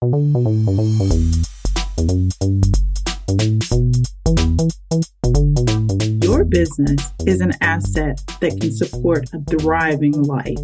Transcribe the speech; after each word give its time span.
Your 0.00 0.14
business 6.44 7.12
is 7.26 7.40
an 7.40 7.52
asset 7.60 8.20
that 8.40 8.56
can 8.60 8.70
support 8.70 9.28
a 9.34 9.40
thriving 9.50 10.22
life. 10.22 10.56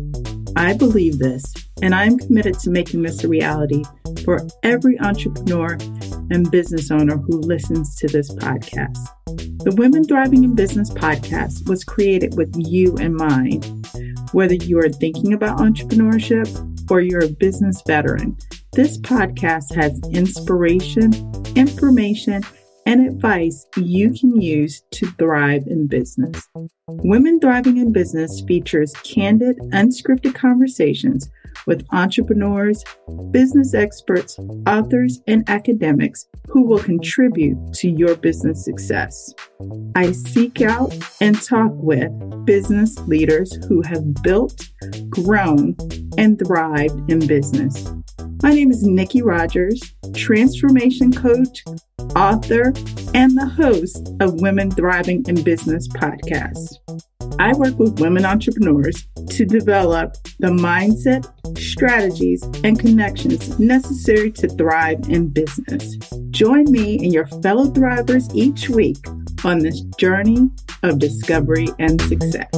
I 0.54 0.74
believe 0.74 1.18
this, 1.18 1.52
and 1.82 1.96
I 1.96 2.04
am 2.04 2.16
committed 2.16 2.60
to 2.60 2.70
making 2.70 3.02
this 3.02 3.24
a 3.24 3.28
reality 3.28 3.82
for 4.24 4.46
every 4.62 5.00
entrepreneur 5.00 5.72
and 6.30 6.48
business 6.52 6.92
owner 6.92 7.16
who 7.16 7.40
listens 7.40 7.96
to 7.96 8.06
this 8.06 8.32
podcast. 8.34 9.04
The 9.64 9.74
Women 9.76 10.04
Thriving 10.04 10.44
in 10.44 10.54
Business 10.54 10.90
podcast 10.90 11.68
was 11.68 11.82
created 11.82 12.36
with 12.36 12.54
you 12.56 12.96
in 12.98 13.16
mind. 13.16 13.64
Whether 14.30 14.54
you 14.54 14.78
are 14.78 14.88
thinking 14.88 15.32
about 15.32 15.58
entrepreneurship 15.58 16.46
or 16.88 17.00
you're 17.00 17.24
a 17.24 17.28
business 17.28 17.82
veteran, 17.84 18.36
this 18.74 18.98
podcast 18.98 19.72
has 19.76 20.00
inspiration, 20.10 21.12
information, 21.54 22.42
and 22.86 23.06
advice 23.06 23.66
you 23.76 24.10
can 24.12 24.40
use 24.40 24.82
to 24.90 25.06
thrive 25.12 25.62
in 25.68 25.86
business. 25.86 26.48
Women 26.88 27.38
Thriving 27.38 27.76
in 27.76 27.92
Business 27.92 28.42
features 28.48 28.92
candid, 29.04 29.58
unscripted 29.72 30.34
conversations 30.34 31.30
with 31.66 31.86
entrepreneurs, 31.92 32.82
business 33.30 33.74
experts, 33.74 34.38
authors, 34.66 35.20
and 35.28 35.48
academics 35.48 36.26
who 36.48 36.66
will 36.66 36.80
contribute 36.80 37.56
to 37.74 37.88
your 37.88 38.16
business 38.16 38.64
success. 38.64 39.32
I 39.96 40.12
seek 40.12 40.60
out 40.60 40.92
and 41.20 41.40
talk 41.40 41.70
with 41.74 42.10
business 42.44 42.98
leaders 43.06 43.52
who 43.68 43.80
have 43.82 44.14
built, 44.22 44.68
grown, 45.08 45.76
and 46.18 46.38
thrived 46.38 47.10
in 47.10 47.26
business. 47.26 47.88
My 48.42 48.50
name 48.50 48.70
is 48.70 48.82
Nikki 48.82 49.22
Rogers, 49.22 49.80
transformation 50.14 51.12
coach, 51.12 51.64
author, 52.16 52.72
and 53.14 53.38
the 53.38 53.50
host 53.56 54.10
of 54.20 54.40
Women 54.40 54.70
Thriving 54.70 55.24
in 55.28 55.42
Business 55.42 55.88
podcast. 55.88 56.74
I 57.38 57.52
work 57.54 57.78
with 57.78 58.00
women 58.00 58.24
entrepreneurs 58.24 59.08
to 59.30 59.44
develop 59.44 60.14
the 60.38 60.48
mindset, 60.48 61.26
strategies, 61.58 62.42
and 62.62 62.78
connections 62.78 63.58
necessary 63.58 64.30
to 64.32 64.48
thrive 64.48 65.08
in 65.08 65.28
business. 65.28 65.96
Join 66.30 66.70
me 66.70 66.98
and 66.98 67.12
your 67.12 67.26
fellow 67.42 67.66
thrivers 67.66 68.32
each 68.34 68.68
week 68.68 68.98
on 69.44 69.58
this 69.58 69.80
journey 69.98 70.48
of 70.82 70.98
discovery 70.98 71.68
and 71.78 72.00
success. 72.02 72.50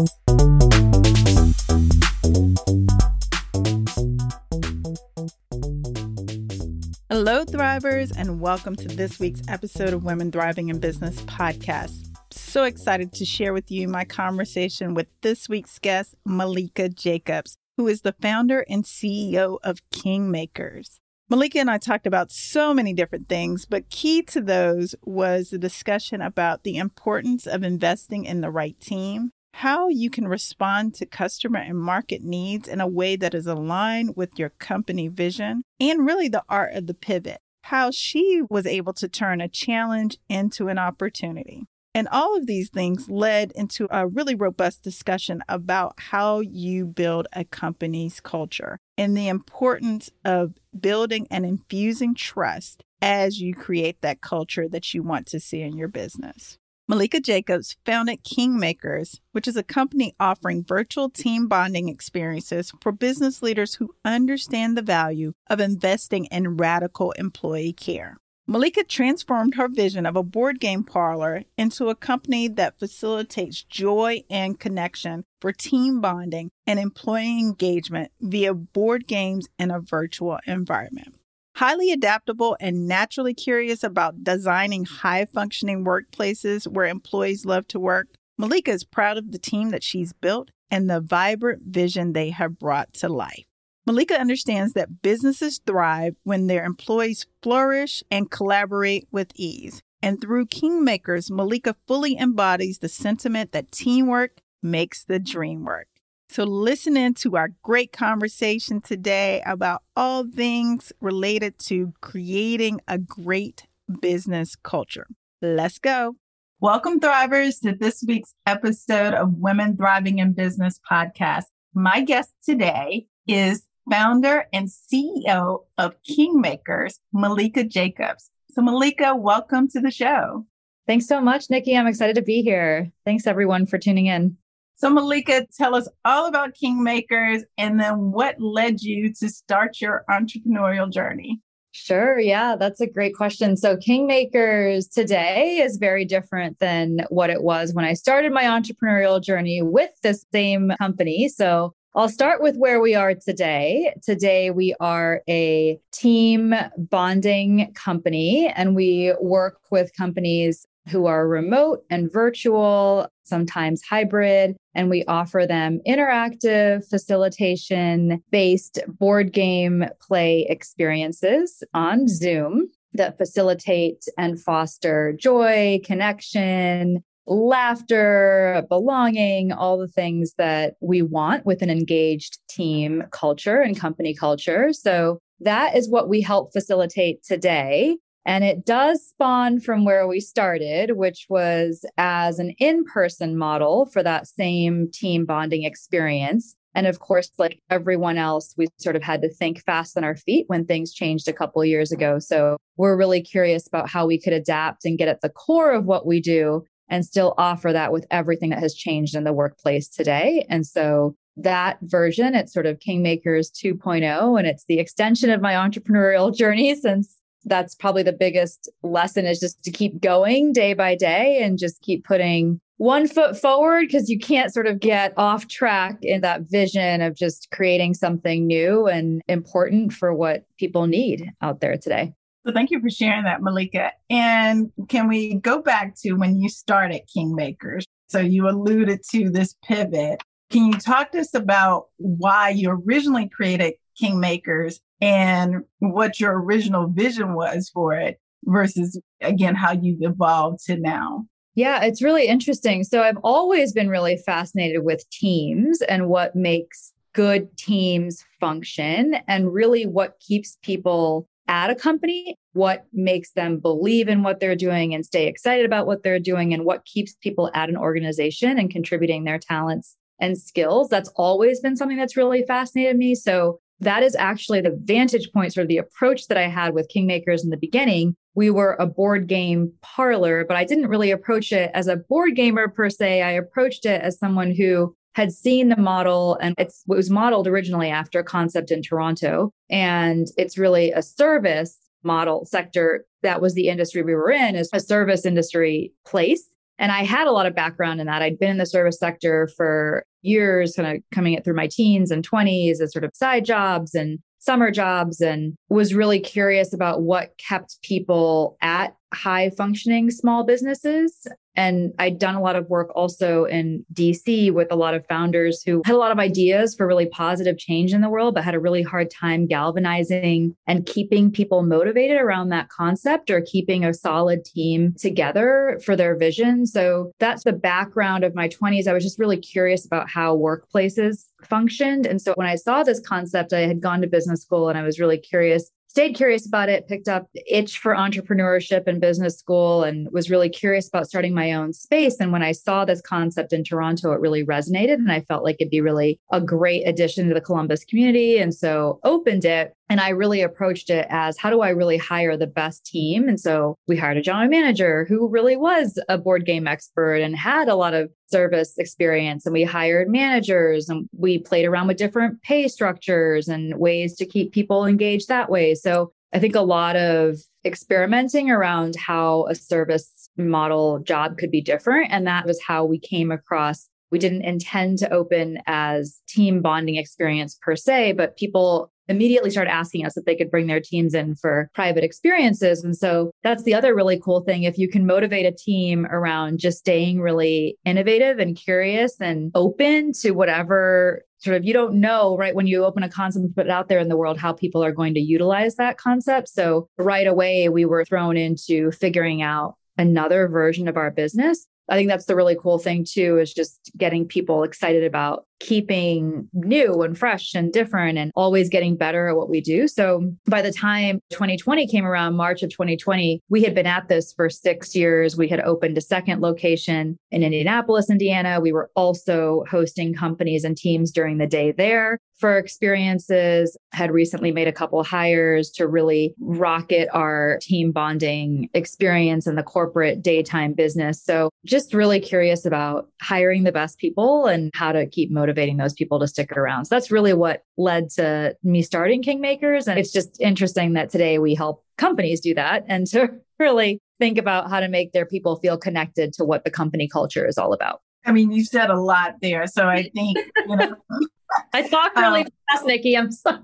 Hello, 7.11 7.45
Thrivers, 7.45 8.13
and 8.17 8.41
welcome 8.41 8.77
to 8.77 8.89
this 8.89 9.19
week's 9.19 9.43
episode 9.49 9.93
of 9.93 10.05
Women 10.05 10.31
Thriving 10.31 10.69
in 10.69 10.79
Business 10.79 11.21
podcast. 11.23 12.07
So 12.31 12.65
excited 12.65 13.13
to 13.15 13.25
share 13.25 13.53
with 13.53 13.71
you 13.71 13.89
my 13.89 14.05
conversation 14.05 14.95
with 14.95 15.09
this 15.23 15.49
week's 15.49 15.79
guest, 15.79 16.15
Malika 16.25 16.89
Jacobs, 16.89 17.57
who 17.77 17.89
is 17.89 18.03
the 18.03 18.15
founder 18.21 18.65
and 18.69 18.85
CEO 18.85 19.59
of 19.65 19.81
Kingmakers. 19.91 20.99
Malika 21.29 21.59
and 21.59 21.69
I 21.69 21.79
talked 21.79 22.07
about 22.07 22.31
so 22.31 22.73
many 22.73 22.93
different 22.93 23.29
things, 23.29 23.67
but 23.67 23.91
key 23.91 24.23
to 24.23 24.41
those 24.41 24.95
was 25.03 25.51
the 25.51 25.59
discussion 25.59 26.23
about 26.23 26.63
the 26.63 26.77
importance 26.77 27.49
of 27.49 27.65
investing 27.65 28.25
in 28.25 28.43
the 28.43 28.51
right 28.51 28.79
team, 28.79 29.31
how 29.55 29.89
you 29.89 30.09
can 30.09 30.29
respond 30.29 30.95
to 30.95 31.05
customer 31.05 31.59
and 31.59 31.81
market 31.81 32.23
needs 32.23 32.69
in 32.69 32.81
a 32.81 32.87
way 32.87 33.17
that 33.17 33.35
is 33.35 33.49
aligned 33.49 34.15
with 34.15 34.39
your 34.39 34.51
company 34.51 35.09
vision, 35.09 35.63
and 35.81 36.07
really 36.07 36.29
the 36.29 36.45
art 36.49 36.75
of 36.75 36.87
the 36.87 36.95
pivot, 36.95 37.41
how 37.65 37.91
she 37.91 38.43
was 38.49 38.65
able 38.65 38.93
to 38.93 39.09
turn 39.09 39.41
a 39.41 39.49
challenge 39.49 40.19
into 40.29 40.69
an 40.69 40.79
opportunity. 40.79 41.65
And 41.97 42.09
all 42.09 42.37
of 42.37 42.47
these 42.47 42.69
things 42.69 43.09
led 43.09 43.53
into 43.53 43.89
a 43.91 44.07
really 44.07 44.35
robust 44.35 44.83
discussion 44.83 45.43
about 45.49 45.95
how 45.97 46.41
you 46.41 46.85
build 46.85 47.27
a 47.33 47.43
company's 47.43 48.21
culture 48.21 48.79
and 48.99 49.17
the 49.17 49.29
importance 49.29 50.11
of 50.23 50.53
building 50.79 51.27
and 51.31 51.47
infusing 51.47 52.15
trust 52.15 52.85
as 53.01 53.41
you 53.41 53.55
create 53.55 54.03
that 54.03 54.21
culture 54.21 54.69
that 54.69 54.93
you 54.93 55.03
want 55.03 55.27
to 55.29 55.41
see 55.41 55.63
in 55.63 55.79
your 55.79 55.89
business. 55.89 56.59
Malika 56.87 57.19
Jacobs 57.19 57.79
founded 57.87 58.23
Kingmakers, 58.25 59.21
which 59.33 59.49
is 59.49 59.57
a 59.57 59.63
company 59.63 60.15
offering 60.21 60.63
virtual 60.63 61.09
team 61.09 61.49
bonding 61.49 61.89
experiences 61.89 62.75
for 62.83 62.93
business 62.93 63.43
leaders 63.43 63.77
who 63.77 63.95
understand 64.05 64.77
the 64.77 64.83
value 64.83 65.33
of 65.47 65.61
investing 65.61 66.27
in 66.27 66.59
radical 66.59 67.13
employee 67.13 67.73
care. 67.73 68.19
Malika 68.49 68.85
transformed 68.85 69.57
her 69.57 69.67
vision 69.67 70.07
of 70.07 70.15
a 70.15 70.23
board 70.23 70.61
game 70.61 70.85
parlor 70.85 71.43
into 71.59 71.89
a 71.89 71.97
company 71.97 72.47
that 72.47 72.79
facilitates 72.79 73.65
joy 73.65 74.23
and 74.31 74.61
connection 74.61 75.25
for 75.41 75.51
team 75.51 76.01
bonding 76.01 76.53
and 76.65 76.79
employee 76.79 77.41
engagement 77.41 78.13
via 78.21 78.55
board 78.55 79.09
games 79.09 79.49
in 79.59 79.73
a 79.73 79.81
virtual 79.81 80.39
environment. 80.47 81.17
Highly 81.57 81.91
adaptable 81.91 82.57
and 82.61 82.87
naturally 82.87 83.35
curious 83.35 83.83
about 83.83 84.23
designing 84.23 84.85
high 84.85 85.25
functioning 85.25 85.85
workplaces 85.85 86.69
where 86.69 86.87
employees 86.87 87.47
love 87.47 87.67
to 87.69 87.81
work, 87.81 88.07
Malika 88.39 88.71
is 88.71 88.85
proud 88.85 89.19
of 89.19 89.33
the 89.33 89.41
team 89.41 89.71
that 89.71 89.83
she's 89.83 90.13
built 90.13 90.53
and 90.71 90.89
the 90.89 91.01
vibrant 91.01 91.63
vision 91.65 92.13
they 92.13 92.31
have 92.31 92.61
brought 92.61 92.93
to 92.93 93.09
life. 93.09 93.46
Malika 93.89 94.19
understands 94.19 94.73
that 94.73 95.01
businesses 95.01 95.61
thrive 95.65 96.17
when 96.25 96.49
their 96.49 96.65
employees 96.65 97.25
flourish 97.41 98.03
and 98.11 98.33
collaborate 98.33 99.07
with 99.13 99.31
ease. 99.37 99.81
And 100.03 100.21
through 100.21 100.47
Kingmakers, 100.47 101.31
Malika 101.31 101.77
fully 101.87 102.19
embodies 102.19 102.79
the 102.79 102.89
sentiment 102.89 103.53
that 103.53 103.71
teamwork 103.71 104.41
makes 104.61 105.05
the 105.05 105.21
dream 105.21 105.65
work. 105.65 105.87
So, 106.29 106.43
listen 106.43 106.97
in 106.97 107.15
to 107.15 107.37
our 107.37 107.51
great 107.63 107.93
conversation 107.93 108.81
today 108.81 109.41
about 109.47 109.83
all 109.95 110.29
things 110.29 110.93
related 111.01 111.57
to 111.61 111.93
creating 112.01 112.81
a 112.89 112.99
great 112.99 113.69
business 114.01 114.57
culture. 114.57 115.07
Let's 115.41 115.79
go. 115.79 116.17
Welcome, 116.59 116.99
Thrivers, 116.99 117.61
to 117.61 117.77
this 117.79 118.03
week's 118.05 118.35
episode 118.47 119.15
of 119.15 119.35
Women 119.35 119.77
Thriving 119.77 120.19
in 120.19 120.33
Business 120.33 120.81
podcast. 120.91 121.45
My 121.73 122.01
guest 122.01 122.33
today 122.45 123.07
is 123.29 123.63
founder 123.91 124.47
and 124.53 124.69
CEO 124.69 125.65
of 125.79 125.95
Kingmakers, 126.03 126.99
Malika 127.13 127.65
Jacobs. 127.65 128.31
So, 128.51 128.63
Malika, 128.63 129.15
welcome 129.15 129.69
to 129.69 129.81
the 129.81 129.91
show. 129.91 130.47
Thanks 130.87 131.07
so 131.07 131.21
much, 131.21 131.51
Nikki. 131.51 131.77
I'm 131.77 131.87
excited 131.87 132.17
to 132.17 132.23
be 132.23 132.43
here. 132.43 132.91
Thanks, 133.05 133.27
everyone, 133.27 133.67
for 133.67 133.79
tuning 133.79 134.07
in. 134.07 134.37
So, 134.77 134.91
Malika, 134.91 135.47
tell 135.57 135.75
us 135.75 135.89
all 136.05 136.27
about 136.27 136.55
Kingmakers 136.55 137.43
and 137.59 137.81
then 137.81 138.13
what 138.13 138.41
led 138.41 138.83
you 138.83 139.13
to 139.15 139.29
start 139.29 139.81
your 139.81 140.05
entrepreneurial 140.11 140.91
journey. 140.91 141.41
Sure. 141.73 142.19
Yeah, 142.19 142.57
that's 142.57 142.81
a 142.81 142.87
great 142.87 143.15
question. 143.15 143.57
So, 143.57 143.77
Kingmakers 143.77 144.91
today 144.91 145.59
is 145.59 145.77
very 145.77 146.05
different 146.05 146.59
than 146.59 147.01
what 147.11 147.31
it 147.31 147.43
was 147.43 147.75
when 147.75 147.85
I 147.85 147.93
started 147.93 148.33
my 148.33 148.45
entrepreneurial 148.45 149.23
journey 149.23 149.61
with 149.61 149.91
the 150.03 150.19
same 150.33 150.73
company. 150.79 151.29
So, 151.29 151.75
I'll 151.99 152.11
start 152.11 152.43
with 152.43 152.59
where 152.59 152.79
we 152.83 152.95
are 152.95 153.15
today. 153.15 153.95
Today, 154.03 154.51
we 154.51 154.75
are 154.81 155.23
a 155.31 155.81
team 155.93 156.55
bonding 156.77 157.73
company 157.73 158.53
and 158.55 158.77
we 158.77 159.15
work 159.19 159.61
with 159.71 159.97
companies 159.97 160.67
who 160.91 161.07
are 161.07 161.27
remote 161.27 161.85
and 161.89 162.13
virtual, 162.13 163.09
sometimes 163.25 163.81
hybrid, 163.83 164.59
and 164.75 164.91
we 164.91 165.07
offer 165.07 165.47
them 165.49 165.81
interactive 165.89 166.87
facilitation 166.87 168.23
based 168.31 168.79
board 168.87 169.33
game 169.33 169.87
play 170.07 170.45
experiences 170.51 171.63
on 171.73 172.09
Zoom 172.09 172.69
that 172.93 173.17
facilitate 173.17 174.05
and 174.19 174.39
foster 174.39 175.15
joy, 175.19 175.81
connection, 175.83 177.03
laughter, 177.27 178.65
belonging, 178.69 179.53
all 179.53 179.79
the 179.79 179.89
things 179.89 180.35
that 180.39 180.75
we 180.81 181.03
want 181.03 181.45
with 181.45 181.63
an 181.63 181.71
engaged 181.71 182.39
team 182.49 183.03
culture 183.11 183.61
and 183.61 183.79
company 183.79 184.15
culture. 184.15 184.73
So 184.73 185.19
that 185.41 185.77
is 185.77 185.91
what 185.91 186.09
we 186.09 186.21
help 186.21 186.53
facilitate 186.53 187.23
today. 187.23 187.97
And 188.25 188.43
it 188.43 188.65
does 188.65 189.07
spawn 189.07 189.61
from 189.61 189.85
where 189.85 190.09
we 190.09 190.19
started, 190.19 190.97
which 190.97 191.27
was 191.29 191.85
as 191.97 192.39
an 192.39 192.55
in 192.59 192.85
person 192.85 193.39
model 193.39 193.87
for 193.87 194.03
that 194.03 194.27
same 194.27 194.91
team 194.93 195.25
bonding 195.25 195.63
experience. 195.63 196.57
And 196.75 196.87
of 196.87 196.99
course, 196.99 197.31
like 197.39 197.63
everyone 197.71 198.19
else, 198.19 198.53
we 198.59 198.67
sort 198.79 198.97
of 198.97 199.03
had 199.03 199.23
to 199.23 199.33
think 199.33 199.63
fast 199.63 199.97
on 199.97 200.05
our 200.05 200.17
feet 200.17 200.45
when 200.49 200.67
things 200.67 200.93
changed 200.93 201.29
a 201.29 201.33
couple 201.33 201.65
years 201.65 201.93
ago. 201.93 202.19
So 202.19 202.57
we're 202.77 202.99
really 202.99 203.23
curious 203.23 203.67
about 203.67 203.89
how 203.89 204.07
we 204.07 204.21
could 204.21 204.33
adapt 204.33 204.85
and 204.85 204.99
get 204.99 205.09
at 205.09 205.21
the 205.21 205.31
core 205.31 205.73
of 205.73 205.85
what 205.85 206.05
we 206.05 206.21
do 206.21 206.65
and 206.89 207.05
still 207.05 207.35
offer 207.39 207.73
that 207.73 207.93
with 207.93 208.07
everything 208.11 208.51
that 208.51 208.61
has 208.61 208.75
changed 208.75 209.15
in 209.15 209.25
the 209.25 209.33
workplace 209.33 209.89
today. 209.89 210.47
And 210.49 210.67
so 210.67 211.17
that 211.37 211.79
version. 211.83 212.35
It's 212.35 212.53
sort 212.53 212.67
of 212.67 212.79
Kingmakers 212.79 213.51
2.0, 213.53 214.39
and 214.39 214.47
it's 214.47 214.65
the 214.69 214.79
extension 214.79 215.31
of 215.31 215.41
my 215.41 215.53
entrepreneurial 215.53 216.35
journey 216.35 216.75
since 216.75 217.17
that's 217.45 217.75
probably 217.75 218.03
the 218.03 218.13
biggest 218.13 218.71
lesson 218.83 219.25
is 219.25 219.39
just 219.39 219.63
to 219.63 219.71
keep 219.71 220.01
going 220.01 220.53
day 220.53 220.75
by 220.75 220.97
day 220.97 221.43
and 221.43 221.59
just 221.59 221.81
keep 221.81 222.05
putting 222.05 222.61
one 222.79 223.07
foot 223.07 223.39
forward 223.39 223.87
because 223.87 224.11
you 224.11 224.19
can't 224.19 224.53
sort 224.53 224.67
of 224.67 224.81
get 224.81 225.15
off 225.17 225.47
track 225.47 225.97
in 226.03 226.21
that 226.21 226.43
vision 226.43 227.01
of 227.01 227.15
just 227.15 227.49
creating 227.53 227.95
something 227.95 228.47
new 228.47 228.87
and 228.87 229.23
important 229.29 229.93
for 229.93 230.13
what 230.13 230.45
people 230.59 230.87
need 230.87 231.31
out 231.41 231.61
there 231.61 231.77
today. 231.77 232.13
So 232.47 232.53
thank 232.53 232.71
you 232.71 232.81
for 232.81 232.91
sharing 232.91 233.25
that, 233.25 233.43
Malika. 233.43 233.91
And 234.09 234.71
can 234.89 235.09
we 235.09 235.35
go 235.35 235.61
back 235.61 235.97
to 236.03 236.13
when 236.13 236.39
you 236.39 236.49
started 236.49 237.01
Kingmakers? 237.15 237.83
So 238.07 238.21
you 238.21 238.49
alluded 238.49 239.01
to 239.11 239.31
this 239.31 239.57
pivot. 239.65 240.23
Can 240.51 240.67
you 240.67 240.79
talk 240.79 241.11
to 241.11 241.19
us 241.19 241.35
about 241.35 241.87
why 241.97 242.51
you 242.51 242.71
originally 242.71 243.29
created 243.29 243.75
Kingmakers 244.01 244.79
and 245.01 245.65
what 245.81 246.21
your 246.21 246.41
original 246.41 246.87
vision 246.87 247.35
was 247.35 247.69
for 247.75 247.95
it 247.95 248.21
versus, 248.45 249.01
again, 249.21 249.57
how 249.57 249.73
you've 249.73 250.03
evolved 250.03 250.61
to 250.67 250.77
now? 250.77 251.27
Yeah, 251.57 251.83
it's 251.83 252.01
really 252.01 252.29
interesting. 252.29 252.85
So 252.85 253.03
I've 253.03 253.19
always 253.25 253.73
been 253.73 253.89
really 253.89 254.19
fascinated 254.19 254.85
with 254.85 255.09
teams 255.11 255.83
and 255.83 256.09
what 256.09 256.37
makes 256.37 256.93
good 257.13 257.57
teams 257.57 258.23
function 258.39 259.17
and 259.27 259.53
really 259.53 259.85
what 259.85 260.21
keeps 260.21 260.59
people 260.63 261.27
at 261.49 261.71
a 261.71 261.75
company, 261.75 262.35
what 262.53 262.87
makes 262.93 263.33
them 263.33 263.59
believe 263.59 264.09
in 264.09 264.23
what 264.23 264.41
they're 264.41 264.57
doing 264.57 264.95
and 264.95 265.05
stay 265.05 265.27
excited 265.27 265.65
about 265.65 265.87
what 265.87 266.03
they're 266.03 266.19
doing, 266.19 266.53
and 266.53 266.65
what 266.65 266.85
keeps 266.85 267.15
people 267.21 267.51
at 267.55 267.69
an 267.69 267.77
organization 267.77 268.59
and 268.59 268.71
contributing 268.71 269.25
their 269.25 269.39
talents 269.39 269.97
and 270.21 270.39
skills. 270.39 270.89
That's 270.89 271.11
always 271.17 271.61
been 271.61 271.77
something 271.77 271.99
that's 271.99 272.17
really 272.17 272.43
fascinated 272.47 272.97
me. 272.97 273.15
So 273.15 273.61
that 273.81 274.03
is 274.03 274.17
actually 274.17 274.63
the 274.63 274.79
vantage 274.85 275.31
point, 275.33 275.53
sort 275.53 275.65
of 275.65 275.69
the 275.69 275.77
approach 275.77 276.29
that 276.29 276.39
I 276.39 276.49
had 276.49 276.73
with 276.73 276.91
Kingmakers 276.95 277.45
in 277.45 277.51
the 277.51 277.59
beginning. 277.59 278.17
We 278.35 278.49
were 278.49 278.75
a 278.81 278.87
board 278.87 279.27
game 279.27 279.73
parlor, 279.83 280.45
but 280.47 280.57
I 280.57 280.65
didn't 280.65 280.89
really 280.89 281.11
approach 281.11 281.53
it 281.53 281.71
as 281.75 281.87
a 281.87 281.97
board 281.97 282.35
gamer 282.37 282.69
per 282.69 282.89
se. 282.89 283.21
I 283.23 283.33
approached 283.33 283.85
it 283.85 284.01
as 284.01 284.19
someone 284.19 284.55
who 284.55 284.97
had 285.17 285.33
seen 285.33 285.71
the 285.71 285.79
model 285.79 286.37
and 286.43 286.55
it 286.59 286.75
was 286.87 287.11
modeled 287.11 287.49
originally 287.49 287.89
after 287.89 288.19
a 288.19 288.25
concept 288.25 288.71
in 288.71 288.83
Toronto. 288.83 289.51
And 289.71 290.27
it's 290.37 290.59
really 290.59 290.93
a 290.93 291.01
service 291.01 291.79
model 292.03 292.45
sector. 292.45 293.07
That 293.23 293.41
was 293.41 293.55
the 293.55 293.69
industry 293.69 294.03
we 294.03 294.15
were 294.15 294.31
in, 294.31 294.55
is 294.55 294.69
a 294.75 294.79
service 294.79 295.25
industry 295.25 295.91
place. 296.07 296.47
And 296.79 296.93
I 296.93 297.03
had 297.03 297.27
a 297.27 297.33
lot 297.33 297.47
of 297.47 297.55
background 297.55 297.99
in 297.99 298.07
that. 298.07 298.21
I'd 298.21 298.39
been 298.39 298.51
in 298.51 298.59
the 298.59 298.67
service 298.67 298.99
sector 298.99 299.49
for 299.57 300.05
years, 300.21 300.75
kind 300.77 300.99
of 300.99 301.03
coming 301.15 301.33
it 301.33 301.45
through 301.45 301.57
my 301.57 301.67
teens 301.67 302.11
and 302.11 302.29
20s 302.29 302.83
as 302.83 302.93
sort 302.93 303.05
of 303.05 303.11
side 303.15 303.47
jobs 303.47 303.95
and 303.95 304.19
summer 304.39 304.71
jobs, 304.71 305.23
and 305.23 305.55
was 305.71 305.95
really 305.95 306.21
curious 306.21 306.75
about 306.75 307.03
what 307.03 307.31
kept 307.39 307.79
people 307.83 308.59
at 308.61 308.95
high 309.15 309.49
functioning 309.57 310.11
small 310.11 310.45
businesses 310.45 311.27
and 311.57 311.93
I'd 311.99 312.19
done 312.19 312.35
a 312.35 312.43
lot 312.43 312.57
of 312.57 312.69
work 312.69 312.91
also 312.95 313.45
in 313.45 313.85
DC 313.93 314.53
with 314.53 314.69
a 314.71 314.77
lot 314.77 314.95
of 314.95 315.07
founders 315.07 315.63
who 315.65 315.83
had 315.85 315.95
a 315.95 315.99
lot 315.99 316.13
of 316.13 316.19
ideas 316.19 316.75
for 316.75 316.87
really 316.87 317.07
positive 317.07 317.59
change 317.59 317.93
in 317.93 318.01
the 318.01 318.09
world, 318.09 318.35
but 318.35 318.45
had 318.45 318.55
a 318.55 318.61
really 318.61 318.83
hard 318.83 319.11
time 319.11 319.47
galvanizing 319.47 320.55
and 320.67 320.87
keeping 320.87 321.31
people 321.31 321.63
motivated 321.63 322.21
around 322.21 322.51
that 322.51 322.69
concept 322.69 323.31
or 323.31 323.41
keeping 323.41 323.85
a 323.85 323.95
solid 323.95 324.45
team 324.45 324.95
together 324.99 325.81
for 325.85 325.97
their 325.97 326.17
vision. 326.17 326.67
So 326.67 327.13
that's 327.19 327.45
the 327.45 327.53
background 327.53 328.25
of 328.25 328.35
my 328.35 328.49
20s. 328.49 328.87
I 328.87 328.93
was 328.93 329.05
just 329.05 329.19
really 329.19 329.39
curious 329.39 329.87
about 329.87 330.09
how 330.09 330.37
workplaces 330.37 331.27
functioned. 331.45 332.07
And 332.07 332.21
so 332.21 332.33
when 332.35 332.47
I 332.47 332.57
saw 332.57 332.83
this 332.83 333.01
concept, 333.01 333.53
I 333.53 333.61
had 333.61 333.81
gone 333.81 334.01
to 334.03 334.07
business 334.07 334.43
school 334.43 334.69
and 334.69 334.79
I 334.79 334.83
was 334.83 335.01
really 335.01 335.19
curious 335.19 335.71
stayed 335.89 336.15
curious 336.15 336.47
about 336.47 336.69
it, 336.69 336.89
picked 336.89 337.09
up 337.09 337.29
itch 337.47 337.79
for 337.79 337.95
entrepreneurship 337.95 338.87
and 338.87 339.01
business 339.01 339.39
school 339.39 339.83
and 339.83 340.09
was 340.13 340.31
really 340.31 340.49
curious 340.49 340.89
about 340.89 341.07
starting 341.07 341.35
my 341.35 341.53
own 341.53 341.73
space. 341.73 342.17
And 342.21 342.33
when 342.33 342.43
I 342.43 342.53
saw 342.53 342.85
this 342.85 343.01
concept 343.01 343.53
in 343.53 343.65
Toronto, 343.65 344.13
it 344.13 344.21
really 344.21 344.45
resonated 344.45 344.95
and 344.95 345.11
I 345.11 345.21
felt 345.23 345.45
like 345.45 345.57
it'd 345.59 345.71
be 345.71 345.81
really 345.81 346.21
a 346.33 346.41
great 346.41 346.87
addition 346.87 347.29
to 347.29 347.35
the 347.35 347.41
Columbus 347.41 347.85
community. 347.85 348.39
And 348.39 348.55
so 348.55 349.01
opened 349.05 349.45
it. 349.45 349.73
And 349.89 350.01
I 350.01 350.09
really 350.09 350.43
approached 350.43 350.91
it 350.91 351.07
as 351.11 351.39
how 351.39 351.49
do 351.49 351.61
I 351.61 351.69
really 351.69 351.97
hire 351.97 352.37
the 352.37 352.47
best 352.47 352.85
team? 352.85 353.29
And 353.29 353.39
so 353.39 353.79
we 353.87 353.97
hired 353.97 354.17
a 354.17 354.23
general 354.23 354.49
manager 354.49 355.07
who 355.09 355.29
really 355.29 355.57
was 355.57 355.99
a 356.09 356.19
board 356.19 356.45
game 356.45 356.67
expert 356.67 357.17
and 357.17 357.37
had 357.37 357.69
a 357.69 357.77
lot 357.77 357.95
of 357.95 358.11
service 358.29 358.77
experience. 358.79 359.47
And 359.47 359.53
we 359.53 359.65
hired 359.65 360.09
managers 360.09 360.89
and 360.89 361.09
we 361.17 361.39
played 361.39 361.67
around 361.67 361.87
with 361.87 361.97
different 361.97 362.43
pay 362.43 362.69
structures 362.69 363.49
and 363.49 363.79
ways 363.79 364.15
to 364.17 364.27
keep 364.27 364.53
people 364.53 364.87
engaged 364.87 365.29
that 365.29 365.51
way. 365.51 365.75
So 365.75 366.13
I 366.33 366.39
think 366.39 366.55
a 366.55 366.61
lot 366.61 366.97
of 366.97 367.39
experimenting 367.65 368.51
around 368.51 368.97
how 368.97 369.47
a 369.47 369.55
service 369.55 370.29
model 370.37 370.99
job 371.01 371.39
could 371.39 371.51
be 371.51 371.61
different. 371.61 372.09
And 372.11 372.27
that 372.27 372.47
was 372.47 372.61
how 372.63 372.85
we 372.85 372.99
came 372.99 373.31
across 373.31 373.89
we 374.11 374.19
didn't 374.19 374.43
intend 374.43 374.99
to 374.99 375.13
open 375.13 375.59
as 375.67 376.21
team 376.29 376.63
bonding 376.63 376.97
experience 376.97 377.59
per 377.61 377.77
se, 377.77 378.13
but 378.13 378.37
people 378.37 378.93
immediately 379.09 379.51
started 379.51 379.71
asking 379.71 380.05
us 380.05 380.17
if 380.17 380.25
they 380.25 380.35
could 380.35 380.51
bring 380.51 380.67
their 380.67 380.81
teams 380.81 381.15
in 381.15 381.35
for 381.37 381.71
private 381.75 382.05
experiences. 382.05 382.83
And 382.83 382.97
so 382.97 383.31
that's 383.43 383.63
the 383.63 383.75
other 383.75 383.95
really 383.95 384.21
cool 384.21 384.41
thing. 384.41 384.65
If 384.65 384.79
you 384.79 384.89
can 384.89 385.07
motivate 385.07 385.47
a 385.47 385.53
team 385.53 386.07
around 386.07 386.59
just 386.59 386.79
staying 386.79 387.21
really 387.21 387.79
innovative 387.85 388.39
and 388.39 388.57
curious 388.57 389.21
and 389.21 389.53
open 389.55 390.13
to 390.21 390.33
whatever 390.33 391.23
sort 391.39 391.57
of 391.57 391.65
you 391.65 391.73
don't 391.73 391.95
know 391.95 392.37
right 392.37 392.55
when 392.55 392.67
you 392.67 392.85
open 392.85 393.03
a 393.03 393.11
concept 393.11 393.45
and 393.45 393.55
put 393.55 393.67
it 393.67 393.71
out 393.71 393.89
there 393.89 393.99
in 393.99 394.09
the 394.09 394.17
world 394.17 394.39
how 394.39 394.55
people 394.55 394.83
are 394.83 394.93
going 394.93 395.15
to 395.15 395.21
utilize 395.21 395.77
that 395.77 395.99
concept. 395.99 396.49
So 396.49 396.89
right 396.99 397.27
away 397.27 397.69
we 397.69 397.85
were 397.85 398.05
thrown 398.05 398.37
into 398.37 398.91
figuring 398.91 399.43
out 399.43 399.77
another 399.99 400.49
version 400.49 400.89
of 400.89 400.97
our 400.97 401.11
business 401.11 401.67
I 401.89 401.97
think 401.97 402.09
that's 402.09 402.27
the 402.27 402.37
really 402.37 402.57
cool 402.61 402.79
thing 402.79 403.05
too, 403.09 403.39
is 403.39 403.55
just 403.55 403.91
getting 403.97 404.27
people 404.27 404.65
excited 404.65 405.05
about 405.05 405.46
keeping 405.61 406.49
new 406.53 407.03
and 407.03 407.19
fresh 407.19 407.55
and 407.55 407.73
different 407.73 408.19
and 408.19 408.33
always 408.35 408.69
getting 408.69 408.97
better 408.97 409.29
at 409.29 409.37
what 409.37 409.49
we 409.49 409.61
do. 409.61 409.89
So 409.89 410.33
by 410.47 410.63
the 410.63 410.73
time 410.73 411.21
2020 411.31 411.87
came 411.87 412.05
around, 412.05 412.35
March 412.35 412.63
of 412.63 412.71
2020, 412.71 413.41
we 413.49 413.63
had 413.63 413.75
been 413.75 413.87
at 413.87 414.09
this 414.09 414.33
for 414.33 414.51
six 414.51 414.95
years. 414.95 415.37
We 415.37 415.49
had 415.49 415.61
opened 415.61 415.97
a 415.99 416.03
second 416.03 416.41
location 416.41 417.19
in 417.31 417.43
Indianapolis, 417.43 418.11
Indiana. 418.11 418.61
We 418.61 418.73
were 418.73 418.91
also 418.97 419.65
hosting 419.71 420.15
companies 420.15 420.65
and 420.65 420.77
teams 420.77 421.11
during 421.11 421.39
the 421.39 421.47
day 421.47 421.73
there 421.73 422.19
for 422.39 422.59
experiences, 422.59 423.77
had 423.93 424.11
recently 424.11 424.53
made 424.53 424.69
a 424.69 424.73
couple 424.73 425.03
hires 425.03 425.71
to 425.71 425.87
really 425.87 426.35
rocket 426.39 427.09
our 427.13 427.59
team 427.63 427.93
bonding 427.93 428.69
experience 428.75 429.47
in 429.47 429.55
the 429.55 429.63
corporate 429.63 430.23
daytime 430.23 430.75
business. 430.75 431.23
So 431.23 431.51
just 431.65 431.95
really 431.95 432.21
curious 432.21 432.67
about 432.67 433.09
hiring 433.23 433.65
the 433.65 433.73
best 433.73 433.99
people 433.99 434.47
and 434.47 434.71
how 434.75 434.93
to 434.93 435.07
keep 435.07 435.31
motivating 435.31 435.46
motivating 435.47 435.77
those 435.77 435.93
people 435.93 436.19
to 436.19 436.27
stick 436.27 436.51
around. 436.57 436.87
So 436.87 436.95
that's 436.97 437.11
really 437.11 437.33
what 437.33 437.63
led 437.77 438.11
to 438.11 438.57
me 438.65 438.83
starting 438.83 439.23
Kingmakers. 439.23 439.87
And 439.87 439.99
it's 439.99 440.13
just 440.13 440.41
interesting 440.41 440.95
that 440.95 441.09
today 441.09 441.39
we 441.39 441.55
help 441.55 441.85
companies 441.97 442.41
do 442.41 442.53
that 442.55 442.85
and 442.89 443.07
to 443.09 443.29
really 443.61 444.01
think 444.19 444.39
about 444.39 444.69
how 444.69 444.81
to 444.81 444.89
make 444.89 445.13
their 445.13 445.27
people 445.27 445.57
feel 445.57 445.79
connected 445.79 446.33
to 446.35 446.45
what 446.45 446.65
the 446.65 446.71
company 446.71 447.07
culture 447.07 447.47
is 447.47 447.59
all 447.59 447.73
about. 447.73 448.01
I 448.25 448.33
mean, 448.33 448.51
you 448.51 448.65
said 448.65 448.91
a 448.91 448.99
lot 448.99 449.37
there. 449.41 449.69
So 449.69 449.87
I 449.87 450.11
think, 450.15 450.37
you 450.67 450.77
know, 450.77 450.97
I 451.73 451.87
talk 451.89 452.17
really 452.17 452.41
um, 452.41 452.49
fast, 452.69 452.87
Nikki. 452.87 453.17
I'm 453.17 453.31
sorry. 453.31 453.61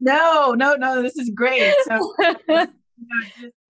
No, 0.00 0.52
no, 0.52 0.74
no, 0.74 1.02
this 1.02 1.16
is 1.16 1.30
great. 1.30 1.74
So, 1.84 2.14
you 2.18 2.36
know, 2.48 2.66
just 2.66 2.70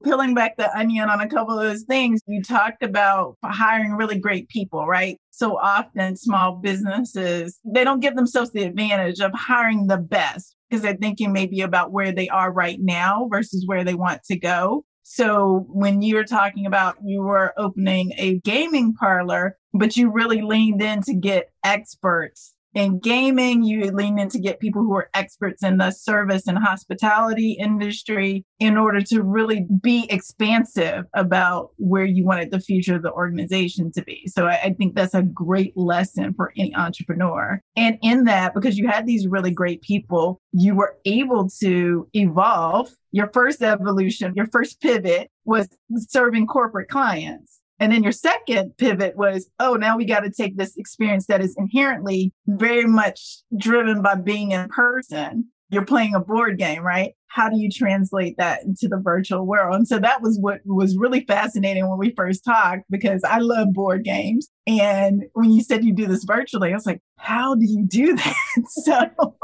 peeling 0.04 0.34
back 0.34 0.56
the 0.56 0.76
onion 0.76 1.08
on 1.08 1.20
a 1.20 1.28
couple 1.28 1.58
of 1.58 1.64
those 1.64 1.82
things, 1.82 2.20
you 2.26 2.42
talked 2.42 2.82
about 2.82 3.36
hiring 3.44 3.92
really 3.92 4.18
great 4.18 4.48
people, 4.48 4.86
right? 4.86 5.18
So 5.30 5.56
often 5.58 6.16
small 6.16 6.56
businesses, 6.56 7.58
they 7.64 7.84
don't 7.84 8.00
give 8.00 8.16
themselves 8.16 8.50
the 8.52 8.62
advantage 8.62 9.20
of 9.20 9.32
hiring 9.34 9.86
the 9.86 9.98
best 9.98 10.56
because 10.68 10.82
they're 10.82 10.96
thinking 10.96 11.32
maybe 11.32 11.60
about 11.60 11.92
where 11.92 12.12
they 12.12 12.28
are 12.28 12.52
right 12.52 12.78
now 12.80 13.28
versus 13.30 13.64
where 13.66 13.84
they 13.84 13.94
want 13.94 14.22
to 14.24 14.38
go. 14.38 14.84
So 15.02 15.66
when 15.68 16.02
you 16.02 16.14
were 16.14 16.24
talking 16.24 16.66
about 16.66 16.96
you 17.04 17.22
were 17.22 17.52
opening 17.56 18.12
a 18.16 18.38
gaming 18.38 18.94
parlor, 18.94 19.56
but 19.74 19.96
you 19.96 20.10
really 20.10 20.40
leaned 20.40 20.82
in 20.82 21.02
to 21.02 21.14
get 21.14 21.50
experts 21.64 22.54
in 22.74 23.00
gaming, 23.00 23.62
you 23.62 23.90
lean 23.90 24.18
in 24.18 24.28
to 24.30 24.38
get 24.38 24.60
people 24.60 24.82
who 24.82 24.94
are 24.94 25.10
experts 25.14 25.62
in 25.62 25.78
the 25.78 25.90
service 25.90 26.46
and 26.46 26.58
hospitality 26.58 27.52
industry 27.52 28.44
in 28.58 28.76
order 28.76 29.00
to 29.02 29.22
really 29.22 29.66
be 29.80 30.06
expansive 30.10 31.04
about 31.14 31.70
where 31.76 32.04
you 32.04 32.24
wanted 32.24 32.50
the 32.50 32.60
future 32.60 32.94
of 32.94 33.02
the 33.02 33.12
organization 33.12 33.90
to 33.92 34.02
be. 34.02 34.26
So 34.28 34.46
I, 34.46 34.60
I 34.62 34.72
think 34.74 34.94
that's 34.94 35.14
a 35.14 35.22
great 35.22 35.76
lesson 35.76 36.34
for 36.34 36.52
any 36.56 36.74
entrepreneur. 36.74 37.60
And 37.76 37.98
in 38.02 38.24
that, 38.24 38.54
because 38.54 38.78
you 38.78 38.88
had 38.88 39.06
these 39.06 39.26
really 39.26 39.50
great 39.50 39.82
people, 39.82 40.40
you 40.52 40.74
were 40.74 40.96
able 41.04 41.48
to 41.60 42.08
evolve. 42.12 42.90
Your 43.12 43.30
first 43.32 43.62
evolution, 43.62 44.34
your 44.36 44.46
first 44.46 44.80
pivot 44.80 45.30
was 45.44 45.68
serving 46.08 46.46
corporate 46.46 46.88
clients 46.88 47.59
And 47.80 47.90
then 47.90 48.02
your 48.02 48.12
second 48.12 48.76
pivot 48.76 49.16
was, 49.16 49.48
oh, 49.58 49.74
now 49.74 49.96
we 49.96 50.04
got 50.04 50.20
to 50.20 50.30
take 50.30 50.56
this 50.56 50.76
experience 50.76 51.26
that 51.26 51.40
is 51.40 51.56
inherently 51.56 52.32
very 52.46 52.84
much 52.84 53.38
driven 53.56 54.02
by 54.02 54.16
being 54.16 54.52
in 54.52 54.68
person. 54.68 55.46
You're 55.70 55.86
playing 55.86 56.14
a 56.14 56.20
board 56.20 56.58
game, 56.58 56.82
right? 56.82 57.14
How 57.28 57.48
do 57.48 57.56
you 57.56 57.70
translate 57.70 58.36
that 58.36 58.64
into 58.64 58.86
the 58.88 58.98
virtual 58.98 59.46
world? 59.46 59.76
And 59.76 59.88
so 59.88 59.98
that 60.00 60.20
was 60.20 60.36
what 60.38 60.60
was 60.66 60.96
really 60.98 61.24
fascinating 61.24 61.88
when 61.88 61.98
we 61.98 62.12
first 62.14 62.44
talked 62.44 62.82
because 62.90 63.22
I 63.24 63.38
love 63.38 63.72
board 63.72 64.04
games. 64.04 64.48
And 64.66 65.24
when 65.32 65.52
you 65.52 65.62
said 65.62 65.84
you 65.84 65.94
do 65.94 66.06
this 66.06 66.24
virtually, 66.24 66.72
I 66.72 66.74
was 66.74 66.86
like, 66.86 67.00
how 67.16 67.54
do 67.54 67.64
you 67.64 67.84
do 67.86 68.16
that? 68.16 68.34
so 68.68 69.36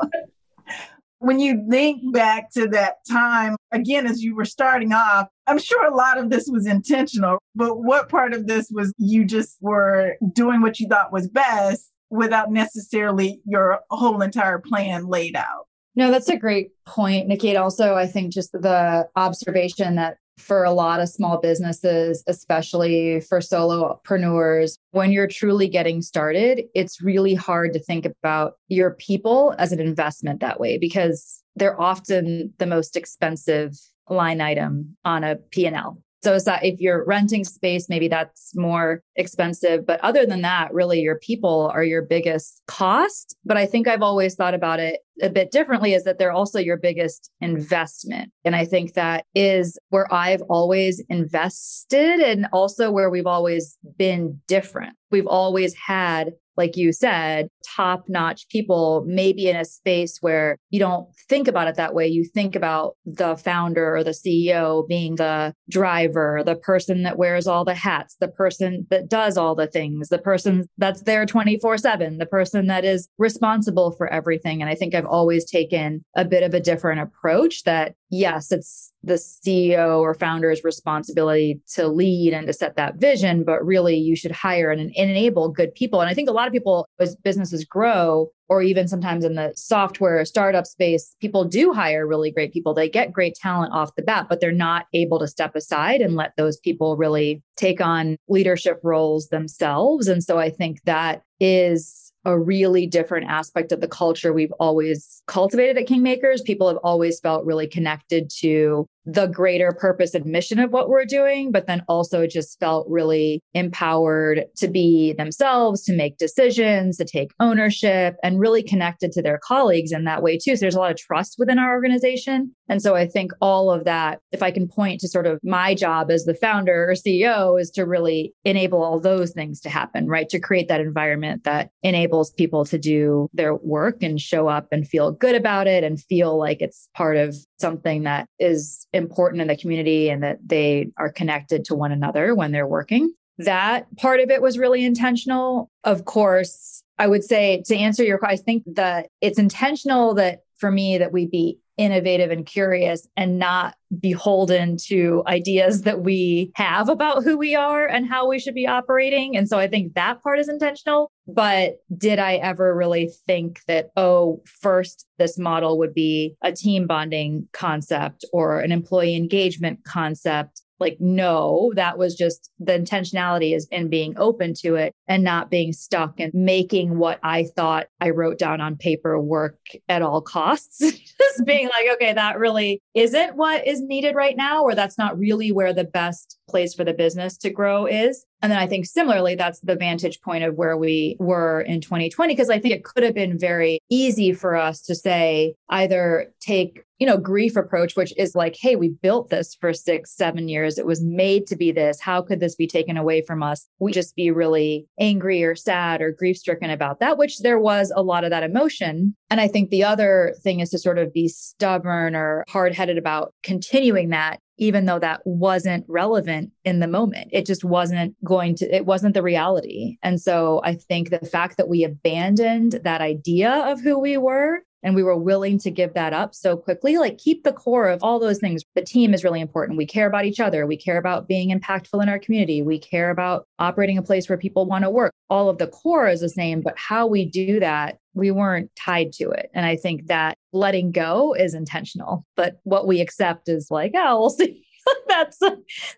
when 1.19 1.41
you 1.41 1.67
think 1.71 2.13
back 2.13 2.51
to 2.53 2.69
that 2.69 2.97
time, 3.11 3.57
again, 3.73 4.07
as 4.07 4.23
you 4.23 4.35
were 4.35 4.45
starting 4.45 4.93
off, 4.93 5.29
I'm 5.47 5.59
sure 5.59 5.87
a 5.87 5.95
lot 5.95 6.19
of 6.19 6.31
this 6.31 6.49
was 6.51 6.67
intentional, 6.67 7.39
but 7.55 7.79
what 7.79 8.09
part 8.09 8.35
of 8.35 8.47
this 8.47 8.69
was 8.71 8.93
you 8.99 9.25
just 9.25 9.57
were 9.61 10.17
doing 10.33 10.61
what 10.61 10.79
you 10.79 10.89
thought 10.89 11.13
was 11.13 11.29
best 11.29 11.91
without 12.11 12.51
necessarily 12.51 13.41
your 13.45 13.81
whole 13.91 14.23
entire 14.23 14.59
plan 14.59 15.07
laid 15.07 15.37
out? 15.37 15.67
No, 15.95 16.11
that's 16.11 16.29
a 16.29 16.37
great 16.37 16.73
point, 16.85 17.27
Nikki. 17.27 17.57
Also, 17.57 17.95
I 17.95 18.07
think 18.07 18.33
just 18.33 18.53
the 18.53 19.09
observation 19.17 19.97
that 19.97 20.19
for 20.39 20.65
a 20.65 20.73
lot 20.73 21.01
of 21.01 21.09
small 21.09 21.39
businesses, 21.41 22.23
especially 22.27 23.21
for 23.21 23.41
solopreneurs, 23.41 24.79
when 24.91 25.11
you're 25.11 25.27
truly 25.27 25.69
getting 25.69 26.03
started, 26.03 26.65
it's 26.75 27.01
really 27.01 27.35
hard 27.35 27.73
to 27.73 27.79
think 27.79 28.05
about 28.05 28.55
your 28.69 28.93
people 28.93 29.55
as 29.59 29.73
an 29.73 29.81
investment 29.81 30.41
that 30.41 30.61
way 30.61 30.79
because 30.79 31.43
they're 31.57 31.81
often 31.81 32.53
the 32.59 32.67
most 32.67 32.97
expensive 32.97 33.73
line 34.09 34.41
item 34.41 34.97
on 35.05 35.25
a 35.25 35.37
P&L. 35.37 35.99
So 36.27 36.35
is 36.35 36.43
that 36.43 36.65
if 36.65 36.81
you're 36.81 37.05
renting 37.05 37.45
space, 37.45 37.89
maybe 37.89 38.09
that's 38.09 38.51
more 38.57 39.01
expensive. 39.15 39.87
But 39.87 40.01
other 40.01 40.27
than 40.27 40.43
that, 40.43 40.75
really 40.75 40.99
your 40.99 41.21
people 41.21 41.71
are 41.73 41.85
your 41.85 42.03
biggest 42.03 42.63
cost. 42.67 43.37
But 43.45 43.57
I 43.57 43.65
think 43.65 43.87
I've 43.87 44.03
always 44.03 44.35
thought 44.35 44.53
about 44.53 44.81
it 44.81 45.03
a 45.23 45.31
bit 45.31 45.53
differently 45.53 45.95
is 45.95 46.03
that 46.03 46.19
they're 46.19 46.33
also 46.33 46.59
your 46.59 46.79
biggest 46.79 47.31
investment. 47.41 48.33
And 48.45 48.57
I 48.57 48.65
think 48.65 48.95
that 48.95 49.25
is 49.37 49.79
where 49.91 50.13
I've 50.13 50.43
always 50.49 51.01
invested 51.09 52.19
and 52.19 52.49
also 52.53 52.91
where 52.91 53.09
we've 53.09 53.29
always 53.29 53.79
been 53.97 54.41
different. 54.49 54.97
We've 55.13 55.29
always 55.29 55.77
had 55.77 56.33
like 56.57 56.77
you 56.77 56.93
said, 56.93 57.49
top 57.77 58.05
notch 58.09 58.49
people, 58.49 59.05
maybe 59.07 59.49
in 59.49 59.57
a 59.57 59.65
space 59.65 60.19
where 60.21 60.59
you 60.71 60.79
don't 60.79 61.09
think 61.29 61.49
about 61.49 61.69
it 61.69 61.77
that 61.77 61.95
way. 61.95 62.07
You 62.07 62.25
think 62.25 62.57
about 62.57 62.97
the 63.05 63.37
founder 63.37 63.97
or 63.97 64.05
the 64.05 64.11
CEO 64.11 64.87
being 64.87 65.17
the 65.17 65.55
driver, 65.69 66.43
the 66.45 66.57
person 66.57 67.03
that 67.03 67.19
wears 67.19 67.47
all 67.47 67.65
the 67.65 67.75
hats, 67.75 68.17
the 68.21 68.29
person 68.29 68.87
that 68.91 69.09
does 69.09 69.37
all 69.37 69.55
the 69.55 69.67
things, 69.67 70.09
the 70.09 70.19
person 70.19 70.69
that's 70.79 71.03
there 71.03 71.27
24 71.27 71.79
7, 71.79 72.19
the 72.19 72.27
person 72.27 72.67
that 72.69 72.85
is 72.85 73.09
responsible 73.19 73.93
for 73.93 74.09
everything. 74.09 74.61
And 74.61 74.71
I 74.71 74.75
think 74.75 74.95
I've 74.95 75.07
always 75.07 75.49
taken 75.49 76.05
a 76.17 76.25
bit 76.25 76.43
of 76.43 76.55
a 76.55 76.61
different 76.61 77.01
approach 77.01 77.65
that 77.65 77.95
yes, 78.11 78.53
it's 78.53 78.93
the 79.03 79.15
CEO 79.15 80.01
or 80.01 80.15
founder's 80.15 80.63
responsibility 80.65 81.61
to 81.75 81.89
lead 81.89 82.33
and 82.33 82.47
to 82.47 82.53
set 82.53 82.77
that 82.77 82.97
vision, 82.97 83.45
but 83.45 83.65
really 83.65 83.97
you 83.97 84.17
should 84.17 84.33
hire 84.33 84.71
and, 84.71 84.93
enable 84.97 85.49
good 85.49 85.75
people. 85.75 86.01
And 86.01 86.09
I 86.09 86.15
think 86.15 86.29
a 86.29 86.33
lot 86.33 86.47
of 86.47 86.53
people, 86.53 86.89
as 87.01 87.17
businesses 87.17 87.65
grow, 87.65 88.31
or 88.49 88.63
even 88.63 88.87
sometimes 88.87 89.25
in 89.25 89.35
the 89.35 89.53
software 89.57 90.25
startup 90.25 90.67
space, 90.67 91.17
people 91.21 91.45
do 91.45 91.73
hire 91.73 92.07
really 92.07 92.31
great 92.31 92.53
people. 92.53 92.73
They 92.73 92.89
get 92.89 93.13
great 93.13 93.35
talent 93.35 93.73
off 93.73 93.95
the 93.97 94.03
bat, 94.03 94.27
but 94.29 94.41
they're 94.41 94.53
not 94.53 94.87
able 94.95 95.19
to 95.19 95.27
step 95.27 95.57
aside 95.57 96.01
and 96.01 96.15
let 96.15 96.33
those 96.37 96.59
people 96.59 96.97
really 96.97 97.43
take 97.57 97.81
on 97.81 98.17
leadership 98.29 98.79
roles 98.83 99.29
themselves. 99.29 100.07
And 100.07 100.23
so 100.23 100.39
I 100.39 100.51
think 100.51 100.83
that 100.85 101.23
is 101.41 102.06
a 102.27 102.37
really 102.37 102.89
different 102.89 103.31
aspect 103.31 103.71
of 103.71 103.81
the 103.81 103.87
culture 103.87 104.33
we've 104.33 104.53
always 104.59 105.23
cultivated 105.29 105.79
at 105.79 105.87
Kingmakers. 105.87 106.45
People 106.45 106.67
have 106.67 106.77
always 106.79 107.21
felt 107.21 107.47
really 107.47 107.69
connected 107.69 108.29
to 108.41 108.89
the 109.07 109.27
greater 109.27 109.73
purpose 109.73 110.15
and 110.15 110.27
mission 110.27 110.59
of 110.59 110.73
what 110.73 110.89
we're 110.89 111.05
doing, 111.05 111.53
but 111.53 111.67
then 111.67 111.83
also 111.89 112.27
just 112.27 112.59
felt 112.59 112.87
really 112.89 113.41
empowered 113.55 114.45
to 114.57 114.69
be 114.69 115.13
themselves, 115.13 115.85
to 115.85 115.95
make 115.95 116.19
decisions, 116.19 116.97
to 116.97 117.05
take 117.05 117.31
ownership, 117.41 118.17
and 118.23 118.41
really 118.41 118.63
connected 118.63 119.13
to 119.13 119.23
their 119.23 119.39
colleagues 119.43 119.93
in 119.93 120.05
that 120.05 120.23
way 120.23 120.37
too. 120.37 120.57
So 120.57 120.61
there's 120.61 120.75
a 120.75 120.81
lot 120.81 120.91
of 120.91 120.97
trust 120.97 121.37
within 121.39 121.59
our 121.59 121.73
organization. 121.73 122.53
And 122.69 122.83
so 122.83 122.97
I 122.97 123.07
think 123.07 123.33
all 123.41 123.71
of 123.71 123.85
that, 123.85 124.19
if 124.33 124.43
I 124.43 124.51
can 124.51 124.67
point 124.67 125.01
to 125.01 125.09
sort 125.09 125.27
of 125.27 125.39
my 125.45 125.75
job 125.75 126.11
as 126.11 126.25
the 126.25 126.35
founder 126.35 126.91
or 126.91 126.95
CEO, 126.95 127.61
is 127.61 127.71
to 127.73 127.87
really 127.87 128.35
enable 128.45 128.83
all 128.83 128.99
those 128.99 129.33
things 129.33 129.61
to 129.61 129.69
happen, 129.69 130.09
right? 130.09 130.29
To 130.31 130.41
create 130.41 130.67
that 130.69 130.81
environment 130.81 131.45
that 131.45 131.71
enables 131.83 132.33
people 132.33 132.65
to 132.65 132.79
do 132.79 133.29
their 133.33 133.55
work 133.55 134.03
and 134.03 134.21
show 134.21 134.49
up 134.49 134.67
and 134.73 134.87
feel 134.87 135.13
good 135.13 135.37
about 135.37 135.69
it 135.69 135.85
and 135.85 136.03
feel 136.03 136.37
like 136.37 136.61
it's 136.61 136.89
part 136.95 137.17
of 137.17 137.37
something 137.59 138.05
that 138.05 138.29
is 138.39 138.87
important 138.93 139.41
in 139.43 139.49
the 139.49 139.57
community 139.57 140.09
and 140.11 140.23
that 140.23 140.39
they 140.45 140.91
are 140.97 141.11
connected 141.11 141.65
to 141.67 141.75
one 141.75 141.93
another 141.93 142.35
when 142.35 142.53
they're 142.53 142.67
working. 142.67 143.13
That 143.39 143.95
part 143.97 144.21
of 144.21 144.31
it 144.31 144.41
was 144.41 144.59
really 144.59 144.85
intentional. 144.85 145.71
Of 145.85 146.05
course, 146.05 146.83
I 146.99 147.07
would 147.07 147.25
say 147.25 147.63
to 147.67 147.77
answer 147.77 148.03
your 148.03 148.19
question, 148.19 148.39
I 148.41 148.43
think 148.43 148.63
that 148.77 149.09
it's 149.21 149.39
intentional 149.39 150.15
that 150.15 150.41
for 150.59 150.71
me 150.71 150.99
that 150.99 151.13
we 151.13 151.27
be 151.27 151.59
innovative 151.77 152.31
and 152.31 152.47
curious 152.47 153.07
and 153.17 153.39
not 153.39 153.75
beholden 154.01 154.77
to 154.77 155.23
ideas 155.27 155.83
that 155.83 156.01
we 156.01 156.51
have 156.55 156.89
about 156.89 157.23
who 157.23 157.37
we 157.37 157.55
are 157.55 157.87
and 157.87 158.09
how 158.09 158.27
we 158.27 158.39
should 158.39 158.55
be 158.55 158.67
operating. 158.67 159.37
And 159.37 159.49
so 159.49 159.59
I 159.59 159.69
think 159.69 159.95
that 159.95 160.23
part 160.23 160.39
is 160.39 160.49
intentional. 160.49 161.13
But 161.29 161.79
did 161.97 162.19
I 162.19 162.37
ever 162.37 162.75
really 162.75 163.11
think 163.27 163.61
that, 163.67 163.91
oh, 163.97 164.43
first, 164.61 165.07
this 165.19 165.39
model 165.39 165.79
would 165.79 165.95
be 165.95 166.35
a 166.43 166.53
team 166.53 166.87
bonding 166.87 167.49
concept 167.53 168.25
or 168.33 168.61
an 168.61 168.73
employee 168.73 169.17
engagement 169.17 169.85
concept? 169.85 170.63
Like 170.79 170.97
no 171.01 171.73
that 171.75 171.99
was 171.99 172.15
just 172.15 172.51
the 172.59 172.73
intentionality 172.73 173.55
is 173.55 173.67
in 173.71 173.89
being 173.89 174.15
open 174.19 174.55
to 174.55 174.75
it 174.75 174.95
and 175.09 175.23
not 175.25 175.51
being 175.51 175.73
stuck 175.73 176.19
and 176.21 176.33
making 176.35 176.99
what 176.99 177.19
i 177.23 177.45
thought 177.57 177.87
i 178.01 178.11
wrote 178.11 178.39
down 178.39 178.61
on 178.61 178.77
paper 178.77 179.21
work 179.21 179.59
at 179.89 180.03
all 180.03 180.21
costs. 180.21 180.79
Just 181.19 181.47
being 181.47 181.67
like 181.67 181.95
okay 181.95 182.13
that 182.13 182.39
really 182.39 182.83
isn't 182.95 183.37
what 183.37 183.67
is 183.67 183.81
needed 183.81 184.15
right 184.15 184.37
now 184.37 184.63
or 184.63 184.75
that's 184.75 184.99
not 184.99 185.19
really 185.19 185.51
where 185.51 185.73
the 185.73 185.85
best 185.85 186.39
place 186.49 186.75
for 186.75 186.85
the 186.85 186.93
business 186.93 187.37
to 187.39 187.51
grow 187.51 187.87
is. 187.87 188.25
And 188.43 188.53
then 188.53 188.59
I 188.59 188.67
think 188.67 188.87
similarly, 188.87 189.35
that's 189.35 189.61
the 189.61 189.77
vantage 189.77 190.21
point 190.21 190.45
of 190.45 190.55
where 190.57 190.77
we 190.77 191.17
were 191.19 191.63
in 191.63 191.81
2020, 191.81 192.35
because 192.35 192.51
I 192.51 192.59
think 192.59 192.75
it 192.75 192.85
could 192.85 193.03
have 193.03 193.15
been 193.15 193.39
very 193.39 193.81
easy 193.91 194.33
for 194.33 194.57
us 194.57 194.83
to 194.83 194.95
say 194.95 195.55
either 195.71 196.33
take, 196.41 196.85
you 196.99 197.07
know, 197.07 197.19
grief 197.19 197.57
approach, 197.57 197.95
which 197.95 198.13
is 198.17 198.35
like, 198.35 198.57
hey, 198.59 198.77
we 198.77 198.89
built 198.89 199.29
this 199.29 199.55
for 199.55 199.73
six, 199.73 200.15
seven 200.15 200.49
years. 200.49 200.79
It 200.79 200.87
was 200.87 201.05
made 201.05 201.47
to 201.49 201.57
be 201.57 201.73
this. 201.73 202.01
How 202.01 202.23
could 202.23 202.41
this 202.41 202.55
be 202.55 202.67
taken 202.67 202.97
away 202.97 203.23
from 203.23 203.43
us? 203.43 203.67
We 203.79 203.93
just 203.93 204.17
be 204.17 204.31
really 204.31 204.87
angry 204.99 205.45
or 205.45 205.55
sad 205.55 206.01
or 206.01 206.13
grief 206.13 206.37
stricken 206.37 206.71
about 206.71 207.01
that, 207.01 207.19
which 207.19 207.41
there 207.41 207.59
was 207.59 207.93
a 207.95 208.03
lot 208.03 208.25
of 208.25 208.31
that 208.31 208.43
emotion. 208.43 209.15
And 209.31 209.41
I 209.41 209.49
think 209.49 209.71
the 209.71 209.85
other 209.85 210.35
thing 210.43 210.61
is 210.61 210.71
to 210.71 210.79
sort 210.79 210.99
of 210.99 211.13
be 211.13 211.29
stubborn 211.29 212.15
or 212.15 212.45
hard 212.49 212.75
headed 212.75 212.99
about 212.99 213.35
continuing 213.43 214.11
that 214.11 214.41
even 214.59 214.87
though 214.87 214.99
that 214.99 215.21
wasn't 215.25 215.85
relevant 215.87 216.51
in 216.65 216.81
the 216.81 216.87
moment. 216.87 217.29
It 217.33 217.45
just 217.45 217.63
wasn't 217.63 218.17
going 218.25 218.55
to, 218.57 218.75
it 218.75 218.87
wasn't 218.87 219.13
the 219.13 219.23
reality. 219.23 219.99
And 220.03 220.21
so 220.21 220.63
I 220.65 220.75
think 220.75 221.11
the 221.11 221.19
fact 221.19 221.59
that 221.59 221.69
we 221.69 221.85
abandoned 221.85 222.81
that 222.83 223.03
idea 223.03 223.51
of 223.51 223.83
who 223.83 223.99
we 223.99 224.17
were 224.17 224.63
and 224.87 224.95
we 224.95 225.03
were 225.03 225.17
willing 225.17 225.59
to 225.59 225.71
give 225.71 225.95
that 225.95 226.13
up 226.13 226.33
so 226.33 226.57
quickly, 226.57 226.97
like 226.97 227.19
keep 227.19 227.43
the 227.43 227.53
core 227.53 227.89
of 227.89 228.05
all 228.05 228.21
those 228.21 228.39
things. 228.39 228.63
The 228.77 228.83
team 228.83 229.13
is 229.13 229.25
really 229.25 229.41
important. 229.41 229.77
We 229.77 229.85
care 229.85 230.07
about 230.07 230.27
each 230.27 230.39
other. 230.39 230.65
We 230.65 230.77
care 230.77 230.97
about 230.97 231.27
being 231.27 231.51
impactful 231.51 232.01
in 232.01 232.09
our 232.09 232.21
community. 232.21 232.63
We 232.63 232.79
care 232.79 233.11
about 233.11 233.49
operating 233.59 233.99
a 233.99 234.03
place 234.03 234.29
where 234.29 234.39
people 234.39 234.65
want 234.65 234.85
to 234.85 234.91
work. 234.91 235.13
All 235.29 235.49
of 235.49 235.59
the 235.59 235.67
core 235.67 236.07
is 236.07 236.21
the 236.21 236.29
same, 236.29 236.61
but 236.61 236.79
how 236.79 237.05
we 237.09 237.25
do 237.25 237.59
that 237.59 237.99
we 238.15 238.31
weren't 238.31 238.71
tied 238.77 239.13
to 239.13 239.29
it. 239.31 239.51
And 239.53 239.67
I 239.67 239.75
think 239.77 240.07
that 240.07 240.39
letting 240.53 240.93
go 240.93 241.35
is 241.35 241.53
intentional, 241.53 242.25
but 242.37 242.61
what 242.63 242.87
we 242.87 243.01
accept 243.01 243.49
is 243.49 243.71
like, 243.71 243.93
oh, 243.95 244.21
we'll 244.21 244.31
see. 244.31 244.65
that's 245.09 245.41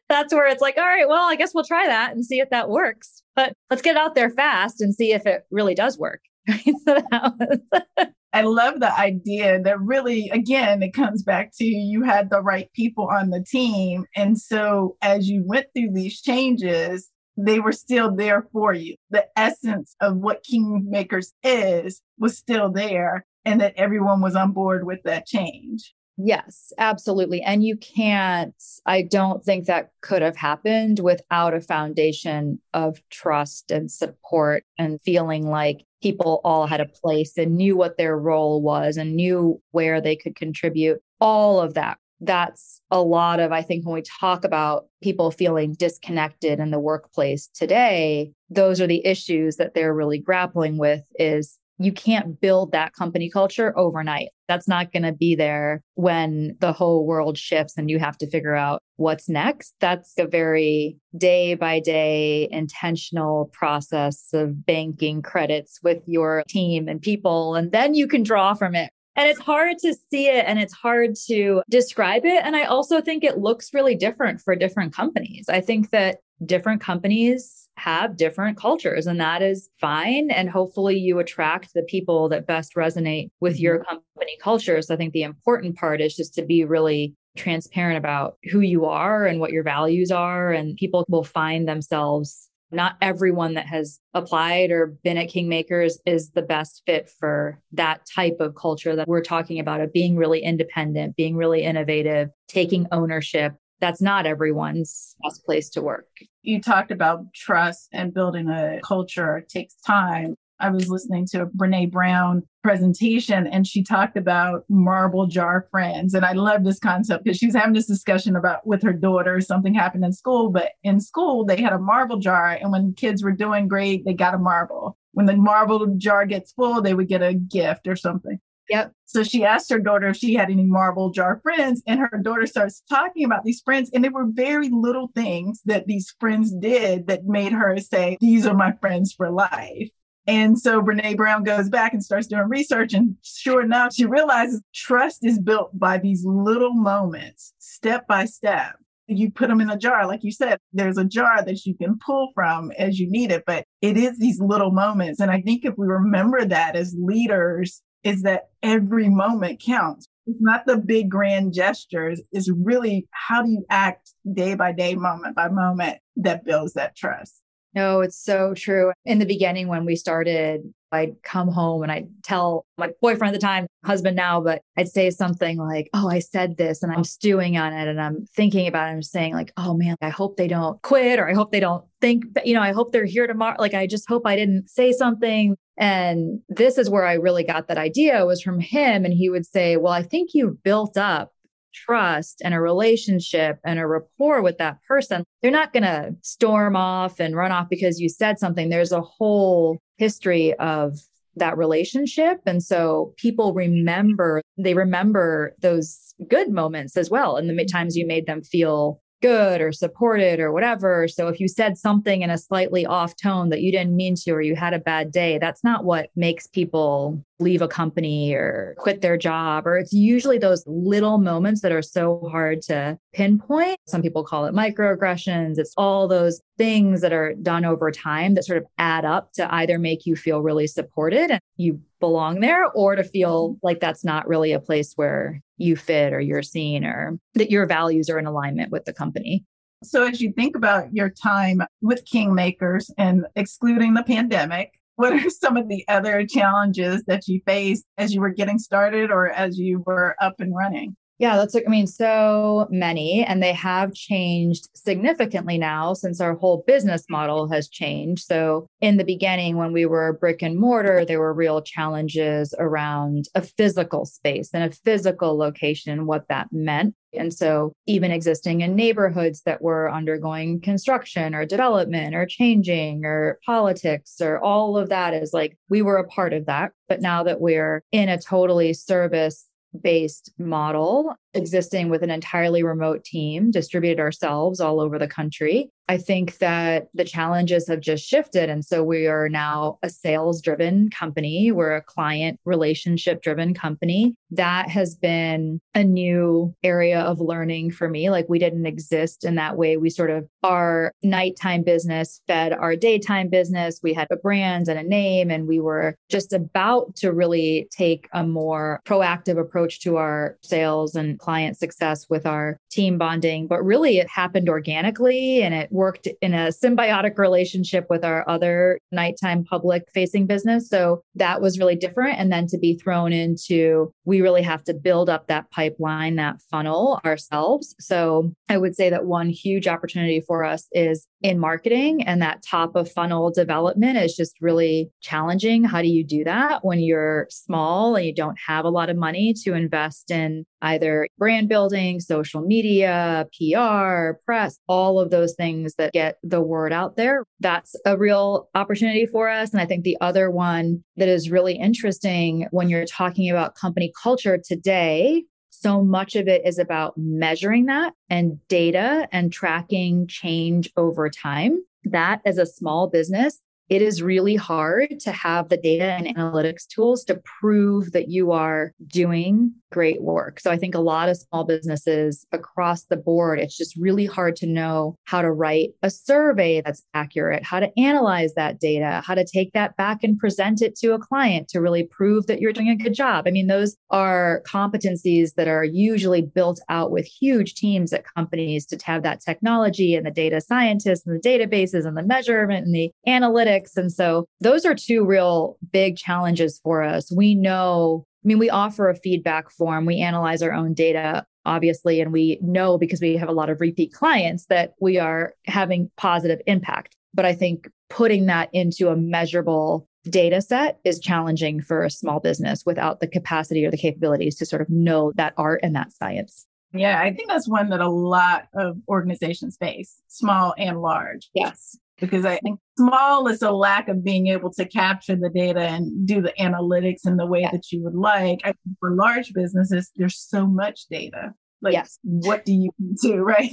that's 0.09 0.33
where 0.33 0.47
it's 0.47 0.63
like, 0.63 0.79
all 0.79 0.85
right, 0.85 1.07
well, 1.07 1.29
I 1.29 1.37
guess 1.37 1.55
we'll 1.55 1.63
try 1.63 1.87
that 1.87 2.13
and 2.13 2.25
see 2.25 2.41
if 2.41 2.49
that 2.49 2.71
works. 2.71 3.23
But 3.37 3.53
let's 3.69 3.83
get 3.83 3.99
out 3.99 4.15
there 4.15 4.31
fast 4.31 4.81
and 4.81 4.95
see 4.95 5.13
if 5.13 5.27
it 5.27 5.45
really 5.51 5.75
does 5.75 5.99
work. 5.99 6.21
I 8.33 8.43
love 8.43 8.81
the 8.81 8.95
idea 8.97 9.61
that 9.63 9.81
really, 9.81 10.29
again, 10.31 10.83
it 10.83 10.93
comes 10.93 11.23
back 11.23 11.51
to 11.59 11.65
you 11.65 12.03
had 12.03 12.31
the 12.31 12.43
right 12.43 12.71
people 12.75 13.09
on 13.09 13.31
the 13.31 13.43
team. 13.43 14.05
And 14.15 14.39
so 14.39 14.97
as 15.03 15.29
you 15.29 15.45
went 15.47 15.67
through 15.75 15.93
these 15.95 16.21
changes, 16.21 17.11
they 17.37 17.61
were 17.61 17.73
still 17.73 18.15
there 18.15 18.47
for 18.53 18.75
you. 18.75 18.97
The 19.11 19.27
essence 19.37 19.95
of 20.01 20.17
what 20.17 20.45
Kingmakers 20.45 21.29
is 21.43 22.03
was 22.19 22.37
still 22.37 22.71
there 22.71 23.25
and 23.45 23.61
that 23.61 23.75
everyone 23.77 24.21
was 24.21 24.37
on 24.37 24.53
board 24.53 24.85
with 24.85 25.01
that 25.05 25.27
change. 25.27 25.95
Yes, 26.21 26.73
absolutely. 26.79 27.43
And 27.43 27.63
you 27.63 27.77
can't, 27.77 28.53
I 28.85 29.03
don't 29.03 29.45
think 29.45 29.67
that 29.67 29.93
could 30.01 30.21
have 30.21 30.37
happened 30.37 30.99
without 30.99 31.55
a 31.55 31.61
foundation 31.61 32.59
of 32.75 33.01
trust 33.09 33.71
and 33.71 33.89
support 33.89 34.65
and 34.77 35.01
feeling 35.05 35.49
like 35.49 35.85
people 36.03 36.41
all 36.43 36.67
had 36.67 36.81
a 36.81 36.87
place 36.87 37.39
and 37.39 37.57
knew 37.57 37.77
what 37.77 37.99
their 37.99 38.19
role 38.19 38.61
was 38.61 38.97
and 38.97 39.15
knew 39.15 39.63
where 39.71 40.01
they 40.01 40.17
could 40.17 40.35
contribute. 40.35 41.01
All 41.21 41.61
of 41.61 41.75
that. 41.75 41.99
That's 42.21 42.81
a 42.91 43.01
lot 43.01 43.39
of, 43.39 43.53
I 43.53 43.63
think, 43.63 43.87
when 43.87 43.95
we 43.95 44.03
talk 44.03 44.45
about 44.45 44.87
people 45.01 45.31
feeling 45.31 45.75
disconnected 45.75 46.59
in 46.59 46.73
the 46.73 46.81
workplace 46.81 47.47
today, 47.55 48.33
those 48.51 48.81
are 48.81 48.89
the 48.89 49.07
issues 49.07 49.55
that 49.59 49.75
they're 49.75 49.95
really 49.95 50.19
grappling 50.19 50.79
with 50.79 51.03
is 51.17 51.61
you 51.79 51.93
can't 51.93 52.41
build 52.41 52.73
that 52.73 52.93
company 52.93 53.31
culture 53.31 53.77
overnight. 53.79 54.29
That's 54.49 54.67
not 54.67 54.93
going 54.93 55.05
to 55.05 55.13
be 55.13 55.35
there 55.35 55.83
when 55.95 56.57
the 56.61 56.73
whole 56.73 57.07
world 57.07 57.39
shifts 57.39 57.77
and 57.77 57.89
you 57.89 57.99
have 57.99 58.19
to 58.19 58.29
figure 58.29 58.55
out 58.55 58.83
what's 58.97 59.29
next. 59.29 59.75
That's 59.81 60.15
a 60.19 60.27
very 60.27 60.97
day 61.17 61.55
by 61.55 61.81
day 61.81 62.49
intentional 62.51 63.51
process 63.53 64.29
of 64.33 64.67
banking 64.67 65.23
credits 65.23 65.79
with 65.83 66.03
your 66.07 66.43
team 66.49 66.89
and 66.89 67.01
people. 67.01 67.55
And 67.55 67.71
then 67.71 67.95
you 67.95 68.09
can 68.09 68.23
draw 68.23 68.55
from 68.55 68.75
it. 68.75 68.91
And 69.15 69.29
it's 69.29 69.41
hard 69.41 69.79
to 69.79 69.95
see 70.11 70.29
it 70.29 70.45
and 70.47 70.61
it's 70.61 70.73
hard 70.73 71.17
to 71.27 71.63
describe 71.69 72.25
it. 72.25 72.41
And 72.45 72.55
I 72.55 72.65
also 72.65 73.01
think 73.01 73.25
it 73.25 73.39
looks 73.39 73.75
really 73.75 73.97
different 73.97 74.41
for 74.41 74.55
different 74.55 74.95
companies. 74.95 75.47
I 75.49 75.61
think 75.61 75.91
that 75.91 76.19
different 76.45 76.81
companies 76.81 77.68
have 77.79 78.17
different 78.17 78.57
cultures 78.57 79.07
and 79.07 79.21
that 79.21 79.43
is 79.43 79.71
fine 79.81 80.31
and 80.31 80.51
hopefully 80.51 80.97
you 80.97 81.19
attract 81.19 81.73
the 81.75 81.83
people 81.83 82.29
that 82.29 82.47
best 82.47 82.75
resonate 82.75 83.31
with 83.41 83.59
your 83.59 83.79
mm-hmm. 83.79 83.89
company 83.89 84.37
culture 84.43 84.83
so 84.83 84.93
i 84.93 84.97
think 84.97 85.13
the 85.13 85.23
important 85.23 85.77
part 85.77 86.01
is 86.01 86.15
just 86.15 86.35
to 86.35 86.43
be 86.45 86.65
really 86.65 87.15
transparent 87.37 87.97
about 87.97 88.37
who 88.51 88.61
you 88.61 88.85
are 88.85 89.27
and 89.27 89.39
what 89.39 89.53
your 89.53 89.63
values 89.63 90.11
are 90.11 90.53
and 90.53 90.77
people 90.77 91.05
will 91.09 91.25
find 91.25 91.69
themselves 91.69 92.49
not 92.71 92.97
everyone 93.01 93.55
that 93.55 93.67
has 93.67 93.99
applied 94.13 94.71
or 94.71 94.89
been 95.03 95.17
at 95.17 95.31
kingmakers 95.31 95.95
is 96.05 96.33
the 96.33 96.43
best 96.43 96.83
fit 96.85 97.09
for 97.09 97.59
that 97.73 98.03
type 98.15 98.37
of 98.41 98.55
culture 98.57 98.95
that 98.95 99.09
we're 99.09 99.23
talking 99.23 99.59
about 99.59 99.81
of 99.81 99.93
being 99.93 100.17
really 100.17 100.41
independent 100.41 101.17
being 101.17 101.37
really 101.37 101.63
innovative 101.63 102.29
taking 102.49 102.87
ownership 102.91 103.55
that's 103.81 104.01
not 104.01 104.27
everyone's 104.27 105.15
best 105.23 105.45
place 105.45 105.69
to 105.71 105.83
work. 105.83 106.09
You 106.43 106.61
talked 106.61 106.91
about 106.91 107.33
trust 107.35 107.89
and 107.93 108.15
building 108.15 108.49
a 108.49 108.81
culture 108.83 109.39
it 109.39 109.49
takes 109.49 109.75
time. 109.87 110.35
I 110.61 110.71
was 110.71 110.89
listening 110.89 111.27
to 111.29 111.43
a 111.43 111.47
Brene 111.47 111.93
Brown 111.93 112.43
presentation 112.65 113.47
and 113.47 113.67
she 113.67 113.83
talked 113.83 114.17
about 114.17 114.65
marble 114.69 115.27
jar 115.27 115.67
friends. 115.71 116.15
And 116.15 116.25
I 116.25 116.33
love 116.33 116.65
this 116.65 116.81
concept 116.81 117.25
because 117.25 117.39
she 117.39 117.47
was 117.47 117.55
having 117.55 117.75
this 117.75 117.87
discussion 117.87 118.35
about 118.35 118.67
with 118.67 118.83
her 118.83 118.93
daughter, 118.93 119.41
something 119.41 119.75
happened 119.75 120.05
in 120.05 120.13
school, 120.13 120.51
but 120.51 120.73
in 120.83 121.01
school 121.01 121.45
they 121.45 121.61
had 121.61 121.73
a 121.73 121.79
marble 121.79 122.19
jar. 122.19 122.59
And 122.61 122.73
when 122.73 122.95
kids 122.95 123.23
were 123.23 123.33
doing 123.33 123.69
great, 123.69 124.05
they 124.05 124.15
got 124.15 124.35
a 124.35 124.39
marble. 124.39 124.99
When 125.13 125.27
the 125.27 125.37
marble 125.37 125.87
jar 125.97 126.27
gets 126.27 126.53
full, 126.53 126.83
they 126.83 126.95
would 126.95 127.09
get 127.09 127.23
a 127.23 127.35
gift 127.35 127.87
or 127.87 127.97
something. 127.97 128.41
Yep. 128.69 128.93
So 129.07 129.23
she 129.23 129.45
asked 129.45 129.71
her 129.71 129.79
daughter 129.79 130.09
if 130.09 130.17
she 130.17 130.35
had 130.35 130.51
any 130.51 130.65
marble 130.65 131.11
jar 131.11 131.41
friends, 131.43 131.83
and 131.87 132.01
her 132.01 132.21
daughter 132.23 132.47
starts 132.47 132.83
talking 132.89 133.25
about 133.25 133.45
these 133.45 133.63
friends, 133.63 133.91
and 133.93 134.05
they 134.05 134.11
were 134.11 134.27
very 134.29 134.69
little 134.69 135.11
things 135.15 135.63
that 135.65 135.87
these 135.87 136.15
friends 136.21 136.53
did 136.53 137.07
that 137.07 137.25
made 137.25 137.53
her 137.53 137.79
say, 137.79 138.19
These 138.21 138.47
are 138.47 138.55
my 138.55 138.73
friends 138.81 139.13
for 139.13 139.31
life. 139.31 139.89
And 140.29 140.59
so 140.59 140.83
Brene 140.83 141.17
Brown 141.17 141.43
goes 141.43 141.71
back 141.71 141.95
and 141.95 142.05
starts 142.05 142.27
doing 142.27 142.51
research. 142.51 142.93
And 142.93 143.17
sure 143.23 143.63
enough, 143.63 143.95
she 143.95 144.05
realizes 144.05 144.61
trust 144.75 145.25
is 145.25 145.39
built 145.39 145.71
by 145.79 145.97
these 145.97 146.23
little 146.27 146.75
moments, 146.75 147.55
step 147.59 148.07
by 148.07 148.27
step. 148.27 148.77
You 149.07 149.31
put 149.31 149.49
them 149.49 149.63
in 149.63 149.71
a 149.71 149.79
jar. 149.79 150.07
Like 150.07 150.23
you 150.23 150.31
said, 150.31 150.59
there's 150.75 150.99
a 150.99 151.05
jar 151.07 151.43
that 151.43 151.65
you 151.65 151.75
can 151.75 151.99
pull 152.05 152.29
from 152.35 152.73
as 152.73 152.99
you 152.99 153.11
need 153.11 153.33
it, 153.33 153.45
but 153.47 153.65
it 153.81 153.97
is 153.97 154.19
these 154.19 154.39
little 154.39 154.71
moments. 154.71 155.19
And 155.19 155.31
I 155.31 155.41
think 155.41 155.65
if 155.65 155.79
we 155.79 155.87
remember 155.87 156.45
that 156.45 156.77
as 156.77 156.95
leaders, 157.01 157.81
is 158.05 158.23
that 158.23 158.49
every 158.63 159.09
moment 159.09 159.61
counts. 159.61 160.07
It's 160.27 160.41
not 160.41 160.67
the 160.67 160.77
big 160.77 161.11
grand 161.11 161.55
gestures. 161.55 162.21
It's 162.33 162.51
really 162.51 163.09
how 163.11 163.43
do 163.43 163.51
you 163.51 163.65
act 163.71 164.13
day 164.31 164.55
by 164.55 164.73
day, 164.73 164.95
moment 164.95 165.35
by 165.35 165.49
moment 165.49 165.99
that 166.17 166.45
builds 166.45 166.75
that 166.75 166.95
trust. 166.95 167.41
No, 167.75 168.01
it's 168.01 168.23
so 168.23 168.55
true. 168.55 168.93
In 169.05 169.19
the 169.19 169.27
beginning, 169.27 169.69
when 169.69 169.85
we 169.85 169.95
started, 169.97 170.63
I'd 170.91 171.23
come 171.23 171.49
home 171.49 171.83
and 171.83 171.93
I'd 171.93 172.09
tell 172.23 172.65
my 172.79 172.91
boyfriend 173.03 173.35
at 173.35 173.41
the 173.41 173.47
time, 173.47 173.67
husband 173.85 174.17
now, 174.17 174.41
but 174.41 174.63
I'd 174.77 174.89
say 174.89 175.11
something 175.11 175.59
like, 175.59 175.91
Oh, 175.93 176.09
I 176.09 176.19
said 176.21 176.57
this 176.57 176.83
and 176.83 176.91
I'm 176.91 177.05
stewing 177.05 177.59
on 177.59 177.73
it 177.73 177.89
and 177.89 178.01
I'm 178.01 178.27
thinking 178.35 178.67
about 178.67 178.89
it. 178.89 178.93
I'm 178.93 179.03
saying, 179.03 179.35
like, 179.35 179.53
oh 179.57 179.75
man, 179.75 179.97
I 180.01 180.09
hope 180.09 180.37
they 180.37 180.49
don't 180.49 180.81
quit 180.83 181.19
or 181.19 181.29
I 181.29 181.35
hope 181.35 181.53
they 181.53 181.61
don't 181.61 181.85
think, 182.01 182.25
you 182.45 182.55
know, 182.55 182.63
I 182.63 182.73
hope 182.73 182.91
they're 182.91 183.05
here 183.05 183.27
tomorrow. 183.27 183.57
Like, 183.59 183.75
I 183.75 183.87
just 183.87 184.09
hope 184.09 184.23
I 184.27 184.37
didn't 184.37 184.71
say 184.71 184.93
something 184.93 185.57
and 185.79 186.41
this 186.49 186.77
is 186.77 186.91
where 186.91 187.07
I 187.07 187.15
really 187.15 187.45
got 187.45 187.69
that 187.69 187.79
idea 187.79 188.27
was 188.27 188.43
from 188.43 188.59
him. 188.59 189.05
And 189.05 189.15
he 189.15 189.31
would 189.31 189.47
say, 189.47 189.77
Well, 189.77 189.93
I 189.93 190.03
think 190.03 190.31
you've 190.35 190.63
built 190.63 190.97
up 190.97 191.33
trust 191.73 192.43
and 192.45 192.53
a 192.53 192.61
relationship 192.61 193.59
and 193.65 193.79
a 193.79 193.87
rapport 193.87 194.43
with 194.43 194.59
that 194.59 194.79
person. 194.89 195.23
They're 195.41 195.51
not 195.53 195.73
going 195.73 195.85
to 195.85 196.17
storm 196.23 196.75
off 196.75 197.21
and 197.21 197.37
run 197.37 197.53
off 197.53 197.69
because 197.71 198.01
you 198.01 198.09
said 198.09 198.39
something. 198.39 198.69
There's 198.69 198.91
a 198.91 199.01
whole 199.01 199.79
history 199.97 200.55
of 200.55 200.99
that 201.37 201.57
relationship. 201.57 202.41
And 202.47 202.63
so 202.63 203.15
people 203.17 203.55
remember, 203.55 204.43
they 204.57 204.75
remember 204.75 205.55
those 205.61 206.15
good 206.29 206.51
moments 206.51 206.97
as 206.97 207.11
well. 207.11 207.37
And 207.37 207.49
the 207.49 207.65
times 207.65 207.97
you 207.97 208.07
made 208.07 208.27
them 208.27 208.43
feel 208.43 209.01
good 209.21 209.61
or 209.61 209.73
supported 209.73 210.41
or 210.41 210.53
whatever. 210.53 211.09
So 211.09 211.29
if 211.29 211.41
you 211.41 211.49
said 211.49 211.77
something 211.77 212.23
in 212.23 212.31
a 212.31 212.39
slightly 212.39 212.87
off 212.87 213.17
tone 213.17 213.49
that 213.51 213.63
you 213.63 213.73
didn't 213.73 213.97
mean 213.97 214.15
to 214.17 214.31
or 214.33 214.41
you 214.41 214.55
had 214.55 214.75
a 214.75 214.79
bad 214.79 215.11
day, 215.11 215.39
that's 215.39 215.65
not 215.65 215.85
what 215.85 216.11
makes 216.15 216.47
people 216.47 217.25
leave 217.41 217.63
a 217.63 217.69
company 217.69 218.35
or 218.35 218.75
quit 218.79 219.01
their 219.01 219.17
job. 219.17 219.67
Or 219.67 219.79
it's 219.79 219.93
usually 219.93 220.39
those 220.39 220.65
little 220.67 221.19
moments 221.19 221.61
that 221.63 221.73
are 221.73 221.83
so 221.83 222.29
hard 222.31 222.63
to 222.63 222.99
pinpoint. 223.13 223.79
Some 223.87 224.03
people 224.03 224.25
call 224.25 224.47
it 224.47 224.55
microaggressions. 224.55 225.59
It's 225.59 225.75
all 225.77 226.09
those 226.09 226.41
things 226.57 227.01
that 227.01 227.13
are 227.13 227.35
done 227.35 227.65
over 227.65 227.91
time 227.91 228.35
that 228.35 228.45
sort 228.45 228.59
of 228.59 228.67
add 228.79 229.05
up 229.05 229.33
to 229.35 229.53
either 229.55 229.79
make 229.79 230.07
you 230.07 230.17
feel 230.17 230.43
really 230.43 230.67
supported 230.67 231.31
and 231.31 231.41
you 231.57 231.81
belong 232.01 232.41
there 232.41 232.67
or 232.73 232.97
to 232.97 233.05
feel 233.05 233.51
mm-hmm. 233.51 233.67
like 233.67 233.81
that's 233.81 234.05
not 234.05 234.29
really 234.29 234.53
a 234.53 234.61
place 234.61 234.93
where 234.97 235.41
you 235.57 235.77
fit 235.77 236.13
or 236.13 236.21
you're 236.21 236.43
seen 236.43 236.85
or 236.85 237.19
that 237.35 237.51
your 237.51 237.67
values 237.67 238.09
are 238.09 238.19
in 238.19 238.27
alignment 238.27 238.71
with 238.71 238.85
the 238.85 238.93
company. 238.93 239.45
So, 239.85 240.05
as 240.05 240.21
you 240.21 240.33
think 240.33 240.57
about 240.57 240.93
your 240.93 241.09
time 241.09 241.63
with 241.81 242.05
Kingmakers 242.05 242.91
and 242.99 243.27
excluding 243.37 243.95
the 243.95 244.03
pandemic, 244.03 244.78
what 244.99 245.13
are 245.13 245.31
some 245.31 245.57
of 245.57 245.69
the 245.69 245.85
other 245.87 246.27
challenges 246.27 247.05
that 247.05 247.29
you 247.29 247.41
faced 247.47 247.85
as 247.99 248.13
you 248.13 248.21
were 248.21 248.31
getting 248.31 248.59
started 248.59 249.13
or 249.13 249.31
as 249.31 249.57
you 249.57 249.85
were 249.87 250.17
up 250.21 250.41
and 250.41 250.53
running? 250.55 250.97
Yeah, 251.19 251.37
that's, 251.37 251.57
I 251.57 251.69
mean, 251.69 251.89
so 251.89 252.69
many, 252.71 253.25
and 253.25 253.43
they 253.43 253.53
have 253.53 253.93
changed 253.93 254.69
significantly 254.75 255.59
now 255.59 255.93
since 255.93 256.21
our 256.21 256.37
whole 256.37 256.63
business 256.65 257.05
model 257.11 257.49
has 257.51 257.69
changed. 257.69 258.25
So, 258.25 258.69
in 258.81 258.99
the 258.99 259.05
beginning, 259.05 259.57
when 259.57 259.73
we 259.73 259.85
were 259.85 260.13
brick 260.13 260.43
and 260.43 260.57
mortar, 260.57 261.05
there 261.05 261.19
were 261.19 261.35
real 261.35 261.61
challenges 261.61 262.55
around 262.57 263.25
a 263.35 263.43
physical 263.43 264.07
space 264.07 264.51
and 264.55 264.63
a 264.63 264.77
physical 264.77 265.37
location, 265.37 265.93
and 265.93 266.07
what 266.07 266.29
that 266.29 266.53
meant. 266.53 266.95
And 267.13 267.35
so, 267.35 267.73
even 267.87 268.13
existing 268.13 268.61
in 268.61 268.77
neighborhoods 268.77 269.43
that 269.43 269.61
were 269.61 269.91
undergoing 269.91 270.61
construction 270.61 271.35
or 271.35 271.45
development 271.45 272.15
or 272.15 272.27
changing 272.27 273.05
or 273.05 273.41
politics 273.45 274.21
or 274.21 274.39
all 274.39 274.79
of 274.79 274.89
that 274.91 275.15
is 275.15 275.33
like 275.33 275.59
we 275.69 275.83
were 275.83 275.97
a 275.97 276.07
part 276.07 276.33
of 276.33 276.47
that. 276.47 276.71
But 276.89 277.01
now 277.01 277.25
that 277.25 277.41
we're 277.41 277.83
in 277.91 278.09
a 278.09 278.21
totally 278.21 278.73
service 278.73 279.48
based 279.79 280.33
model 280.39 281.15
existing 281.39 281.89
with 281.89 282.03
an 282.03 282.11
entirely 282.11 282.63
remote 282.63 283.05
team 283.05 283.51
distributed 283.51 284.01
ourselves 284.01 284.61
all 284.61 284.81
over 284.81 284.99
the 284.99 285.09
country 285.09 285.71
I 285.89 285.97
think 285.97 286.39
that 286.39 286.89
the 286.93 287.05
challenges 287.05 287.67
have 287.69 287.81
just 287.81 288.07
shifted. 288.07 288.51
And 288.51 288.65
so 288.65 288.85
we 288.85 289.07
are 289.07 289.29
now 289.29 289.79
a 289.83 289.89
sales 289.89 290.43
driven 290.43 290.91
company. 290.91 291.51
We're 291.51 291.77
a 291.77 291.83
client 291.83 292.39
relationship 292.45 293.23
driven 293.23 293.55
company. 293.55 294.15
That 294.31 294.69
has 294.69 294.95
been 294.95 295.61
a 295.75 295.83
new 295.83 296.55
area 296.63 297.01
of 297.01 297.21
learning 297.21 297.71
for 297.71 297.89
me. 297.89 298.11
Like 298.11 298.27
we 298.29 298.39
didn't 298.39 298.67
exist 298.67 299.25
in 299.25 299.37
that 299.37 299.57
way. 299.57 299.79
We 299.79 299.89
sort 299.89 300.11
of, 300.11 300.29
our 300.43 300.93
nighttime 301.03 301.63
business 301.63 302.21
fed 302.27 302.53
our 302.53 302.77
daytime 302.77 303.29
business. 303.29 303.81
We 303.83 303.95
had 303.95 304.09
a 304.11 304.17
brand 304.17 304.69
and 304.69 304.79
a 304.79 304.83
name, 304.83 305.31
and 305.31 305.47
we 305.47 305.61
were 305.61 305.97
just 306.11 306.33
about 306.33 306.95
to 306.97 307.13
really 307.13 307.69
take 307.71 308.09
a 308.13 308.25
more 308.25 308.81
proactive 308.85 309.39
approach 309.39 309.81
to 309.81 309.97
our 309.97 310.37
sales 310.43 310.95
and 310.95 311.19
client 311.29 311.59
success 311.59 312.07
with 312.09 312.25
our 312.25 312.59
team 312.71 312.99
bonding, 312.99 313.47
but 313.47 313.63
really 313.63 313.99
it 313.99 314.09
happened 314.09 314.49
organically 314.49 315.43
and 315.43 315.55
it 315.55 315.71
worked 315.73 316.09
in 316.21 316.35
a 316.35 316.49
symbiotic 316.49 317.19
relationship 317.19 317.87
with 317.91 318.05
our 318.05 318.29
other 318.29 318.79
nighttime 318.93 319.45
public 319.45 319.85
facing 319.93 320.27
business. 320.27 320.69
So 320.69 321.03
that 321.15 321.41
was 321.41 321.59
really 321.59 321.77
different. 321.77 322.19
And 322.19 322.31
then 322.31 322.47
to 322.49 322.59
be 322.59 322.77
thrown 322.77 323.13
into, 323.13 323.93
we 324.05 324.21
really 324.21 324.43
have 324.43 324.65
to 324.65 324.75
build 324.75 325.09
up 325.09 325.27
that 325.29 325.51
pipeline, 325.51 326.17
that 326.17 326.41
funnel 326.51 327.01
ourselves. 327.05 327.75
So 327.81 328.33
I 328.49 328.59
would 328.59 328.75
say 328.75 328.91
that 328.91 329.07
one 329.07 329.29
huge 329.29 329.67
opportunity 329.67 330.21
for 330.21 330.45
us 330.45 330.67
is 330.73 331.07
in 331.21 331.39
marketing 331.39 332.07
and 332.07 332.23
that 332.23 332.43
top 332.43 332.77
of 332.77 332.91
funnel 332.91 333.31
development 333.31 333.99
is 333.99 334.15
just 334.15 334.37
really 334.41 334.91
challenging. 335.01 335.65
How 335.65 335.83
do 335.83 335.89
you 335.89 336.05
do 336.05 336.23
that 336.25 336.65
when 336.65 336.79
you're 336.79 337.27
small 337.31 337.97
and 337.97 338.07
you 338.07 338.15
don't 338.15 338.39
have 338.47 338.65
a 338.65 338.71
lot 338.71 338.91
of 338.91 338.97
money 338.97 339.35
to 339.45 339.55
invest 339.55 340.11
in 340.11 340.45
either 340.63 341.07
brand 341.19 341.49
building, 341.49 342.01
social 342.01 342.41
media, 342.41 342.59
PR, 342.77 344.19
press, 344.25 344.59
all 344.69 345.01
of 345.01 345.11
those 345.11 345.35
things 345.35 345.75
that 345.77 345.93
get 345.93 346.17
the 346.23 346.41
word 346.41 346.73
out 346.73 346.97
there. 346.97 347.25
That's 347.41 347.75
a 347.85 347.97
real 347.97 348.49
opportunity 348.55 349.07
for 349.07 349.29
us. 349.29 349.53
And 349.53 349.61
I 349.61 349.67
think 349.67 349.85
the 349.85 349.97
other 350.01 350.31
one 350.31 350.83
that 350.97 351.09
is 351.09 351.31
really 351.31 351.55
interesting 351.55 352.47
when 352.51 352.69
you're 352.69 352.87
talking 352.87 353.31
about 353.31 353.55
company 353.55 353.93
culture 354.03 354.39
today 354.39 355.25
so 355.51 355.83
much 355.83 356.15
of 356.15 356.29
it 356.29 356.43
is 356.47 356.59
about 356.59 356.95
measuring 356.97 357.67
that 357.67 357.93
and 358.09 358.39
data 358.49 359.09
and 359.11 359.33
tracking 359.33 360.07
change 360.07 360.71
over 360.77 361.11
time. 361.11 361.65
That 361.85 362.21
as 362.25 362.39
a 362.39 362.47
small 362.47 362.89
business 362.89 363.41
it 363.69 363.83
is 363.83 364.03
really 364.03 364.37
hard 364.37 364.99
to 365.01 365.13
have 365.13 365.49
the 365.49 365.57
data 365.57 365.85
and 365.85 366.17
analytics 366.17 366.67
tools 366.67 367.05
to 367.05 367.21
prove 367.41 367.93
that 367.93 368.09
you 368.09 368.33
are 368.33 368.73
doing 368.87 369.53
great 369.71 370.03
work. 370.03 370.41
So 370.41 370.51
I 370.51 370.57
think 370.57 370.75
a 370.75 370.81
lot 370.81 371.09
of 371.09 371.17
small 371.19 371.45
businesses 371.45 372.27
across 372.33 372.85
the 372.85 372.97
board, 372.97 373.39
it's 373.39 373.57
just 373.57 373.77
really 373.77 374.07
hard 374.07 374.37
to 374.37 374.47
know 374.47 374.97
how 375.05 375.21
to 375.21 375.31
write 375.31 375.71
a 375.83 375.91
survey 375.91 376.63
that's 376.65 376.83
accurate, 376.95 377.45
how 377.45 377.61
to 377.61 377.71
analyze 377.79 378.35
that 378.35 378.61
data, 378.61 379.03
how 379.05 379.15
to 379.15 379.27
take 379.27 379.53
that 379.53 379.77
back 379.77 380.03
and 380.03 380.19
present 380.19 380.63
it 380.63 380.75
to 380.77 380.95
a 380.95 380.99
client 380.99 381.49
to 381.49 381.61
really 381.61 381.85
prove 381.85 382.27
that 382.27 382.41
you're 382.41 382.53
doing 382.53 382.71
a 382.71 382.77
good 382.77 382.95
job. 382.95 383.27
I 383.27 383.31
mean, 383.31 383.47
those 383.47 383.77
are 383.91 384.43
competencies 384.47 385.35
that 385.35 385.49
are 385.49 385.65
usually 385.65 386.23
built 386.23 386.61
out 386.69 386.91
with 386.91 387.05
huge 387.05 387.55
teams 387.55 387.93
at 387.93 388.05
companies 388.15 388.65
to 388.67 388.79
have 388.85 389.03
that 389.03 389.21
technology 389.21 389.95
and 389.95 390.07
the 390.07 390.11
data 390.11 390.41
scientists 390.41 391.07
and 391.07 391.21
the 391.21 391.29
databases 391.29 391.85
and 391.87 391.97
the 391.97 392.03
measurement 392.03 392.65
and 392.65 392.75
the 392.75 392.91
analytics. 393.07 393.58
And 393.77 393.93
so 393.93 394.27
those 394.41 394.65
are 394.65 394.75
two 394.75 395.05
real 395.05 395.57
big 395.73 395.97
challenges 395.97 396.61
for 396.63 396.83
us. 396.83 397.13
We 397.13 397.35
know 397.35 398.07
I 398.25 398.29
mean, 398.29 398.39
we 398.39 398.51
offer 398.51 398.89
a 398.89 398.97
feedback 398.97 399.51
form, 399.51 399.87
we 399.87 400.01
analyze 400.01 400.43
our 400.43 400.53
own 400.53 400.75
data, 400.75 401.25
obviously, 401.47 402.01
and 402.01 402.13
we 402.13 402.39
know 402.43 402.77
because 402.77 403.01
we 403.01 403.17
have 403.17 403.29
a 403.29 403.33
lot 403.33 403.49
of 403.49 403.61
repeat 403.61 403.93
clients 403.93 404.47
that 404.47 404.75
we 404.81 404.99
are 404.99 405.35
having 405.47 405.91
positive 405.97 406.41
impact. 406.47 406.97
But 407.15 407.25
I 407.25 407.33
think 407.33 407.71
putting 407.89 408.27
that 408.27 408.51
into 408.53 408.89
a 408.89 408.97
measurable 408.97 409.89
data 410.05 410.43
set 410.43 410.79
is 410.85 410.99
challenging 410.99 411.61
for 411.63 411.85
a 411.85 411.91
small 411.91 412.19
business 412.19 412.65
without 412.67 413.01
the 413.01 413.07
capacity 413.07 413.65
or 413.65 413.71
the 413.71 413.79
capabilities 413.79 414.37
to 414.37 414.47
sort 414.47 414.63
of 414.63 414.69
know 414.69 415.13
that 415.15 415.35
art 415.37 415.61
and 415.63 415.75
that 415.77 415.93
science. 415.93 416.47
Yeah, 416.75 417.01
I 417.01 417.15
think 417.15 417.29
that's 417.29 417.49
one 417.49 417.71
that 417.71 417.81
a 417.81 417.89
lot 417.89 418.49
of 418.55 418.77
organizations 418.89 419.57
face, 419.57 420.03
small 420.09 420.55
and 420.59 420.83
large. 420.83 421.31
Yes 421.35 421.79
because 421.99 422.25
I 422.25 422.39
think 422.39 422.61
small 422.77 423.27
is 423.29 423.43
a 423.43 423.51
lack 423.51 423.89
of 423.89 424.05
being 424.05 424.29
able 424.29 424.53
to 424.53 424.65
capture 424.67 425.17
the 425.17 425.31
data 425.31 425.61
and 425.61 426.07
do 426.07 426.23
the 426.23 426.33
analytics 426.39 427.07
in 427.07 427.17
the 427.17 427.27
way 427.27 427.41
yeah. 427.41 427.51
that 427.51 427.71
you 427.73 427.83
would 427.83 427.95
like. 427.95 428.41
I 428.45 428.53
think 428.53 428.77
for 428.81 428.95
large 428.95 429.33
businesses, 429.33 429.91
there's 429.97 430.19
so 430.19 430.47
much 430.47 430.87
data. 430.91 431.35
Like, 431.61 431.75
yes. 431.75 431.99
what 432.03 432.45
do 432.45 432.53
you 432.53 432.71
do, 433.03 433.17
right? 433.23 433.51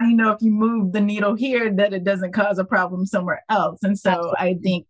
you 0.00 0.14
know, 0.14 0.30
if 0.30 0.42
you 0.42 0.52
move 0.52 0.92
the 0.92 1.00
needle 1.00 1.34
here, 1.34 1.72
that 1.74 1.92
it 1.92 2.04
doesn't 2.04 2.32
cause 2.32 2.58
a 2.58 2.64
problem 2.64 3.06
somewhere 3.06 3.42
else. 3.48 3.80
And 3.82 3.98
so 3.98 4.10
absolutely. 4.10 4.38
I 4.38 4.54
think 4.62 4.86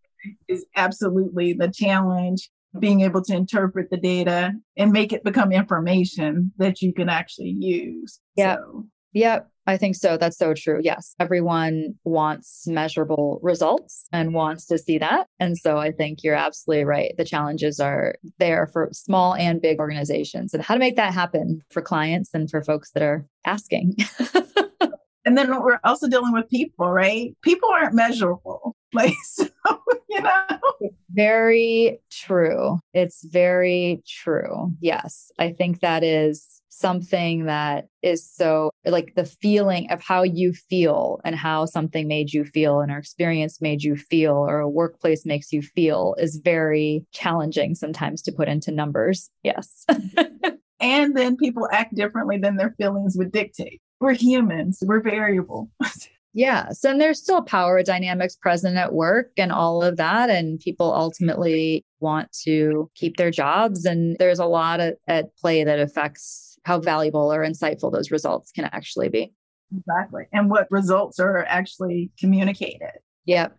is 0.48 0.66
absolutely 0.76 1.52
the 1.52 1.68
challenge 1.68 2.50
being 2.78 3.00
able 3.00 3.22
to 3.22 3.34
interpret 3.34 3.90
the 3.90 3.96
data 3.96 4.52
and 4.76 4.92
make 4.92 5.12
it 5.12 5.24
become 5.24 5.52
information 5.52 6.52
that 6.58 6.82
you 6.82 6.92
can 6.92 7.08
actually 7.08 7.56
use. 7.58 8.20
Yeah. 8.37 8.56
So. 8.56 8.87
Yep. 9.14 9.50
I 9.68 9.76
think 9.76 9.96
so. 9.96 10.16
That's 10.16 10.38
so 10.38 10.54
true. 10.54 10.81
Yes. 10.83 11.14
Everyone 11.20 11.94
wants 12.04 12.66
measurable 12.66 13.38
results 13.42 14.07
and 14.14 14.33
wants 14.33 14.64
to 14.68 14.78
see 14.78 14.96
that. 14.96 15.26
And 15.38 15.59
so 15.59 15.76
I 15.76 15.92
think 15.92 16.24
you're 16.24 16.35
absolutely 16.35 16.87
right. 16.87 17.14
The 17.18 17.26
challenges 17.26 17.78
are 17.78 18.14
there 18.38 18.66
for 18.72 18.88
small 18.92 19.35
and 19.35 19.61
big 19.61 19.78
organizations 19.78 20.54
and 20.54 20.62
how 20.62 20.72
to 20.72 20.81
make 20.81 20.96
that 20.96 21.12
happen 21.12 21.61
for 21.70 21.83
clients 21.83 22.31
and 22.33 22.50
for 22.50 22.64
folks 22.64 22.92
that 22.92 23.02
are 23.02 23.26
asking. 23.44 23.94
and 25.26 25.37
then 25.37 25.62
we're 25.62 25.81
also 25.85 26.09
dealing 26.09 26.33
with 26.33 26.48
people, 26.48 26.88
right? 26.88 27.37
People 27.42 27.68
aren't 27.70 27.94
measurable. 27.94 28.74
Like, 28.94 29.12
so, 29.22 29.46
you 30.09 30.22
know, 30.22 30.90
very 31.11 32.00
true. 32.11 32.81
It's 32.94 33.22
very 33.22 34.02
true. 34.09 34.72
Yes. 34.81 35.31
I 35.38 35.52
think 35.52 35.81
that 35.81 36.02
is 36.02 36.58
something 36.78 37.46
that 37.46 37.88
is 38.02 38.28
so 38.28 38.70
like 38.84 39.14
the 39.16 39.24
feeling 39.24 39.90
of 39.90 40.02
how 40.02 40.22
you 40.22 40.52
feel 40.52 41.20
and 41.24 41.34
how 41.34 41.66
something 41.66 42.06
made 42.06 42.32
you 42.32 42.44
feel 42.44 42.80
and 42.80 42.92
our 42.92 42.98
experience 42.98 43.60
made 43.60 43.82
you 43.82 43.96
feel 43.96 44.34
or 44.34 44.60
a 44.60 44.68
workplace 44.68 45.26
makes 45.26 45.52
you 45.52 45.60
feel 45.60 46.14
is 46.18 46.40
very 46.44 47.04
challenging 47.12 47.74
sometimes 47.74 48.22
to 48.22 48.32
put 48.32 48.48
into 48.48 48.70
numbers. 48.70 49.30
Yes. 49.42 49.84
and 50.80 51.16
then 51.16 51.36
people 51.36 51.68
act 51.72 51.94
differently 51.94 52.38
than 52.38 52.56
their 52.56 52.74
feelings 52.78 53.16
would 53.16 53.32
dictate. 53.32 53.80
We're 54.00 54.14
humans, 54.14 54.78
we're 54.84 55.02
variable. 55.02 55.70
Yes. 56.34 56.84
And 56.84 57.00
there's 57.00 57.20
still 57.20 57.42
power 57.42 57.82
dynamics 57.82 58.36
present 58.36 58.76
at 58.76 58.92
work 58.92 59.32
and 59.36 59.50
all 59.50 59.82
of 59.82 59.96
that. 59.96 60.30
And 60.30 60.60
people 60.60 60.94
ultimately 60.94 61.84
want 61.98 62.30
to 62.44 62.88
keep 62.94 63.16
their 63.16 63.32
jobs. 63.32 63.84
And 63.84 64.16
there's 64.20 64.38
a 64.38 64.46
lot 64.46 64.78
at 64.78 65.36
play 65.36 65.64
that 65.64 65.80
affects 65.80 66.47
how 66.64 66.81
valuable 66.81 67.33
or 67.33 67.44
insightful 67.44 67.92
those 67.92 68.11
results 68.11 68.53
can 68.53 68.64
actually 68.66 69.09
be. 69.09 69.33
Exactly. 69.77 70.25
And 70.33 70.51
what 70.51 70.66
results 70.71 71.18
are 71.18 71.44
actually 71.47 72.11
communicated. 72.18 72.92
Yep. 73.27 73.57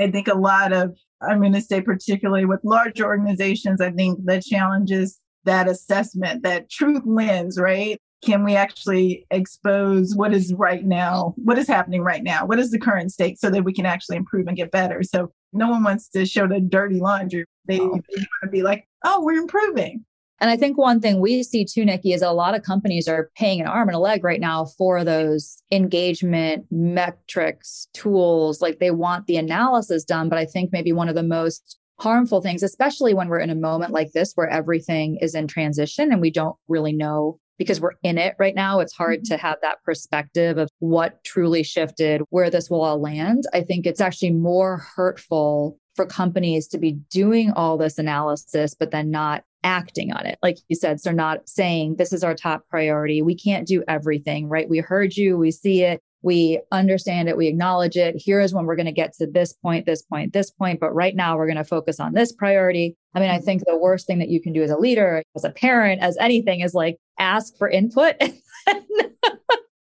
I 0.00 0.10
think 0.10 0.28
a 0.28 0.34
lot 0.34 0.72
of, 0.72 0.96
I'm 1.22 1.40
going 1.40 1.52
to 1.52 1.60
say, 1.60 1.80
particularly 1.80 2.44
with 2.44 2.60
large 2.64 3.00
organizations, 3.00 3.80
I 3.80 3.90
think 3.90 4.24
the 4.24 4.42
challenge 4.42 4.90
is 4.90 5.18
that 5.44 5.68
assessment, 5.68 6.42
that 6.42 6.70
truth 6.70 7.02
lens, 7.06 7.58
right? 7.58 7.98
Can 8.22 8.44
we 8.44 8.54
actually 8.54 9.26
expose 9.30 10.14
what 10.14 10.34
is 10.34 10.52
right 10.52 10.84
now, 10.84 11.34
what 11.36 11.58
is 11.58 11.66
happening 11.66 12.02
right 12.02 12.22
now? 12.22 12.44
What 12.44 12.58
is 12.58 12.70
the 12.70 12.78
current 12.78 13.12
state 13.12 13.38
so 13.38 13.48
that 13.48 13.64
we 13.64 13.72
can 13.72 13.86
actually 13.86 14.18
improve 14.18 14.46
and 14.46 14.56
get 14.56 14.70
better? 14.70 15.02
So 15.02 15.32
no 15.54 15.70
one 15.70 15.82
wants 15.82 16.08
to 16.10 16.26
show 16.26 16.46
the 16.46 16.60
dirty 16.60 17.00
laundry. 17.00 17.46
They, 17.66 17.80
oh. 17.80 17.88
they 17.88 18.16
want 18.18 18.28
to 18.44 18.50
be 18.50 18.62
like, 18.62 18.86
oh, 19.04 19.24
we're 19.24 19.40
improving. 19.40 20.04
And 20.40 20.50
I 20.50 20.56
think 20.56 20.78
one 20.78 21.00
thing 21.00 21.20
we 21.20 21.42
see 21.42 21.64
too, 21.64 21.84
Nikki, 21.84 22.12
is 22.12 22.22
a 22.22 22.30
lot 22.30 22.54
of 22.54 22.62
companies 22.62 23.06
are 23.06 23.30
paying 23.36 23.60
an 23.60 23.66
arm 23.66 23.88
and 23.88 23.96
a 23.96 24.00
leg 24.00 24.24
right 24.24 24.40
now 24.40 24.64
for 24.78 25.04
those 25.04 25.62
engagement 25.70 26.64
metrics, 26.70 27.88
tools. 27.92 28.62
Like 28.62 28.78
they 28.78 28.90
want 28.90 29.26
the 29.26 29.36
analysis 29.36 30.04
done. 30.04 30.28
But 30.28 30.38
I 30.38 30.46
think 30.46 30.70
maybe 30.72 30.92
one 30.92 31.08
of 31.10 31.14
the 31.14 31.22
most 31.22 31.78
harmful 32.00 32.40
things, 32.40 32.62
especially 32.62 33.12
when 33.12 33.28
we're 33.28 33.38
in 33.38 33.50
a 33.50 33.54
moment 33.54 33.92
like 33.92 34.12
this 34.12 34.32
where 34.34 34.48
everything 34.48 35.18
is 35.20 35.34
in 35.34 35.46
transition 35.46 36.10
and 36.10 36.20
we 36.20 36.30
don't 36.30 36.56
really 36.68 36.94
know 36.94 37.38
because 37.58 37.78
we're 37.78 37.96
in 38.02 38.16
it 38.16 38.34
right 38.38 38.54
now. 38.54 38.80
It's 38.80 38.94
hard 38.94 39.20
mm-hmm. 39.20 39.34
to 39.34 39.36
have 39.36 39.58
that 39.60 39.82
perspective 39.84 40.56
of 40.56 40.70
what 40.78 41.22
truly 41.24 41.62
shifted, 41.62 42.22
where 42.30 42.48
this 42.48 42.70
will 42.70 42.80
all 42.80 42.98
land. 42.98 43.44
I 43.52 43.60
think 43.60 43.84
it's 43.84 44.00
actually 44.00 44.30
more 44.30 44.78
hurtful 44.96 45.78
for 45.94 46.06
companies 46.06 46.66
to 46.68 46.78
be 46.78 46.92
doing 47.10 47.50
all 47.50 47.76
this 47.76 47.98
analysis, 47.98 48.74
but 48.74 48.90
then 48.90 49.10
not 49.10 49.44
acting 49.62 50.12
on 50.12 50.26
it. 50.26 50.38
Like 50.42 50.58
you 50.68 50.76
said, 50.76 51.00
so 51.00 51.10
not 51.10 51.48
saying 51.48 51.96
this 51.96 52.12
is 52.12 52.24
our 52.24 52.34
top 52.34 52.66
priority. 52.68 53.22
We 53.22 53.34
can't 53.34 53.66
do 53.66 53.82
everything, 53.88 54.48
right? 54.48 54.68
We 54.68 54.78
heard 54.78 55.16
you, 55.16 55.36
we 55.36 55.50
see 55.50 55.82
it, 55.82 56.00
we 56.22 56.60
understand 56.70 57.28
it, 57.28 57.36
we 57.36 57.46
acknowledge 57.46 57.96
it. 57.96 58.16
Here 58.16 58.40
is 58.40 58.52
when 58.52 58.66
we're 58.66 58.76
going 58.76 58.86
to 58.86 58.92
get 58.92 59.14
to 59.14 59.26
this 59.26 59.52
point, 59.52 59.86
this 59.86 60.02
point, 60.02 60.32
this 60.32 60.50
point. 60.50 60.80
But 60.80 60.94
right 60.94 61.14
now, 61.14 61.36
we're 61.36 61.46
going 61.46 61.56
to 61.56 61.64
focus 61.64 62.00
on 62.00 62.12
this 62.12 62.32
priority. 62.32 62.96
I 63.14 63.20
mean, 63.20 63.30
I 63.30 63.36
mm-hmm. 63.36 63.44
think 63.44 63.62
the 63.66 63.78
worst 63.78 64.06
thing 64.06 64.18
that 64.18 64.28
you 64.28 64.40
can 64.40 64.52
do 64.52 64.62
as 64.62 64.70
a 64.70 64.76
leader, 64.76 65.22
as 65.34 65.44
a 65.44 65.50
parent, 65.50 66.02
as 66.02 66.16
anything 66.18 66.60
is 66.60 66.74
like 66.74 66.98
ask 67.18 67.56
for 67.56 67.68
input 67.68 68.16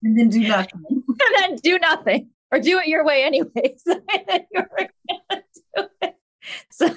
and 0.04 0.12
then 0.18 0.28
do 0.28 0.40
nothing. 0.40 0.84
and 0.88 1.18
then 1.38 1.56
do 1.56 1.78
nothing 1.78 2.28
or 2.50 2.60
do 2.60 2.78
it 2.78 2.86
your 2.86 3.04
way 3.04 3.24
anyways. 3.24 3.82
So 6.70 6.88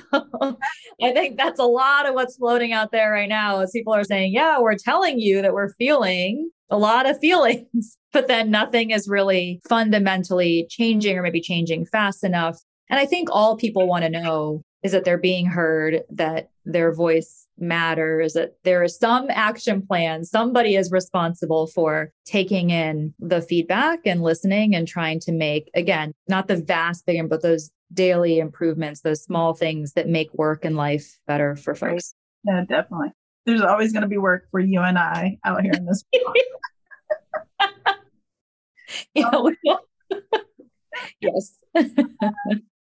I 1.02 1.12
think 1.12 1.38
that's 1.38 1.60
a 1.60 1.66
lot 1.66 2.08
of 2.08 2.16
what's 2.16 2.38
floating 2.38 2.74
out 2.74 2.92
there 2.92 3.12
right 3.12 3.30
now 3.30 3.60
is 3.60 3.72
people 3.72 3.94
are 3.94 4.04
saying, 4.04 4.34
yeah, 4.34 4.60
we're 4.60 4.76
telling 4.76 5.20
you 5.20 5.42
that 5.42 5.54
we're 5.54 5.74
feeling 5.74 6.50
a 6.70 6.78
lot 6.78 7.10
of 7.10 7.20
feelings, 7.22 7.98
but 8.12 8.28
then 8.28 8.52
nothing 8.52 8.92
is 8.92 9.08
really 9.08 9.62
fundamentally 9.68 10.68
changing 10.70 11.18
or 11.18 11.22
maybe 11.22 11.42
changing 11.42 11.86
fast 11.86 12.24
enough. 12.24 12.60
And 12.90 13.00
I 13.00 13.06
think 13.06 13.30
all 13.32 13.58
people 13.58 13.88
want 13.88 14.04
to 14.04 14.10
know 14.10 14.64
is 14.84 14.92
that 14.92 15.06
they're 15.06 15.18
being 15.18 15.46
heard, 15.46 16.02
that 16.12 16.50
their 16.66 16.94
voice 16.94 17.47
matters, 17.58 18.34
that 18.34 18.54
there 18.64 18.84
is 18.84 18.98
some 18.98 19.28
action 19.30 19.86
plan. 19.86 20.24
Somebody 20.24 20.76
is 20.76 20.92
responsible 20.92 21.68
for 21.68 22.12
taking 22.26 22.70
in 22.70 23.14
the 23.20 23.42
feedback 23.42 24.00
and 24.06 24.22
listening 24.22 24.76
and 24.76 24.88
trying 24.88 25.20
to 25.22 25.32
make, 25.32 25.70
again, 25.74 26.14
not 26.28 26.48
the 26.48 26.58
vast 26.58 27.06
big, 27.06 27.30
but 27.30 27.42
those 27.42 27.72
daily 27.94 28.40
improvements, 28.40 29.02
those 29.02 29.24
small 29.24 29.54
things 29.54 29.94
that 29.94 30.08
make 30.08 30.34
work 30.34 30.66
and 30.66 30.76
life 30.76 31.18
better 31.26 31.56
for 31.56 31.74
folks. 31.74 32.14
Yeah, 32.44 32.64
definitely. 32.68 33.10
There's 33.46 33.62
always 33.62 33.94
going 33.94 34.02
to 34.02 34.10
be 34.10 34.18
work 34.18 34.48
for 34.52 34.60
you 34.60 34.82
and 34.82 34.98
I 34.98 35.38
out 35.46 35.62
here 35.62 35.72
in 35.74 35.86
this. 35.86 36.04
yeah, 39.14 39.32
yes. 41.22 41.56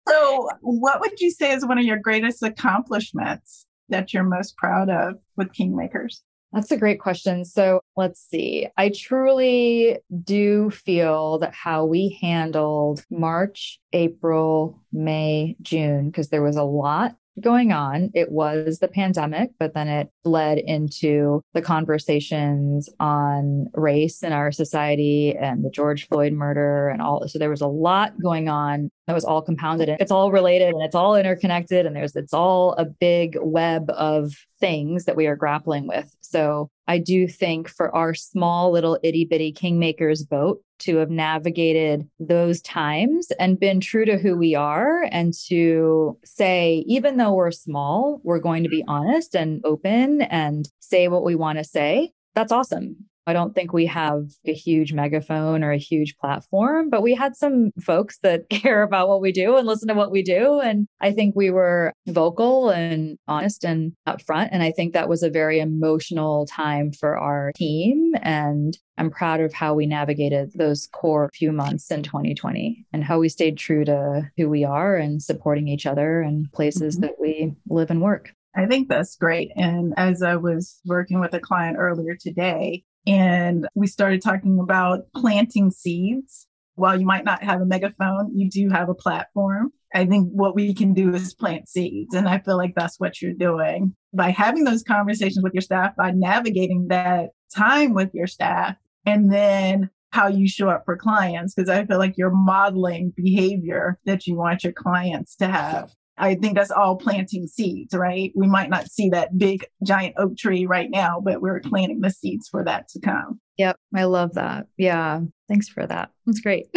so, 0.08 0.50
what 0.62 1.00
would 1.02 1.20
you 1.20 1.32
say 1.32 1.54
is 1.54 1.66
one 1.66 1.78
of 1.78 1.86
your 1.86 1.98
greatest 1.98 2.44
accomplishments 2.44 3.66
that 3.92 4.14
you're 4.14 4.24
most 4.24 4.58
proud 4.58 4.90
of 4.90 5.16
with 5.38 5.54
Kingmakers? 5.54 6.22
That's 6.54 6.72
a 6.72 6.78
great 6.78 7.00
question. 7.00 7.46
So 7.46 7.80
let's 7.96 8.22
see. 8.22 8.68
I 8.76 8.92
truly 8.94 10.00
do 10.24 10.70
feel 10.70 11.40
that 11.40 11.54
how 11.54 11.86
we 11.86 12.20
handled 12.22 13.06
March, 13.10 13.80
April, 13.94 14.82
May, 14.92 15.56
June, 15.62 16.10
because 16.10 16.28
there 16.28 16.42
was 16.42 16.58
a 16.58 16.64
lot 16.64 17.16
going 17.40 17.72
on. 17.72 18.12
It 18.14 18.32
was 18.32 18.80
the 18.80 18.88
pandemic, 18.88 19.52
but 19.60 19.74
then 19.74 19.88
it 19.88 20.10
led 20.26 20.58
into 20.58 21.42
the 21.54 21.62
conversations 21.62 22.90
on 23.00 23.68
race 23.74 24.24
in 24.24 24.34
our 24.34 24.52
society 24.52 25.36
and 25.36 25.64
the 25.64 25.70
George 25.70 26.08
Floyd 26.08 26.34
murder 26.34 26.90
and 26.90 27.02
all. 27.02 27.28
So 27.28 27.40
there 27.40 27.50
was 27.50 27.62
a 27.62 27.68
lot 27.68 28.14
going 28.22 28.50
on 28.50 28.90
that 29.08 29.14
was 29.14 29.26
all 29.26 29.42
compounded 29.42 29.90
and 29.90 30.00
it's 30.00 30.12
all 30.12 30.32
related 30.32 30.74
and 30.74 30.84
it's 30.84 30.96
all 30.96 31.16
interconnected 31.16 31.86
and 31.86 31.96
there's 31.96 32.16
it's 32.16 32.34
all 32.34 32.74
a 32.74 32.86
big 32.86 33.38
web 33.42 33.90
of 33.90 34.34
things 34.60 35.06
that 35.06 35.16
we 35.16 35.28
are 35.28 35.36
grappling 35.36 35.88
with. 35.88 36.14
So 36.22 36.70
I 36.88 36.98
do 36.98 37.28
think 37.28 37.68
for 37.68 37.94
our 37.96 38.14
small 38.14 38.72
little 38.72 39.00
itty 39.04 39.26
bitty 39.26 39.54
kingmakers 39.54 40.28
boat 40.28 40.62
to 40.82 40.98
have 40.98 41.10
navigated 41.10 42.08
those 42.20 42.62
times 42.62 43.32
and 43.40 43.60
been 43.60 43.80
true 43.80 44.06
to 44.06 44.18
who 44.18 44.36
we 44.36 44.56
are 44.56 45.04
and 45.12 45.34
to 45.48 46.18
say, 46.24 46.84
even 46.88 47.18
though 47.18 47.34
we're 47.34 47.52
small, 47.52 48.22
we're 48.24 48.40
going 48.40 48.64
to 48.64 48.70
be 48.70 48.82
mm-hmm. 48.82 48.90
honest 48.90 49.36
and 49.36 49.62
open 49.64 50.22
and 50.24 50.68
say 50.80 51.08
what 51.08 51.24
we 51.24 51.36
want 51.36 51.58
to 51.58 51.64
say. 51.64 52.12
That's 52.36 52.52
awesome. 52.52 52.96
I 53.28 53.34
don't 53.34 53.54
think 53.54 53.72
we 53.72 53.86
have 53.86 54.30
a 54.46 54.54
huge 54.54 54.94
megaphone 54.94 55.64
or 55.64 55.72
a 55.72 55.78
huge 55.78 56.16
platform, 56.18 56.90
but 56.90 57.02
we 57.02 57.14
had 57.14 57.36
some 57.36 57.72
folks 57.80 58.20
that 58.24 58.50
care 58.50 58.84
about 58.84 59.10
what 59.10 59.22
we 59.22 59.32
do 59.32 59.58
and 59.58 59.68
listen 59.68 59.88
to 59.90 59.94
what 59.94 60.12
we 60.12 60.24
do. 60.24 60.60
And 60.60 60.88
I 61.00 61.12
think 61.12 61.36
we 61.36 61.52
were 61.52 61.94
vocal 62.08 62.70
and 62.70 63.18
honest 63.28 63.64
and 63.64 63.94
upfront. 64.08 64.50
And 64.52 64.64
I 64.64 64.72
think 64.72 64.94
that 64.94 65.10
was 65.10 65.24
a 65.24 65.30
very 65.30 65.60
emotional 65.60 66.46
time 66.48 66.92
for 66.92 67.18
our 67.18 67.52
team. 67.56 68.14
And 68.22 68.78
I'm 68.98 69.10
proud 69.10 69.40
of 69.40 69.54
how 69.54 69.74
we 69.74 69.86
navigated 69.86 70.52
those 70.56 70.88
core 70.92 71.30
few 71.34 71.52
months 71.52 71.90
in 71.92 72.04
2020 72.04 72.86
and 72.94 73.04
how 73.04 73.20
we 73.20 73.30
stayed 73.30 73.58
true 73.58 73.86
to 73.86 74.30
who 74.38 74.50
we 74.50 74.64
are 74.64 74.96
and 74.96 75.22
supporting 75.22 75.68
each 75.68 75.86
other 75.86 76.22
and 76.22 76.52
places 76.52 76.96
mm-hmm. 76.96 77.06
that 77.08 77.20
we 77.20 77.54
live 77.70 77.90
and 77.90 78.02
work. 78.02 78.34
I 78.56 78.66
think 78.66 78.90
that's 78.90 79.16
great. 79.16 79.52
And 79.56 79.94
as 79.96 80.22
I 80.22 80.36
was 80.36 80.80
working 80.86 81.20
with 81.20 81.34
a 81.34 81.40
client 81.40 81.78
earlier 81.80 82.16
today, 82.16 82.84
and 83.08 83.68
we 83.76 83.88
started 83.88 84.22
talking 84.22 84.60
about 84.60 85.02
planting 85.16 85.72
seeds. 85.72 86.48
While 86.76 87.00
you 87.00 87.06
might 87.06 87.26
not 87.26 87.44
have 87.44 87.62
a 87.62 87.66
megaphone, 87.66 88.32
you 88.36 88.50
do 88.50 88.70
have 88.70 88.90
a 88.90 88.96
platform. 88.96 89.72
I 89.94 90.06
think 90.06 90.30
what 90.32 90.56
we 90.56 90.74
can 90.74 90.94
do 90.94 91.14
is 91.14 91.34
plant 91.34 91.68
seeds. 91.68 92.16
And 92.16 92.28
I 92.28 92.40
feel 92.40 92.58
like 92.58 92.74
that's 92.76 93.00
what 93.00 93.22
you're 93.22 93.34
doing 93.34 93.96
by 94.14 94.30
having 94.30 94.64
those 94.64 94.84
conversations 94.84 95.44
with 95.44 95.54
your 95.54 95.62
staff, 95.62 95.96
by 95.96 96.12
navigating 96.12 96.88
that 96.88 97.32
time 97.54 97.94
with 97.94 98.10
your 98.14 98.28
staff, 98.28 98.78
and 99.06 99.32
then 99.32 99.90
how 100.12 100.28
you 100.28 100.48
show 100.48 100.70
up 100.70 100.84
for 100.86 100.96
clients. 100.96 101.54
Because 101.54 101.70
I 101.70 101.86
feel 101.86 101.98
like 101.98 102.18
you're 102.18 102.32
modeling 102.32 103.14
behavior 103.16 104.00
that 104.06 104.26
you 104.26 104.36
want 104.36 104.64
your 104.64 104.74
clients 104.74 105.36
to 105.38 105.48
have. 105.48 105.92
I 106.22 106.36
think 106.36 106.56
that's 106.56 106.72
all 106.72 106.96
planting 106.96 107.48
seeds, 107.48 107.96
right? 107.96 108.32
We 108.36 108.48
might 108.48 108.70
not 108.70 108.90
see 108.92 109.10
that 109.10 109.38
big 109.40 109.66
giant 109.84 110.14
oak 110.18 110.38
tree 110.38 110.68
right 110.68 110.90
now, 110.90 111.20
but 111.20 111.42
we're 111.42 111.60
planting 111.62 112.02
the 112.02 112.12
seeds 112.12 112.48
for 112.48 112.64
that 112.64 112.88
to 112.90 113.00
come. 113.00 113.42
Yep. 113.58 113.76
I 113.96 114.04
love 114.04 114.36
that. 114.36 114.68
Yeah. 114.78 115.22
Thanks 115.50 115.68
for 115.68 115.86
that. 115.88 116.12
That's 116.28 116.40
great. 116.40 116.68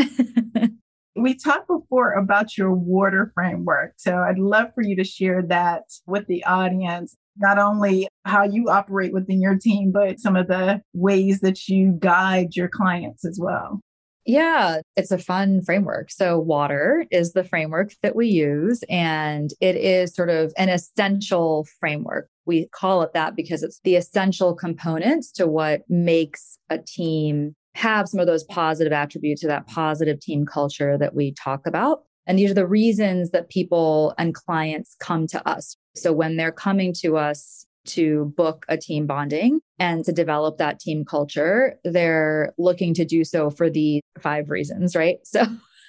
we 1.16 1.34
talked 1.34 1.68
before 1.68 2.12
about 2.12 2.56
your 2.56 2.72
water 2.72 3.30
framework. 3.34 3.92
So 3.98 4.16
I'd 4.16 4.38
love 4.38 4.68
for 4.74 4.82
you 4.82 4.96
to 4.96 5.04
share 5.04 5.42
that 5.42 5.82
with 6.06 6.26
the 6.26 6.42
audience. 6.44 7.14
Not 7.36 7.58
only 7.58 8.08
how 8.24 8.44
you 8.44 8.70
operate 8.70 9.12
within 9.12 9.42
your 9.42 9.58
team, 9.58 9.92
but 9.92 10.20
some 10.20 10.36
of 10.36 10.48
the 10.48 10.80
ways 10.94 11.40
that 11.40 11.68
you 11.68 11.98
guide 11.98 12.56
your 12.56 12.68
clients 12.68 13.26
as 13.26 13.38
well. 13.40 13.80
Yeah, 14.26 14.80
it's 14.96 15.10
a 15.10 15.18
fun 15.18 15.60
framework. 15.62 16.10
So, 16.10 16.38
water 16.38 17.04
is 17.10 17.32
the 17.34 17.44
framework 17.44 17.92
that 18.02 18.16
we 18.16 18.28
use, 18.28 18.82
and 18.88 19.50
it 19.60 19.76
is 19.76 20.14
sort 20.14 20.30
of 20.30 20.52
an 20.56 20.70
essential 20.70 21.66
framework. 21.78 22.28
We 22.46 22.68
call 22.68 23.02
it 23.02 23.12
that 23.12 23.36
because 23.36 23.62
it's 23.62 23.80
the 23.84 23.96
essential 23.96 24.54
components 24.54 25.30
to 25.32 25.46
what 25.46 25.82
makes 25.90 26.58
a 26.70 26.78
team 26.78 27.54
have 27.74 28.08
some 28.08 28.20
of 28.20 28.26
those 28.26 28.44
positive 28.44 28.92
attributes 28.92 29.42
to 29.42 29.48
that 29.48 29.66
positive 29.66 30.20
team 30.20 30.46
culture 30.46 30.96
that 30.96 31.14
we 31.14 31.32
talk 31.32 31.66
about. 31.66 32.04
And 32.26 32.38
these 32.38 32.50
are 32.50 32.54
the 32.54 32.66
reasons 32.66 33.30
that 33.30 33.50
people 33.50 34.14
and 34.16 34.34
clients 34.34 34.96
come 35.00 35.26
to 35.28 35.46
us. 35.46 35.76
So, 35.96 36.14
when 36.14 36.38
they're 36.38 36.50
coming 36.52 36.94
to 37.00 37.18
us 37.18 37.66
to 37.86 38.32
book 38.36 38.64
a 38.68 38.76
team 38.76 39.06
bonding 39.06 39.60
and 39.78 40.04
to 40.04 40.12
develop 40.12 40.58
that 40.58 40.80
team 40.80 41.04
culture, 41.04 41.74
they're 41.84 42.52
looking 42.58 42.94
to 42.94 43.04
do 43.04 43.24
so 43.24 43.50
for 43.50 43.70
the 43.70 44.00
five 44.20 44.50
reasons, 44.50 44.94
right? 44.94 45.18
So 45.24 45.44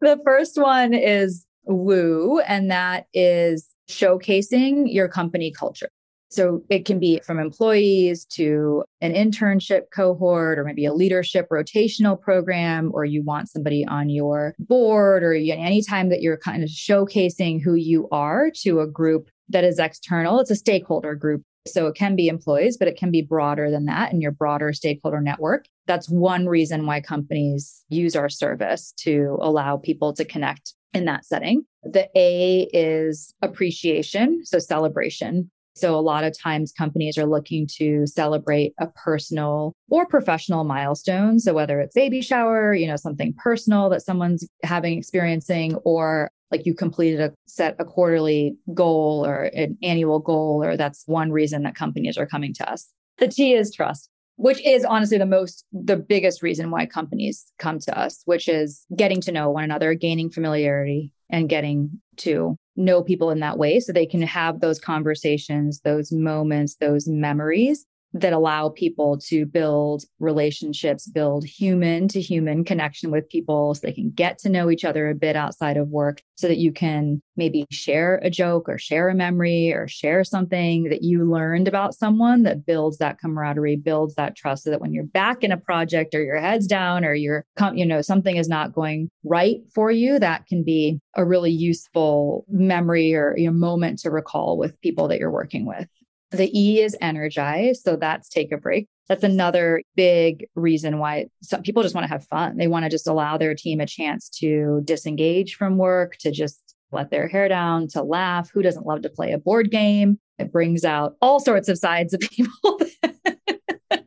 the 0.00 0.18
first 0.24 0.56
one 0.60 0.94
is 0.94 1.46
woo, 1.64 2.40
and 2.40 2.70
that 2.70 3.06
is 3.14 3.68
showcasing 3.88 4.92
your 4.92 5.08
company 5.08 5.50
culture. 5.50 5.88
So 6.34 6.64
it 6.68 6.84
can 6.84 6.98
be 6.98 7.20
from 7.24 7.38
employees 7.38 8.24
to 8.32 8.82
an 9.00 9.14
internship 9.14 9.82
cohort 9.94 10.58
or 10.58 10.64
maybe 10.64 10.84
a 10.84 10.92
leadership 10.92 11.46
rotational 11.48 12.20
program, 12.20 12.90
or 12.92 13.04
you 13.04 13.22
want 13.22 13.48
somebody 13.48 13.86
on 13.86 14.08
your 14.08 14.52
board, 14.58 15.22
or 15.22 15.32
anytime 15.32 16.08
that 16.08 16.22
you're 16.22 16.36
kind 16.36 16.64
of 16.64 16.70
showcasing 16.70 17.62
who 17.62 17.74
you 17.74 18.08
are 18.10 18.50
to 18.62 18.80
a 18.80 18.86
group 18.86 19.28
that 19.48 19.64
is 19.64 19.78
external. 19.78 20.40
It's 20.40 20.50
a 20.50 20.56
stakeholder 20.56 21.14
group. 21.14 21.42
So 21.66 21.86
it 21.86 21.94
can 21.94 22.14
be 22.14 22.28
employees, 22.28 22.76
but 22.76 22.88
it 22.88 22.96
can 22.98 23.10
be 23.10 23.22
broader 23.22 23.70
than 23.70 23.86
that 23.86 24.12
in 24.12 24.20
your 24.20 24.32
broader 24.32 24.72
stakeholder 24.74 25.20
network. 25.20 25.64
That's 25.86 26.10
one 26.10 26.46
reason 26.46 26.84
why 26.84 27.00
companies 27.00 27.84
use 27.88 28.14
our 28.14 28.28
service 28.28 28.92
to 28.98 29.38
allow 29.40 29.78
people 29.78 30.12
to 30.14 30.26
connect 30.26 30.74
in 30.92 31.06
that 31.06 31.24
setting. 31.24 31.64
The 31.82 32.08
A 32.16 32.68
is 32.72 33.34
appreciation, 33.40 34.44
so 34.44 34.58
celebration. 34.58 35.50
So 35.74 35.96
a 35.96 36.00
lot 36.00 36.24
of 36.24 36.38
times 36.38 36.72
companies 36.72 37.18
are 37.18 37.26
looking 37.26 37.66
to 37.78 38.06
celebrate 38.06 38.74
a 38.78 38.86
personal 38.88 39.74
or 39.90 40.06
professional 40.06 40.64
milestone. 40.64 41.40
So 41.40 41.52
whether 41.52 41.80
it's 41.80 41.94
baby 41.94 42.20
shower, 42.20 42.74
you 42.74 42.86
know, 42.86 42.96
something 42.96 43.34
personal 43.36 43.88
that 43.90 44.02
someone's 44.02 44.48
having 44.62 44.96
experiencing 44.98 45.74
or 45.84 46.30
like 46.50 46.66
you 46.66 46.74
completed 46.74 47.20
a 47.20 47.32
set 47.46 47.74
a 47.80 47.84
quarterly 47.84 48.56
goal 48.72 49.26
or 49.26 49.44
an 49.54 49.76
annual 49.82 50.20
goal 50.20 50.62
or 50.62 50.76
that's 50.76 51.02
one 51.06 51.32
reason 51.32 51.64
that 51.64 51.74
companies 51.74 52.16
are 52.16 52.26
coming 52.26 52.54
to 52.54 52.70
us 52.70 52.92
the 53.18 53.26
t 53.26 53.54
is 53.54 53.74
trust 53.74 54.08
which 54.36 54.64
is 54.64 54.84
honestly 54.84 55.18
the 55.18 55.26
most 55.26 55.64
the 55.72 55.96
biggest 55.96 56.42
reason 56.42 56.70
why 56.70 56.86
companies 56.86 57.46
come 57.58 57.80
to 57.80 57.98
us 57.98 58.22
which 58.24 58.48
is 58.48 58.86
getting 58.94 59.20
to 59.20 59.32
know 59.32 59.50
one 59.50 59.64
another 59.64 59.94
gaining 59.94 60.30
familiarity 60.30 61.12
and 61.28 61.48
getting 61.48 62.00
to 62.16 62.56
know 62.76 63.02
people 63.02 63.30
in 63.30 63.40
that 63.40 63.58
way 63.58 63.80
so 63.80 63.92
they 63.92 64.06
can 64.06 64.22
have 64.22 64.60
those 64.60 64.78
conversations 64.78 65.80
those 65.80 66.10
moments 66.12 66.76
those 66.76 67.06
memories 67.06 67.86
that 68.14 68.32
allow 68.32 68.68
people 68.68 69.18
to 69.18 69.44
build 69.44 70.04
relationships, 70.20 71.06
build 71.08 71.44
human 71.44 72.06
to 72.08 72.20
human 72.20 72.64
connection 72.64 73.10
with 73.10 73.28
people 73.28 73.74
so 73.74 73.80
they 73.82 73.92
can 73.92 74.10
get 74.10 74.38
to 74.38 74.48
know 74.48 74.70
each 74.70 74.84
other 74.84 75.10
a 75.10 75.14
bit 75.14 75.34
outside 75.34 75.76
of 75.76 75.88
work 75.88 76.22
so 76.36 76.46
that 76.46 76.58
you 76.58 76.72
can 76.72 77.20
maybe 77.36 77.66
share 77.70 78.20
a 78.22 78.30
joke 78.30 78.68
or 78.68 78.78
share 78.78 79.08
a 79.08 79.14
memory 79.14 79.72
or 79.72 79.88
share 79.88 80.22
something 80.22 80.84
that 80.84 81.02
you 81.02 81.28
learned 81.28 81.66
about 81.66 81.94
someone 81.94 82.44
that 82.44 82.64
builds 82.64 82.98
that 82.98 83.18
camaraderie, 83.20 83.76
builds 83.76 84.14
that 84.14 84.36
trust 84.36 84.62
so 84.62 84.70
that 84.70 84.80
when 84.80 84.92
you're 84.92 85.04
back 85.04 85.42
in 85.42 85.50
a 85.50 85.56
project 85.56 86.14
or 86.14 86.22
your 86.22 86.38
head's 86.38 86.68
down 86.68 87.04
or 87.04 87.14
you're, 87.14 87.44
you 87.74 87.84
know, 87.84 88.00
something 88.00 88.36
is 88.36 88.48
not 88.48 88.72
going 88.72 89.10
right 89.24 89.60
for 89.74 89.90
you, 89.90 90.20
that 90.20 90.46
can 90.46 90.62
be 90.62 91.00
a 91.16 91.24
really 91.24 91.50
useful 91.50 92.44
memory 92.48 93.14
or 93.14 93.34
you 93.36 93.46
know, 93.46 93.52
moment 93.52 93.98
to 93.98 94.10
recall 94.10 94.56
with 94.56 94.80
people 94.80 95.08
that 95.08 95.18
you're 95.18 95.30
working 95.30 95.66
with. 95.66 95.88
The 96.34 96.50
E 96.58 96.80
is 96.80 96.96
energize. 97.00 97.82
So 97.82 97.96
that's 97.96 98.28
take 98.28 98.52
a 98.52 98.58
break. 98.58 98.88
That's 99.08 99.24
another 99.24 99.82
big 99.96 100.46
reason 100.54 100.98
why 100.98 101.26
some 101.42 101.62
people 101.62 101.82
just 101.82 101.94
want 101.94 102.04
to 102.06 102.12
have 102.12 102.26
fun. 102.26 102.56
They 102.56 102.68
want 102.68 102.84
to 102.84 102.90
just 102.90 103.06
allow 103.06 103.36
their 103.36 103.54
team 103.54 103.80
a 103.80 103.86
chance 103.86 104.28
to 104.40 104.80
disengage 104.84 105.56
from 105.56 105.76
work, 105.76 106.16
to 106.20 106.30
just 106.30 106.74
let 106.90 107.10
their 107.10 107.28
hair 107.28 107.48
down, 107.48 107.88
to 107.88 108.02
laugh. 108.02 108.50
Who 108.50 108.62
doesn't 108.62 108.86
love 108.86 109.02
to 109.02 109.10
play 109.10 109.32
a 109.32 109.38
board 109.38 109.70
game? 109.70 110.18
It 110.38 110.52
brings 110.52 110.84
out 110.84 111.16
all 111.20 111.38
sorts 111.38 111.68
of 111.68 111.78
sides 111.78 112.14
of 112.14 112.20
people 112.30 112.80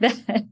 that 0.00 0.44